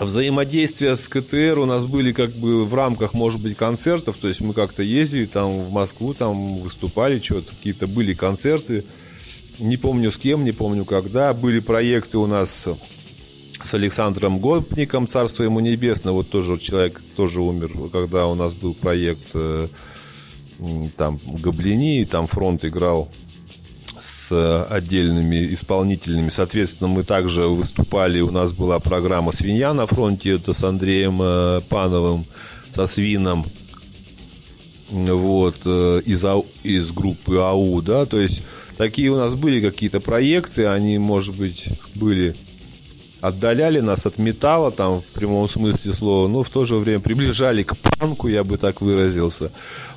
[0.00, 4.16] взаимодействия с КТР у нас были как бы в рамках, может быть, концертов.
[4.16, 8.84] То есть мы как-то ездили там в Москву, там выступали, что-то какие-то были концерты.
[9.58, 11.32] Не помню с кем, не помню когда.
[11.32, 12.68] Были проекты у нас
[13.60, 16.12] с Александром Гопником, царство ему небесное.
[16.12, 19.68] Вот тоже человек тоже умер, когда у нас был проект э,
[20.96, 23.10] там Гоблини, там фронт играл
[24.04, 26.28] с отдельными исполнительными.
[26.28, 31.62] Соответственно, мы также выступали, у нас была программа «Свинья на фронте», это с Андреем э,
[31.70, 32.26] Пановым,
[32.70, 33.46] со Свином,
[34.90, 38.42] вот, э, из, АУ- из группы АУ, да, то есть
[38.76, 42.36] такие у нас были какие-то проекты, они, может быть, были
[43.22, 47.62] отдаляли нас от металла, там, в прямом смысле слова, но в то же время приближали
[47.62, 49.50] к панку, я бы так выразился.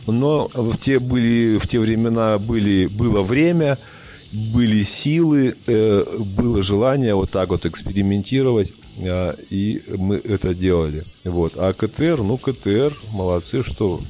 [0.06, 3.78] Но в те, были, в те времена были, было время,
[4.32, 11.06] были силы, э, было желание вот так вот экспериментировать, э, и мы это делали.
[11.24, 11.54] Вот.
[11.56, 14.02] А КТР, ну, КТР, молодцы, что,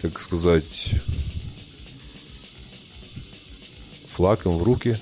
[0.00, 0.94] так сказать,
[4.06, 4.96] флаг им в руки.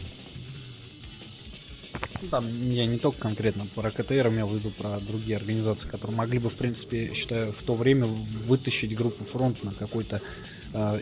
[2.22, 6.16] Ну, Там я не только конкретно про КТР имел в виду, про другие организации, которые
[6.16, 8.06] могли бы, в принципе, считаю, в то время
[8.46, 10.22] вытащить группу фронт на какой-то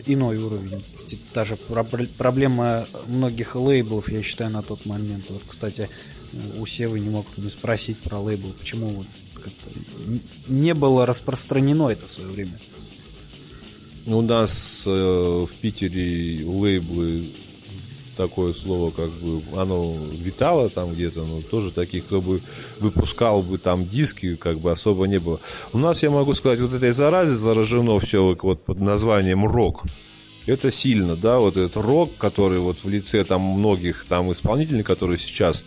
[0.05, 0.83] иной уровень.
[1.33, 5.25] Та же проб- проблема многих лейблов, я считаю, на тот момент.
[5.29, 5.89] Вот, кстати,
[6.59, 9.07] у Севы не мог не спросить про лейбл, почему вот
[10.47, 12.59] не было распространено это в свое время.
[14.05, 17.27] У нас э, в Питере лейблы
[18.17, 22.41] такое слово, как бы, оно витало там где-то, но тоже таких, кто бы
[22.79, 25.39] выпускал бы там диски, как бы особо не было.
[25.73, 29.83] У нас, я могу сказать, вот этой заразе заражено все вот под названием рок.
[30.47, 35.19] Это сильно, да, вот этот рок, который вот в лице там многих там исполнителей, которые
[35.19, 35.65] сейчас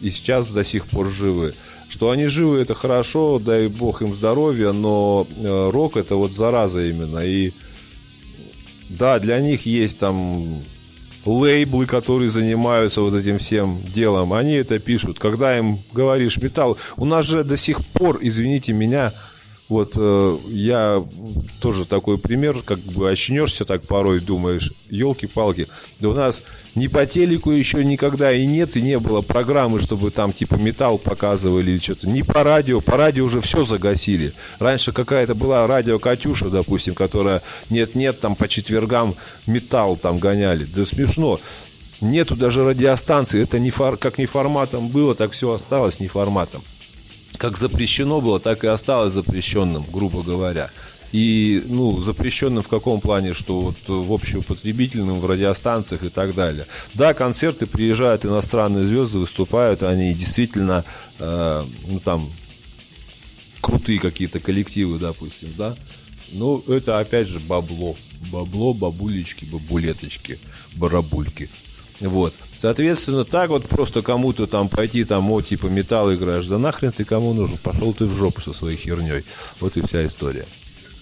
[0.00, 1.54] и сейчас до сих пор живы.
[1.88, 6.84] Что они живы, это хорошо, дай бог им здоровья, но э, рок это вот зараза
[6.84, 7.18] именно.
[7.18, 7.52] И
[8.88, 10.62] да, для них есть там
[11.24, 14.32] лейблы, которые занимаются вот этим всем делом.
[14.32, 15.18] Они это пишут.
[15.18, 19.12] Когда им говоришь металл, у нас же до сих пор, извините меня,
[19.72, 21.02] вот э, я
[21.60, 25.66] тоже такой пример, как бы очнешься так порой, думаешь, елки-палки,
[25.98, 26.42] да у нас
[26.74, 30.98] ни по телеку еще никогда и нет, и не было программы, чтобы там типа металл
[30.98, 34.34] показывали или что-то, ни по радио, по радио уже все загасили.
[34.58, 37.40] Раньше какая-то была радио Катюша, допустим, которая
[37.70, 39.16] нет-нет, там по четвергам
[39.46, 41.40] металл там гоняли, да смешно.
[42.02, 46.62] Нету даже радиостанции, это не фор, как не форматом было, так все осталось не форматом
[47.36, 50.70] как запрещено было, так и осталось запрещенным, грубо говоря.
[51.12, 56.66] И, ну, запрещенным в каком плане, что вот в общеупотребительном, в радиостанциях и так далее.
[56.94, 60.84] Да, концерты, приезжают иностранные звезды, выступают, они действительно,
[61.18, 62.32] э, ну, там,
[63.60, 65.76] крутые какие-то коллективы, допустим, да.
[66.32, 67.94] Ну, это опять же бабло.
[68.30, 70.38] Бабло, бабулечки, бабулеточки,
[70.74, 71.50] барабульки.
[72.00, 72.34] Вот.
[72.62, 77.04] Соответственно, так вот просто кому-то там пойти там, о, типа металл играешь, да нахрен ты
[77.04, 77.58] кому нужен?
[77.58, 79.24] Пошел ты в жопу со своей херней.
[79.58, 80.46] Вот и вся история.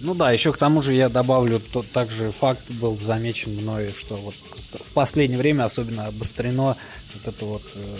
[0.00, 4.16] Ну да, еще к тому же я добавлю, тот также факт был замечен мной, что
[4.16, 6.78] вот в последнее время особенно обострено
[7.12, 7.96] вот это вот э,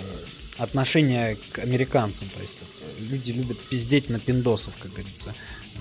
[0.57, 2.31] отношение к американцам.
[2.35, 5.35] То есть вот, э, люди любят пиздеть на пиндосов, как говорится.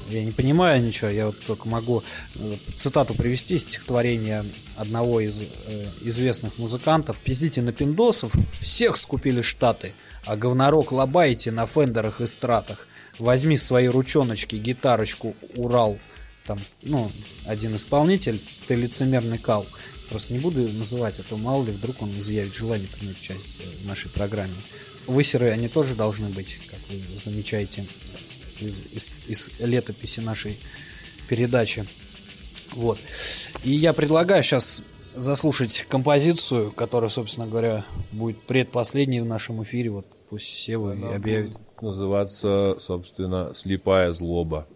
[0.09, 2.03] Я не понимаю ничего, я вот только могу
[2.35, 4.43] э, цитату привести из стихотворения
[4.75, 5.45] одного из э,
[6.01, 7.19] известных музыкантов.
[7.19, 9.93] «Пиздите на пиндосов, всех скупили штаты,
[10.25, 12.87] а говнорок лобаете на фендерах и стратах.
[13.19, 15.99] Возьми в свои ручоночки гитарочку Урал».
[16.49, 17.11] Там, ну,
[17.45, 19.67] один исполнитель, ты лицемерный кал.
[20.09, 23.85] Просто не буду называть, а то мало ли вдруг он изъявит желание принять участие в
[23.85, 24.55] нашей программе.
[25.05, 27.85] Высеры, они тоже должны быть, как вы замечаете,
[28.61, 30.59] из, из, из летописи нашей
[31.27, 31.85] передачи.
[32.73, 32.99] Вот.
[33.63, 34.83] И я предлагаю сейчас
[35.15, 39.89] заслушать композицию, которая, собственно говоря, будет предпоследней в нашем эфире.
[39.89, 41.57] Вот пусть Сева и объявит.
[41.81, 44.67] Называться, собственно, «Слепая злоба».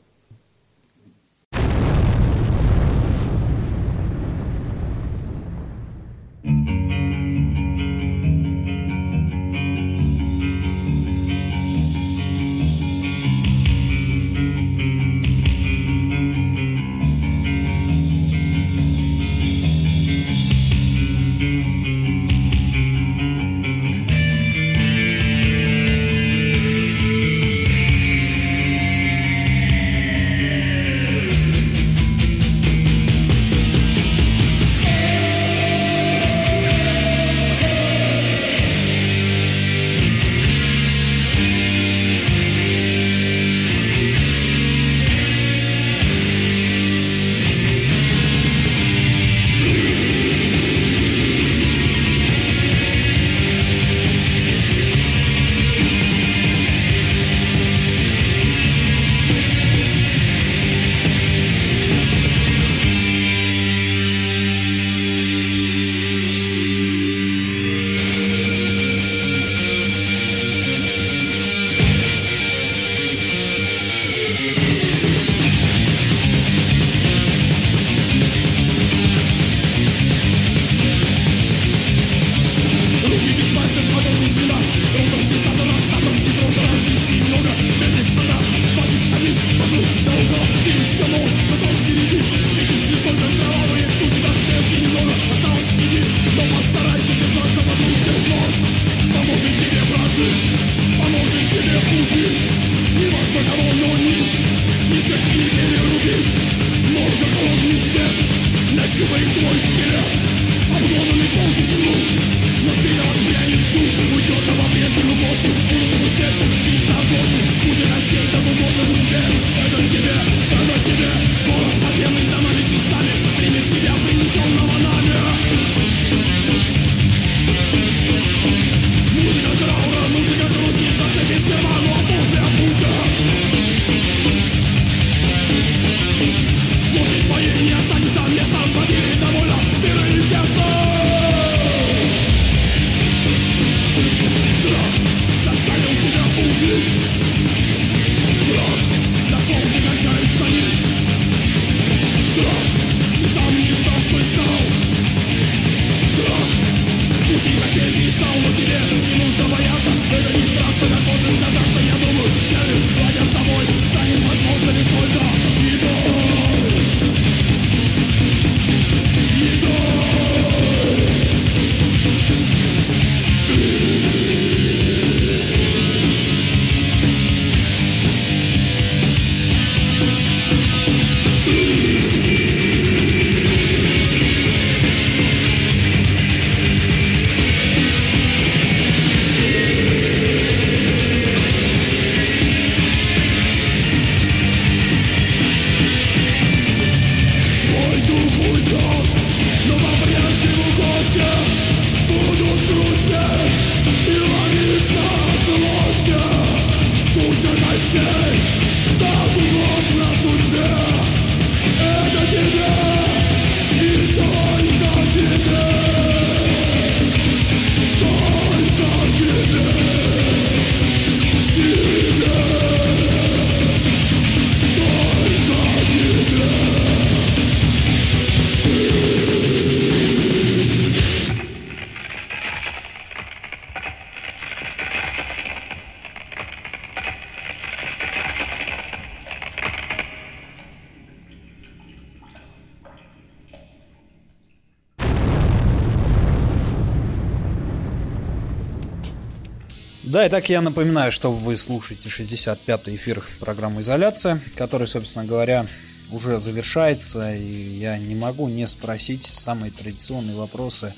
[250.13, 255.65] Да, и так я напоминаю, что вы слушаете 65-й эфир программы «Изоляция», который, собственно говоря,
[256.11, 260.93] уже завершается, и я не могу не спросить самые традиционные вопросы.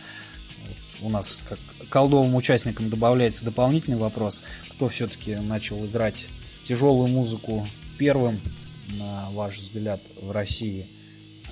[0.67, 4.43] Вот у нас как колдовым участникам добавляется дополнительный вопрос.
[4.71, 6.27] Кто все-таки начал играть
[6.65, 7.65] тяжелую музыку
[7.97, 8.41] первым,
[8.99, 10.89] на ваш взгляд, в России?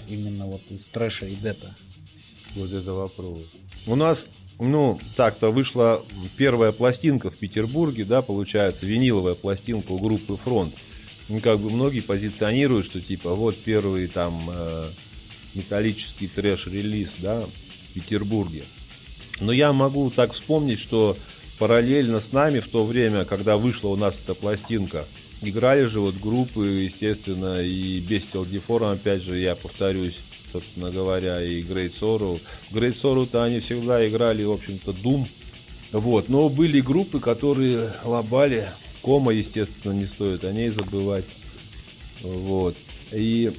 [0.10, 1.74] Именно вот из трэша и дета.
[2.56, 3.40] Вот это вопрос.
[3.88, 4.28] У нас,
[4.64, 6.04] ну, так-то вышла
[6.38, 10.74] первая пластинка в Петербурге, да, получается, виниловая пластинка у группы «Фронт».
[11.30, 14.86] Ну, как бы многие позиционируют, что типа вот первый там э,
[15.54, 18.64] металлический трэш-релиз, да, в Петербурге.
[19.40, 21.18] Но я могу так вспомнить, что
[21.60, 25.06] параллельно с нами в то время, когда вышла у нас эта пластинка,
[25.42, 30.20] играли же вот группы, естественно, и Bestial Deform, опять же, я повторюсь,
[30.54, 32.40] собственно говоря, и Great Sorrow.
[32.72, 35.28] Great Sorrow-то они всегда играли, в общем-то, Doom.
[35.92, 38.68] Вот, но были группы, которые лобали,
[39.02, 41.26] кома, естественно, не стоит о ней забывать.
[42.22, 42.76] Вот.
[43.12, 43.52] И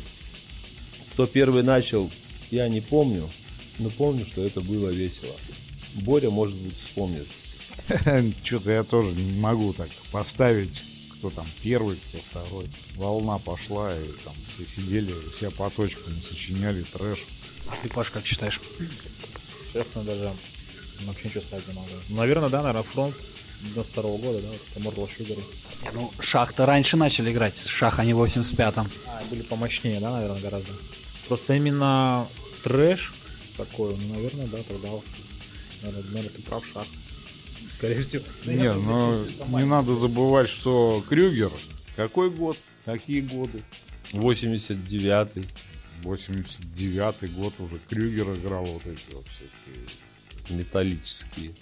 [1.12, 2.10] кто первый начал,
[2.50, 3.28] я не помню,
[3.78, 5.34] но помню, что это было весело.
[5.94, 7.26] Боря, может быть, вспомнит.
[8.44, 10.82] Что-то я тоже не могу так поставить,
[11.24, 12.70] кто там первый, кто второй.
[12.96, 17.24] Волна пошла, и там все сидели, все по точкам сочиняли трэш.
[17.66, 18.60] А ты, Паш, как считаешь?
[19.72, 20.30] Честно, даже
[21.06, 21.88] вообще ничего сказать не могу.
[22.10, 23.16] Наверное, да, наверное, фронт
[23.62, 25.42] 92 года, да, вот Mortal Sugar.
[25.94, 27.56] Ну, шах-то раньше начали играть.
[27.56, 28.90] Шах они в 85-м.
[29.06, 30.72] А, были помощнее, да, наверное, гораздо.
[31.26, 32.28] Просто именно
[32.62, 33.14] трэш
[33.56, 34.88] такой, ну, наверное, да, тогда,
[35.82, 36.86] наверное, наверное, ты прав, шаг.
[37.73, 38.24] Скорее всего.
[38.45, 39.24] Не, ну
[39.59, 41.51] не надо забывать, что Крюгер,
[41.97, 43.62] какой год, какие годы?
[44.12, 45.47] 89-й.
[46.03, 49.89] 89 год уже Крюгер играл вот эти вот всякие.
[50.51, 51.53] металлические.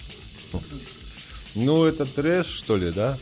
[1.54, 3.18] Ну, это трэш, что ли, да?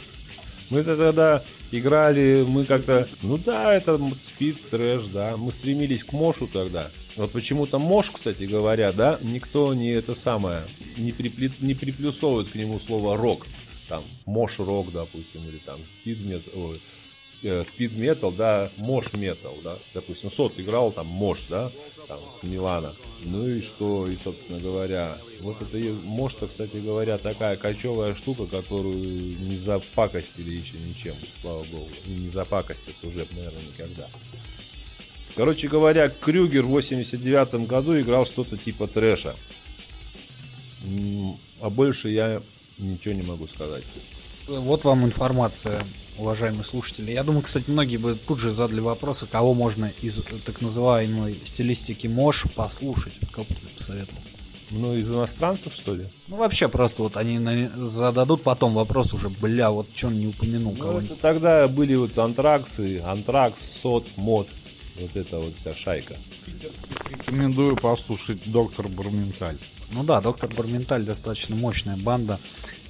[0.71, 3.09] Мы это тогда играли, мы как-то...
[3.23, 5.37] Ну да, это спид, трэш, да.
[5.37, 6.91] Мы стремились к Мошу тогда.
[7.17, 10.63] Вот почему-то Мош, кстати говоря, да, никто не это самое,
[10.97, 13.47] не, припле- не приплюсовывает к нему слово рок.
[13.89, 16.73] Там, Мош рок, допустим, или там спид метал,
[17.65, 19.77] спид метал, да, Мош метал, да.
[19.95, 21.71] Допустим, Сот играл там Мош, да,
[22.09, 22.95] там, с Милана.
[23.25, 28.97] Ну и что, и, собственно говоря, вот это Мош-то, кстати говоря, такая кочевая штука, которую
[28.97, 31.89] не запакостили еще ничем, слава богу.
[32.07, 34.09] И не запакостят уже, наверное, никогда.
[35.37, 39.35] Короче говоря, Крюгер в 89 году играл что-то типа трэша.
[41.61, 42.43] А больше я
[42.79, 43.85] ничего не могу сказать.
[44.49, 45.83] Вот вам информация,
[46.21, 47.13] уважаемые слушатели.
[47.13, 52.07] Я думаю, кстати, многие бы тут же задали вопросы, кого можно из так называемой стилистики
[52.07, 53.15] Мош послушать.
[53.21, 54.21] Вот Кого бы ты посоветовал?
[54.71, 56.07] Ну, из иностранцев, что ли?
[56.29, 60.73] Ну, вообще, просто вот они зададут потом вопрос уже, бля, вот что он не упомянул
[60.73, 61.21] Ну, это кого-нибудь.
[61.21, 64.47] тогда были вот антраксы, антракс, сот, мод.
[65.01, 66.15] Вот это вот вся шайка.
[67.11, 69.59] Рекомендую послушать доктор Барменталь.
[69.93, 72.39] Ну да, Доктор Барменталь достаточно мощная банда.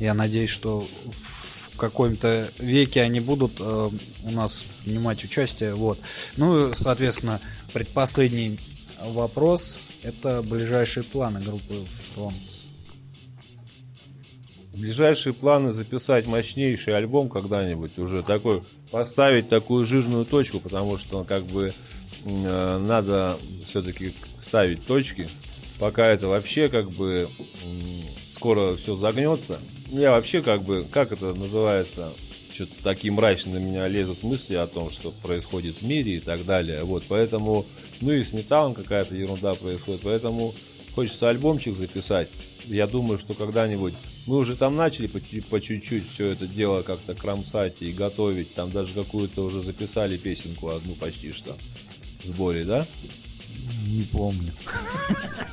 [0.00, 1.39] Я надеюсь, что в
[1.80, 3.90] каком-то веке они будут э,
[4.24, 5.74] у нас принимать участие.
[5.74, 5.98] Вот.
[6.36, 7.40] Ну, и, соответственно,
[7.72, 8.60] предпоследний
[9.02, 11.74] вопрос– это ближайшие планы группы
[12.14, 12.36] Фронт.
[14.72, 21.44] Ближайшие планы записать мощнейший альбом когда-нибудь уже такой, поставить такую жирную точку, потому что как
[21.44, 21.74] бы
[22.24, 25.28] э, надо все-таки ставить точки,
[25.78, 27.28] пока это вообще как бы
[27.64, 29.58] м, скоро все загнется.
[29.90, 32.12] Я вообще как бы, как это называется,
[32.52, 36.44] что-то такие мрачные на меня лезут мысли о том, что происходит в мире и так
[36.44, 36.84] далее.
[36.84, 37.66] Вот, поэтому,
[38.00, 40.54] ну и с металлом какая-то ерунда происходит, поэтому
[40.94, 42.28] хочется альбомчик записать.
[42.66, 43.94] Я думаю, что когда-нибудь
[44.26, 48.54] мы уже там начали по, чуть- по чуть-чуть все это дело как-то кромсать и готовить.
[48.54, 51.56] Там даже какую-то уже записали песенку одну почти что
[52.22, 52.86] в сборе, да?
[53.88, 54.52] Не помню.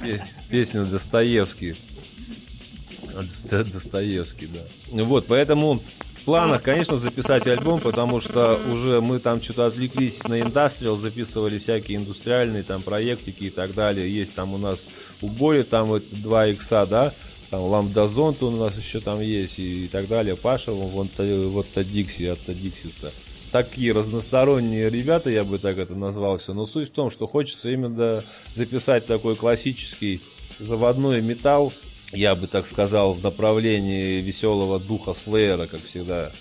[0.01, 1.75] Пе- Песню Достоевский.
[3.23, 4.61] Доста- Достоевский, да.
[4.91, 5.81] Ну Вот, поэтому
[6.13, 11.57] в планах, конечно, записать альбом, потому что уже мы там что-то отвлеклись на индастриал, записывали
[11.57, 14.13] всякие индустриальные там проектики и так далее.
[14.13, 14.85] Есть там у нас
[15.21, 17.13] у Боли там вот 2 икса, да,
[17.49, 20.35] там Ламдазонт у нас еще там есть и, и так далее.
[20.35, 23.11] Паша, вот, вот Дикси от Диксиса.
[23.51, 26.53] Такие разносторонние ребята, я бы так это назвал все.
[26.53, 28.21] Но суть в том, что хочется именно
[28.53, 30.21] записать такой классический
[30.59, 31.71] заводной металл,
[32.11, 36.31] я бы так сказал, в направлении веселого духа Слеера, как всегда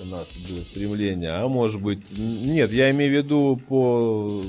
[0.00, 1.30] у нас было стремление.
[1.30, 4.42] А может быть, нет, я имею в виду по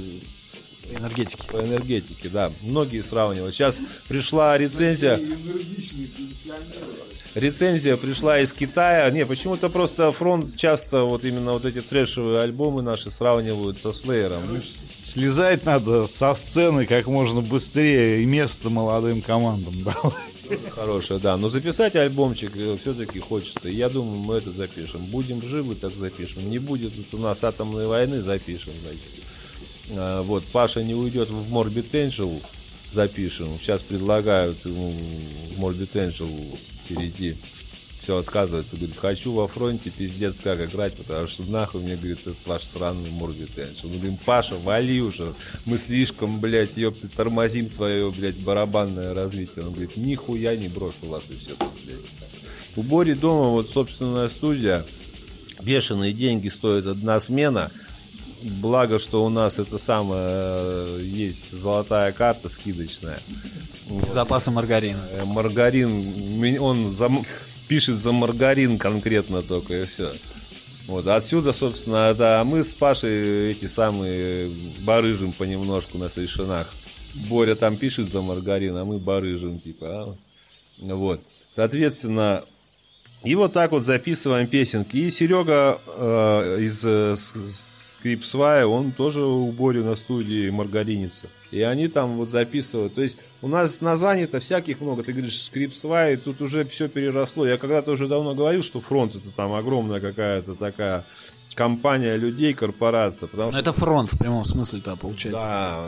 [0.92, 1.48] Энергетики.
[1.52, 2.52] по энергетике, да.
[2.62, 3.54] Многие сравнивают.
[3.56, 5.20] Сейчас пришла рецензия.
[7.36, 9.10] Рецензия пришла из Китая.
[9.12, 14.42] Не, почему-то просто фронт часто вот именно вот эти трэшевые альбомы наши сравнивают со Слеером.
[15.04, 20.16] Слезать надо со сцены как можно быстрее и место молодым командам давать.
[20.72, 21.38] Хорошая, да.
[21.38, 23.70] Но записать альбомчик все-таки хочется.
[23.70, 25.02] Я думаю, мы это запишем.
[25.06, 26.50] Будем живы, так запишем.
[26.50, 29.16] Не будет тут у нас атомной войны, запишем, значит.
[29.96, 32.42] А, Вот, Паша не уйдет в Morbid Angel,
[32.92, 33.48] запишем.
[33.60, 37.36] Сейчас предлагают ему в Morbid Angel перейти.
[38.00, 42.38] Все отказывается, говорит, хочу во фронте пиздец как играть, потому что нахуй мне, говорит, этот
[42.46, 43.88] ваш сраный Morbid Angel.
[43.88, 45.34] Мы говорим, Паша, вали уже,
[45.66, 49.66] мы слишком, блядь, ёпты, тормозим твое, блядь, барабанное развитие.
[49.66, 51.98] Он говорит, нихуя не брошу вас и все блядь.
[52.78, 54.86] У Бори дома вот собственная студия,
[55.62, 57.72] бешеные деньги стоит одна смена.
[58.44, 63.20] Благо, что у нас это самое э, есть золотая карта скидочная.
[64.08, 65.00] Запасы маргарина.
[65.12, 67.10] Э, Маргарин, ми- он за
[67.68, 70.12] пишет за маргарин конкретно только и все.
[70.88, 74.50] Вот, отсюда, собственно, да, мы с Пашей эти самые
[74.82, 76.74] барыжим понемножку на совершенах.
[77.30, 80.16] Боря там пишет за маргарин, а мы барыжим, типа, а?
[80.80, 81.22] Вот.
[81.50, 82.46] Соответственно,
[83.23, 84.98] и вот так вот записываем песенки.
[84.98, 91.27] И Серега э, из э, Скрипсвая, он тоже у Бори на студии маргаринится.
[91.49, 92.94] И они там вот записывают.
[92.94, 95.03] То есть у нас названий-то всяких много.
[95.03, 97.48] Ты говоришь Скрипсвай, тут уже все переросло.
[97.48, 101.03] Я когда-то уже давно говорил, что фронт это там огромная какая-то такая
[101.58, 103.28] компания людей, корпорация.
[103.28, 105.48] Потому Но это фронт в прямом смысле-то получается.
[105.48, 105.80] да,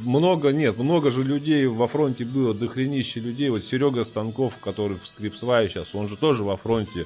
[0.00, 3.50] много, нет, много же людей во фронте было, дохренище людей.
[3.50, 7.04] Вот Серега Станков, который в Скрипсвае сейчас, он же тоже во фронте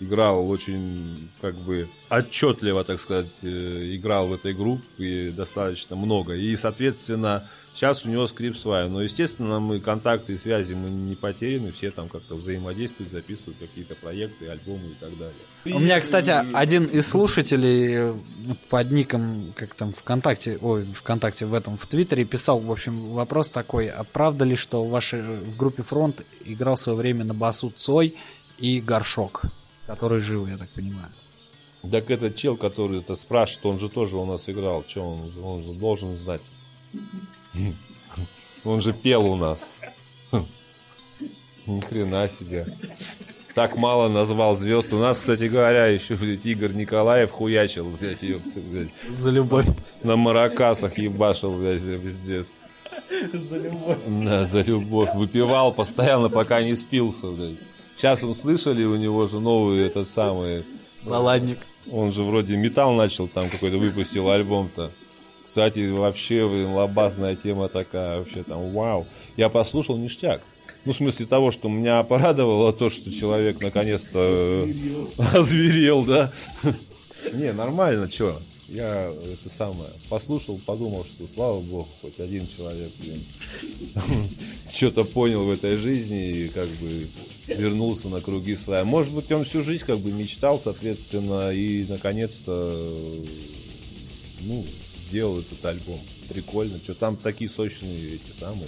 [0.00, 6.34] играл очень, как бы, отчетливо, так сказать, э, играл в этой группе достаточно много.
[6.34, 8.88] И, соответственно, сейчас у него Скрипсвай.
[8.88, 13.94] Но, естественно, мы контакты и связи мы не потеряны, все там как-то взаимодействуют, записывают какие-то
[13.94, 15.34] проекты, альбомы и так далее.
[15.66, 18.14] У меня, кстати, один из слушателей э,
[18.68, 23.50] под ником, как там, ВКонтакте, ой, ВКонтакте, в этом, в Твиттере писал, в общем, вопрос
[23.50, 27.34] такой, а правда ли, что в вашей, в группе Фронт играл в свое время на
[27.34, 28.14] басу Цой
[28.58, 29.42] и Горшок,
[29.86, 31.10] который жил, я так понимаю?
[31.90, 34.84] Так этот чел, который это спрашивает, он же тоже у нас играл.
[34.86, 36.40] Че он, он же должен знать.
[38.64, 39.82] Он же пел у нас.
[41.66, 42.66] Ни хрена себе.
[43.54, 44.92] Так мало назвал звезд.
[44.92, 48.88] У нас, кстати говоря, еще, блядь, Игорь Николаев хуячил, блядь, ёпта, блядь.
[49.08, 49.66] За любовь.
[50.02, 52.52] На маракасах ебашил, блядь, пиздец.
[53.32, 53.98] За любовь.
[54.06, 55.14] Да, за любовь.
[55.14, 57.58] Выпивал постоянно, пока не спился, блядь.
[57.96, 60.64] Сейчас он слышали, у него же новый этот самый...
[61.04, 61.58] Балладник.
[61.92, 64.90] Он же вроде металл начал там какой-то выпустил альбом-то.
[65.44, 69.06] Кстати, вообще лобазная тема такая, вообще там вау.
[69.36, 70.40] Я послушал ништяк.
[70.86, 75.06] Ну, в смысле того, что меня порадовало то, что человек наконец-то э,
[75.36, 76.32] озверел, да.
[77.34, 78.38] Не, нормально, что.
[78.68, 83.22] Я это самое послушал, подумал, что слава богу, хоть один человек, блин,
[84.72, 87.06] что-то понял в этой жизни и как бы
[87.46, 88.84] вернулся на круги своя.
[88.84, 92.88] Может быть, он всю жизнь как бы мечтал, соответственно, и наконец-то
[94.40, 94.64] ну,
[95.14, 96.00] сделал этот альбом.
[96.28, 96.76] Прикольно.
[96.78, 98.66] Что там такие сочные эти самые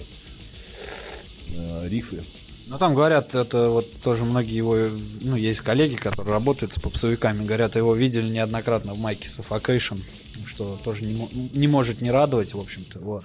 [1.51, 2.23] э, рифы.
[2.68, 4.77] Ну, там говорят, это вот тоже многие его,
[5.23, 10.01] ну, есть коллеги, которые работают с попсовиками, говорят, его видели неоднократно в майке Suffocation,
[10.47, 13.24] что тоже не, не может не радовать, в общем-то, вот.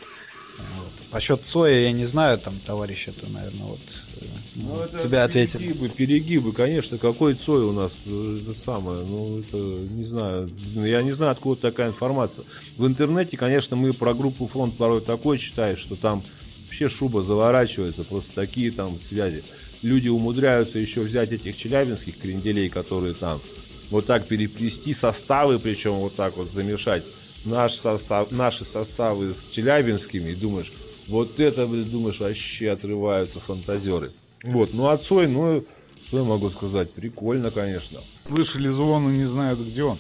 [0.58, 0.92] Вот.
[1.12, 3.80] По счету Цоя я не знаю, там, товарищ, это, наверное, вот
[4.22, 4.26] э,
[4.56, 5.60] ну, тебя ответил.
[5.60, 6.98] Перегибы, перегибы, конечно.
[6.98, 7.92] Какой Цой у нас?
[8.06, 10.50] э, Это самое, ну, это, не знаю.
[10.76, 12.46] Ну, Я не знаю, откуда такая информация.
[12.78, 16.24] В интернете, конечно, мы про группу фронт порой такой читаешь, что там
[16.66, 19.44] вообще шуба заворачивается, просто такие там связи.
[19.82, 23.42] Люди умудряются еще взять этих челябинских кренделей, которые там,
[23.90, 27.04] вот так переплести составы, причем вот так вот замешать
[27.46, 30.72] наш состав, наши составы с челябинскими, и думаешь,
[31.08, 34.12] вот это, думаешь, вообще отрываются фантазеры.
[34.44, 35.64] Вот, ну а Цой, ну,
[36.08, 36.92] Что я могу сказать?
[36.92, 38.00] Прикольно, конечно.
[38.26, 39.98] Слышали звон и не знают, где он.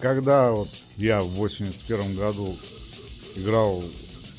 [0.00, 2.56] Когда вот я в 81 году
[3.36, 3.82] играл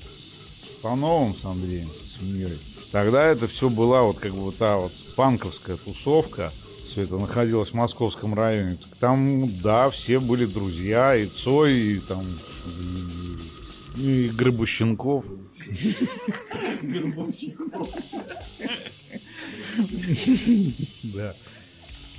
[0.07, 2.57] с Пановым, с Андреем, со Свиньей,
[2.91, 6.51] тогда это все была вот как бы та вот панковская тусовка.
[6.89, 8.75] Все это находилось в московском районе.
[8.75, 12.25] Так Там, да, все были друзья, и Цой, и там
[13.95, 15.23] и, и Грыбущенков.
[21.03, 21.35] Да.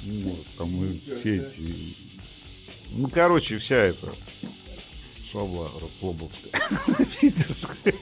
[0.05, 1.75] Вот, там и все эти...
[2.93, 4.09] Ну, короче, вся эта
[5.31, 5.69] шабла
[5.99, 6.53] Клобовская.
[7.21, 7.95] Питерская.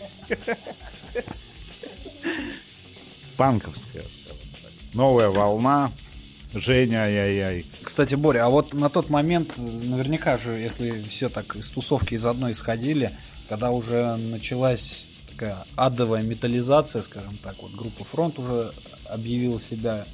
[3.38, 4.70] Панковская, скажем так.
[4.92, 5.90] Новая волна.
[6.60, 7.66] Женя, ай-яй-яй.
[7.82, 12.24] Кстати, Боря, а вот на тот момент, наверняка же, если все так из тусовки из
[12.26, 13.12] одной исходили,
[13.48, 18.72] когда уже началась такая адовая металлизация, скажем так, вот группа Фронт уже
[19.08, 20.04] объявила себя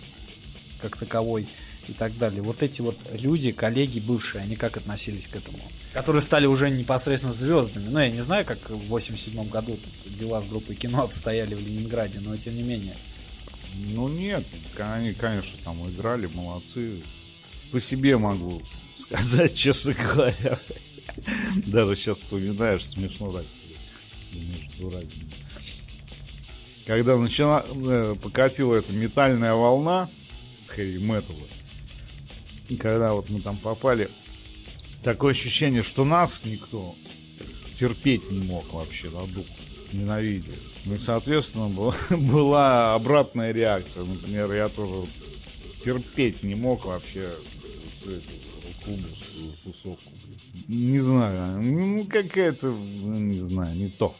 [0.80, 1.46] как таковой
[1.88, 2.42] и так далее.
[2.42, 5.58] Вот эти вот люди, коллеги бывшие, они как относились к этому?
[5.92, 7.88] Которые стали уже непосредственно звездами.
[7.88, 11.66] Ну, я не знаю, как в 87 году тут дела с группой кино обстояли в
[11.66, 12.94] Ленинграде, но тем не менее.
[13.76, 14.44] Ну, нет,
[14.78, 17.01] они, конечно, там играли, молодцы.
[17.72, 18.62] По себе могу
[18.96, 20.59] сказать, честно говоря.
[21.66, 23.44] Даже сейчас вспоминаешь, смешно так.
[26.86, 30.10] Когда начала, э, покатила эта метальная волна
[30.60, 31.46] с хэви металла,
[32.78, 34.10] когда вот мы там попали,
[35.02, 36.94] такое ощущение, что нас никто
[37.74, 39.46] терпеть не мог вообще на дух,
[39.92, 40.55] ненавидел.
[40.86, 44.05] Ну, соответственно, была, была обратная реакция.
[44.05, 45.06] Например, я тоже
[45.81, 47.31] терпеть не мог вообще
[48.85, 50.11] клубовскую тусовку.
[50.69, 54.15] Не знаю, ну какая-то, ну, не знаю, не то.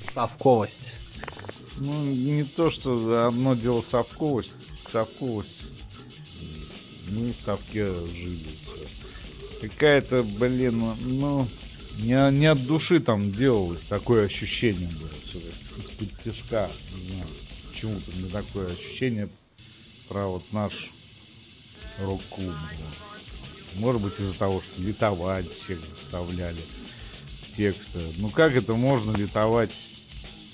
[0.00, 0.94] Совковость.
[1.78, 5.62] Ну, не то, что одно дело совковость, совковость.
[7.08, 8.46] Мы в совке жили.
[9.60, 11.48] Какая-то, блин, ну,
[11.98, 15.10] не, не от души там делалось, такое ощущение было.
[15.24, 15.40] Все
[15.78, 16.70] из-под тяжка.
[17.06, 17.26] Знаю,
[17.70, 19.28] почему-то меня такое ощущение
[20.08, 20.90] про вот наш
[22.00, 22.54] рок-клуб.
[23.76, 26.60] Может быть, из-за того, что литовать всех заставляли
[27.56, 28.00] тексты.
[28.18, 29.72] Ну, как это можно литовать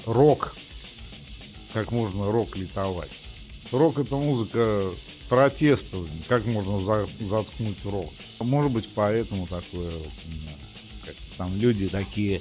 [0.06, 0.54] рок
[1.72, 3.10] как можно рок литовать.
[3.72, 4.90] Рок это музыка
[5.28, 5.96] протеста.
[6.28, 8.12] Как можно за- заткнуть рок?
[8.40, 9.92] Может быть, поэтому такое,
[11.36, 12.40] там люди такие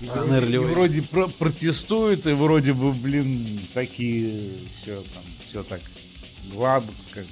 [0.00, 5.80] вроде, и вроде про- протестуют, и вроде бы, блин, такие все там, все так
[6.52, 7.24] гладко,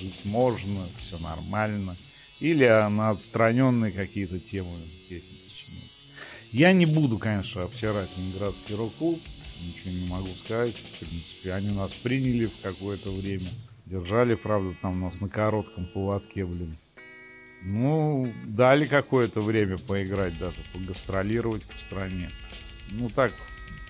[0.00, 1.96] жить можно, все нормально.
[2.40, 4.70] Или на отстраненные какие-то темы
[5.08, 5.90] песни сочиняют.
[6.52, 9.20] Я не буду, конечно, обсирать Ленинградский рок-клуб,
[9.60, 10.74] ничего не могу сказать.
[10.74, 13.48] В принципе, они нас приняли в какое-то время.
[13.86, 16.76] Держали, правда, там нас на коротком поводке, блин.
[17.62, 22.30] Ну, дали какое-то время поиграть даже, погастролировать по стране.
[22.90, 23.32] Ну, так,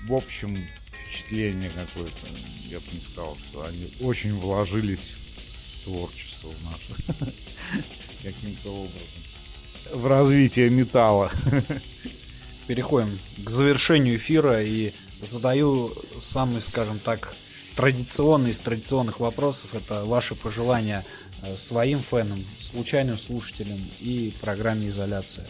[0.05, 0.57] в общем,
[0.93, 2.17] впечатление какое-то.
[2.69, 7.33] Я бы не сказал, что они очень вложились в творчество в наше.
[8.23, 9.23] Каким-то образом.
[9.95, 11.31] В развитие металла.
[12.69, 14.93] переходим к завершению эфира и
[15.23, 17.35] задаю самый, скажем так,
[17.75, 19.75] традиционный из традиционных вопросов.
[19.75, 21.05] Это ваши пожелания
[21.57, 25.47] своим фенам, случайным слушателям и программе «Изоляция».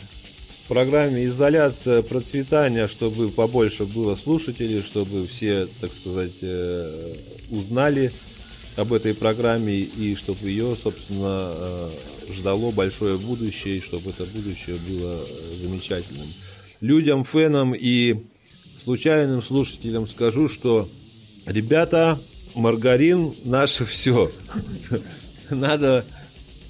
[0.69, 7.15] Программе изоляция, процветания, чтобы побольше было слушателей, чтобы все, так сказать, э,
[7.49, 8.13] узнали
[8.77, 11.91] об этой программе и чтобы ее, собственно, э,
[12.35, 15.27] ждало большое будущее, и чтобы это будущее было э,
[15.63, 16.27] замечательным.
[16.83, 18.27] Людям, фенам и
[18.77, 20.87] случайным слушателям скажу, что
[21.47, 22.21] ребята,
[22.55, 24.31] маргарин наше все.
[25.51, 26.05] Надо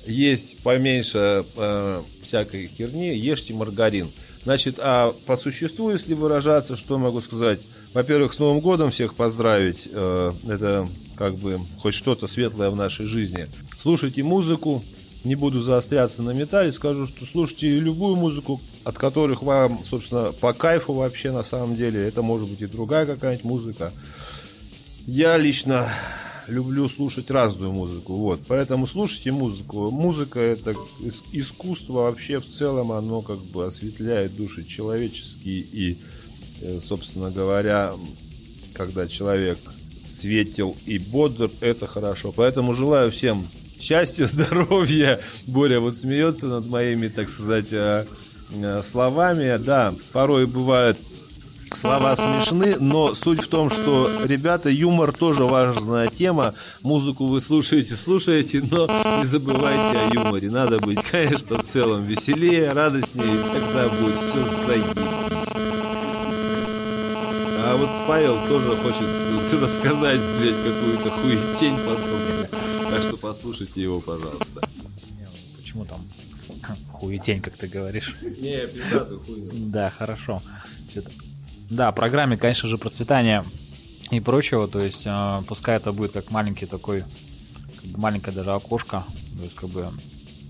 [0.07, 4.11] есть поменьше э, всякой херни, ешьте маргарин.
[4.45, 7.61] Значит, а по существу, если выражаться, что могу сказать?
[7.93, 9.89] Во-первых, с Новым годом всех поздравить.
[9.93, 13.49] Э, это как бы хоть что-то светлое в нашей жизни.
[13.79, 14.85] Слушайте музыку.
[15.25, 20.53] Не буду заостряться на металле, скажу, что слушайте любую музыку, от которых вам, собственно, по
[20.53, 22.07] кайфу вообще на самом деле.
[22.07, 23.93] Это может быть и другая какая-нибудь музыка.
[25.07, 25.91] Я лично
[26.49, 29.91] люблю слушать разную музыку, вот, поэтому слушайте музыку.
[29.91, 35.99] Музыка это ис- искусство вообще в целом, оно как бы осветляет души человеческие и,
[36.63, 37.93] э, собственно говоря,
[38.75, 39.59] когда человек
[40.03, 42.33] светел и бодр, это хорошо.
[42.33, 43.47] Поэтому желаю всем
[43.81, 45.21] счастья, здоровья.
[45.47, 48.07] Боря вот смеется над моими, так сказать, э,
[48.51, 49.57] э, словами.
[49.63, 50.97] Да, порой бывает
[51.73, 56.55] Слова смешны, но суть в том, что, ребята, юмор тоже важная тема.
[56.83, 58.87] Музыку вы слушаете, слушаете, но
[59.19, 60.51] не забывайте о юморе.
[60.51, 65.53] Надо быть, конечно, в целом веселее, радостнее, и тогда будет все заебись.
[67.61, 72.91] А вот Павел тоже хочет рассказать, блядь, какую-то хуетень потом.
[72.91, 74.63] Так что послушайте его, пожалуйста.
[75.57, 76.01] Почему там
[76.93, 78.17] хуетень, как ты говоришь?
[78.23, 79.51] Не, пиздатую хуйню.
[79.53, 80.43] Да, хорошо.
[80.95, 81.11] Чё-то-
[81.71, 83.45] Да, программе, конечно же, процветания
[84.11, 84.69] и прочего.
[84.69, 87.05] То есть, э, пускай это будет как маленький такой,
[87.81, 89.05] как бы маленькое даже окошко,
[89.37, 89.89] то есть, как бы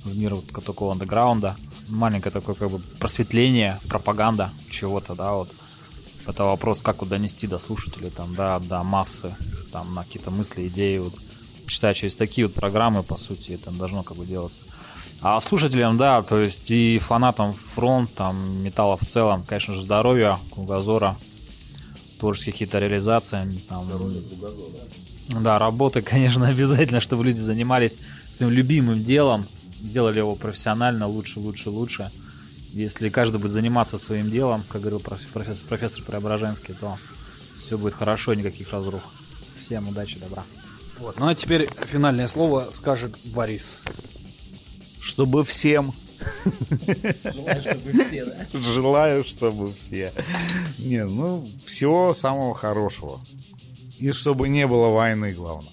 [0.05, 1.57] в мир вот такого андеграунда.
[1.89, 5.51] Маленькое такое, как бы, просветление, пропаганда чего-то, да, вот.
[6.27, 9.35] Это вопрос, как вот донести до слушателей, там, да, до массы,
[9.73, 11.15] там, на какие-то мысли, идеи, вот.
[11.69, 14.63] Считаю, через такие вот программы, по сути, это должно как бы делаться.
[15.21, 20.39] А слушателям, да, то есть и фанатам фронт, там, металла в целом, конечно же, здоровья,
[20.53, 21.17] кругозора,
[22.19, 23.39] творческих какие-то реализаций,
[23.69, 23.87] там,
[25.29, 27.99] да, работы, конечно, обязательно, чтобы люди занимались
[28.31, 29.47] своим любимым делом,
[29.81, 32.11] делали его профессионально, лучше, лучше, лучше.
[32.73, 36.99] Если каждый будет заниматься своим делом, как говорил проф- профессор, профессор Преображенский, то
[37.57, 39.03] все будет хорошо, никаких разрух.
[39.59, 40.45] Всем удачи, добра.
[40.99, 41.19] Вот.
[41.19, 43.81] Ну а теперь финальное слово скажет Борис.
[45.01, 45.95] Чтобы всем.
[47.25, 48.47] Желаю, чтобы все, да?
[48.61, 50.13] Желаю, чтобы все.
[50.79, 53.21] Не, ну, всего самого хорошего.
[53.99, 55.73] И чтобы не было войны, главное.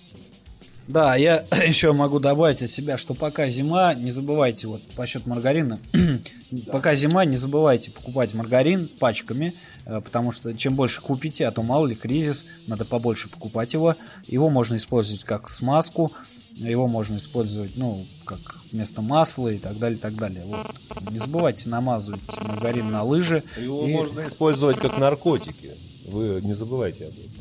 [0.88, 5.30] Да, я еще могу добавить от себя, что пока зима, не забывайте, вот по счету
[5.30, 5.80] маргарина,
[6.72, 9.56] пока зима, не забывайте покупать маргарин пачками,
[9.86, 13.95] потому что чем больше купите, а то мало ли кризис, надо побольше покупать его.
[14.28, 16.12] Его можно использовать как смазку,
[16.56, 18.40] его можно использовать, ну, как
[18.72, 20.44] вместо масла и так далее, и так далее.
[20.45, 20.68] Вот.
[21.12, 23.44] Не забывайте намазывать маргарин на лыжи.
[23.62, 25.72] Его И- можно использовать как наркотики.
[26.07, 27.32] Вы не забывайте об этом.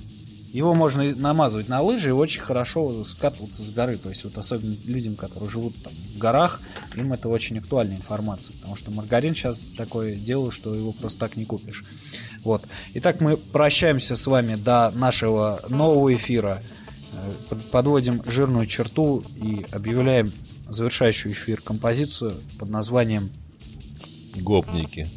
[0.52, 3.98] Его можно намазывать на лыжи и очень хорошо скатываться с горы.
[3.98, 6.60] То есть вот особенно людям, которые живут там в горах,
[6.94, 11.36] им это очень актуальная информация, потому что маргарин сейчас такое дело, что его просто так
[11.36, 11.84] не купишь.
[12.44, 12.64] Вот.
[12.94, 16.62] Итак, мы прощаемся с вами до нашего нового эфира.
[17.12, 20.32] Э, под- Подводим жирную черту и объявляем
[20.68, 23.30] завершающую эфир композицию под названием
[24.36, 25.08] Гопники.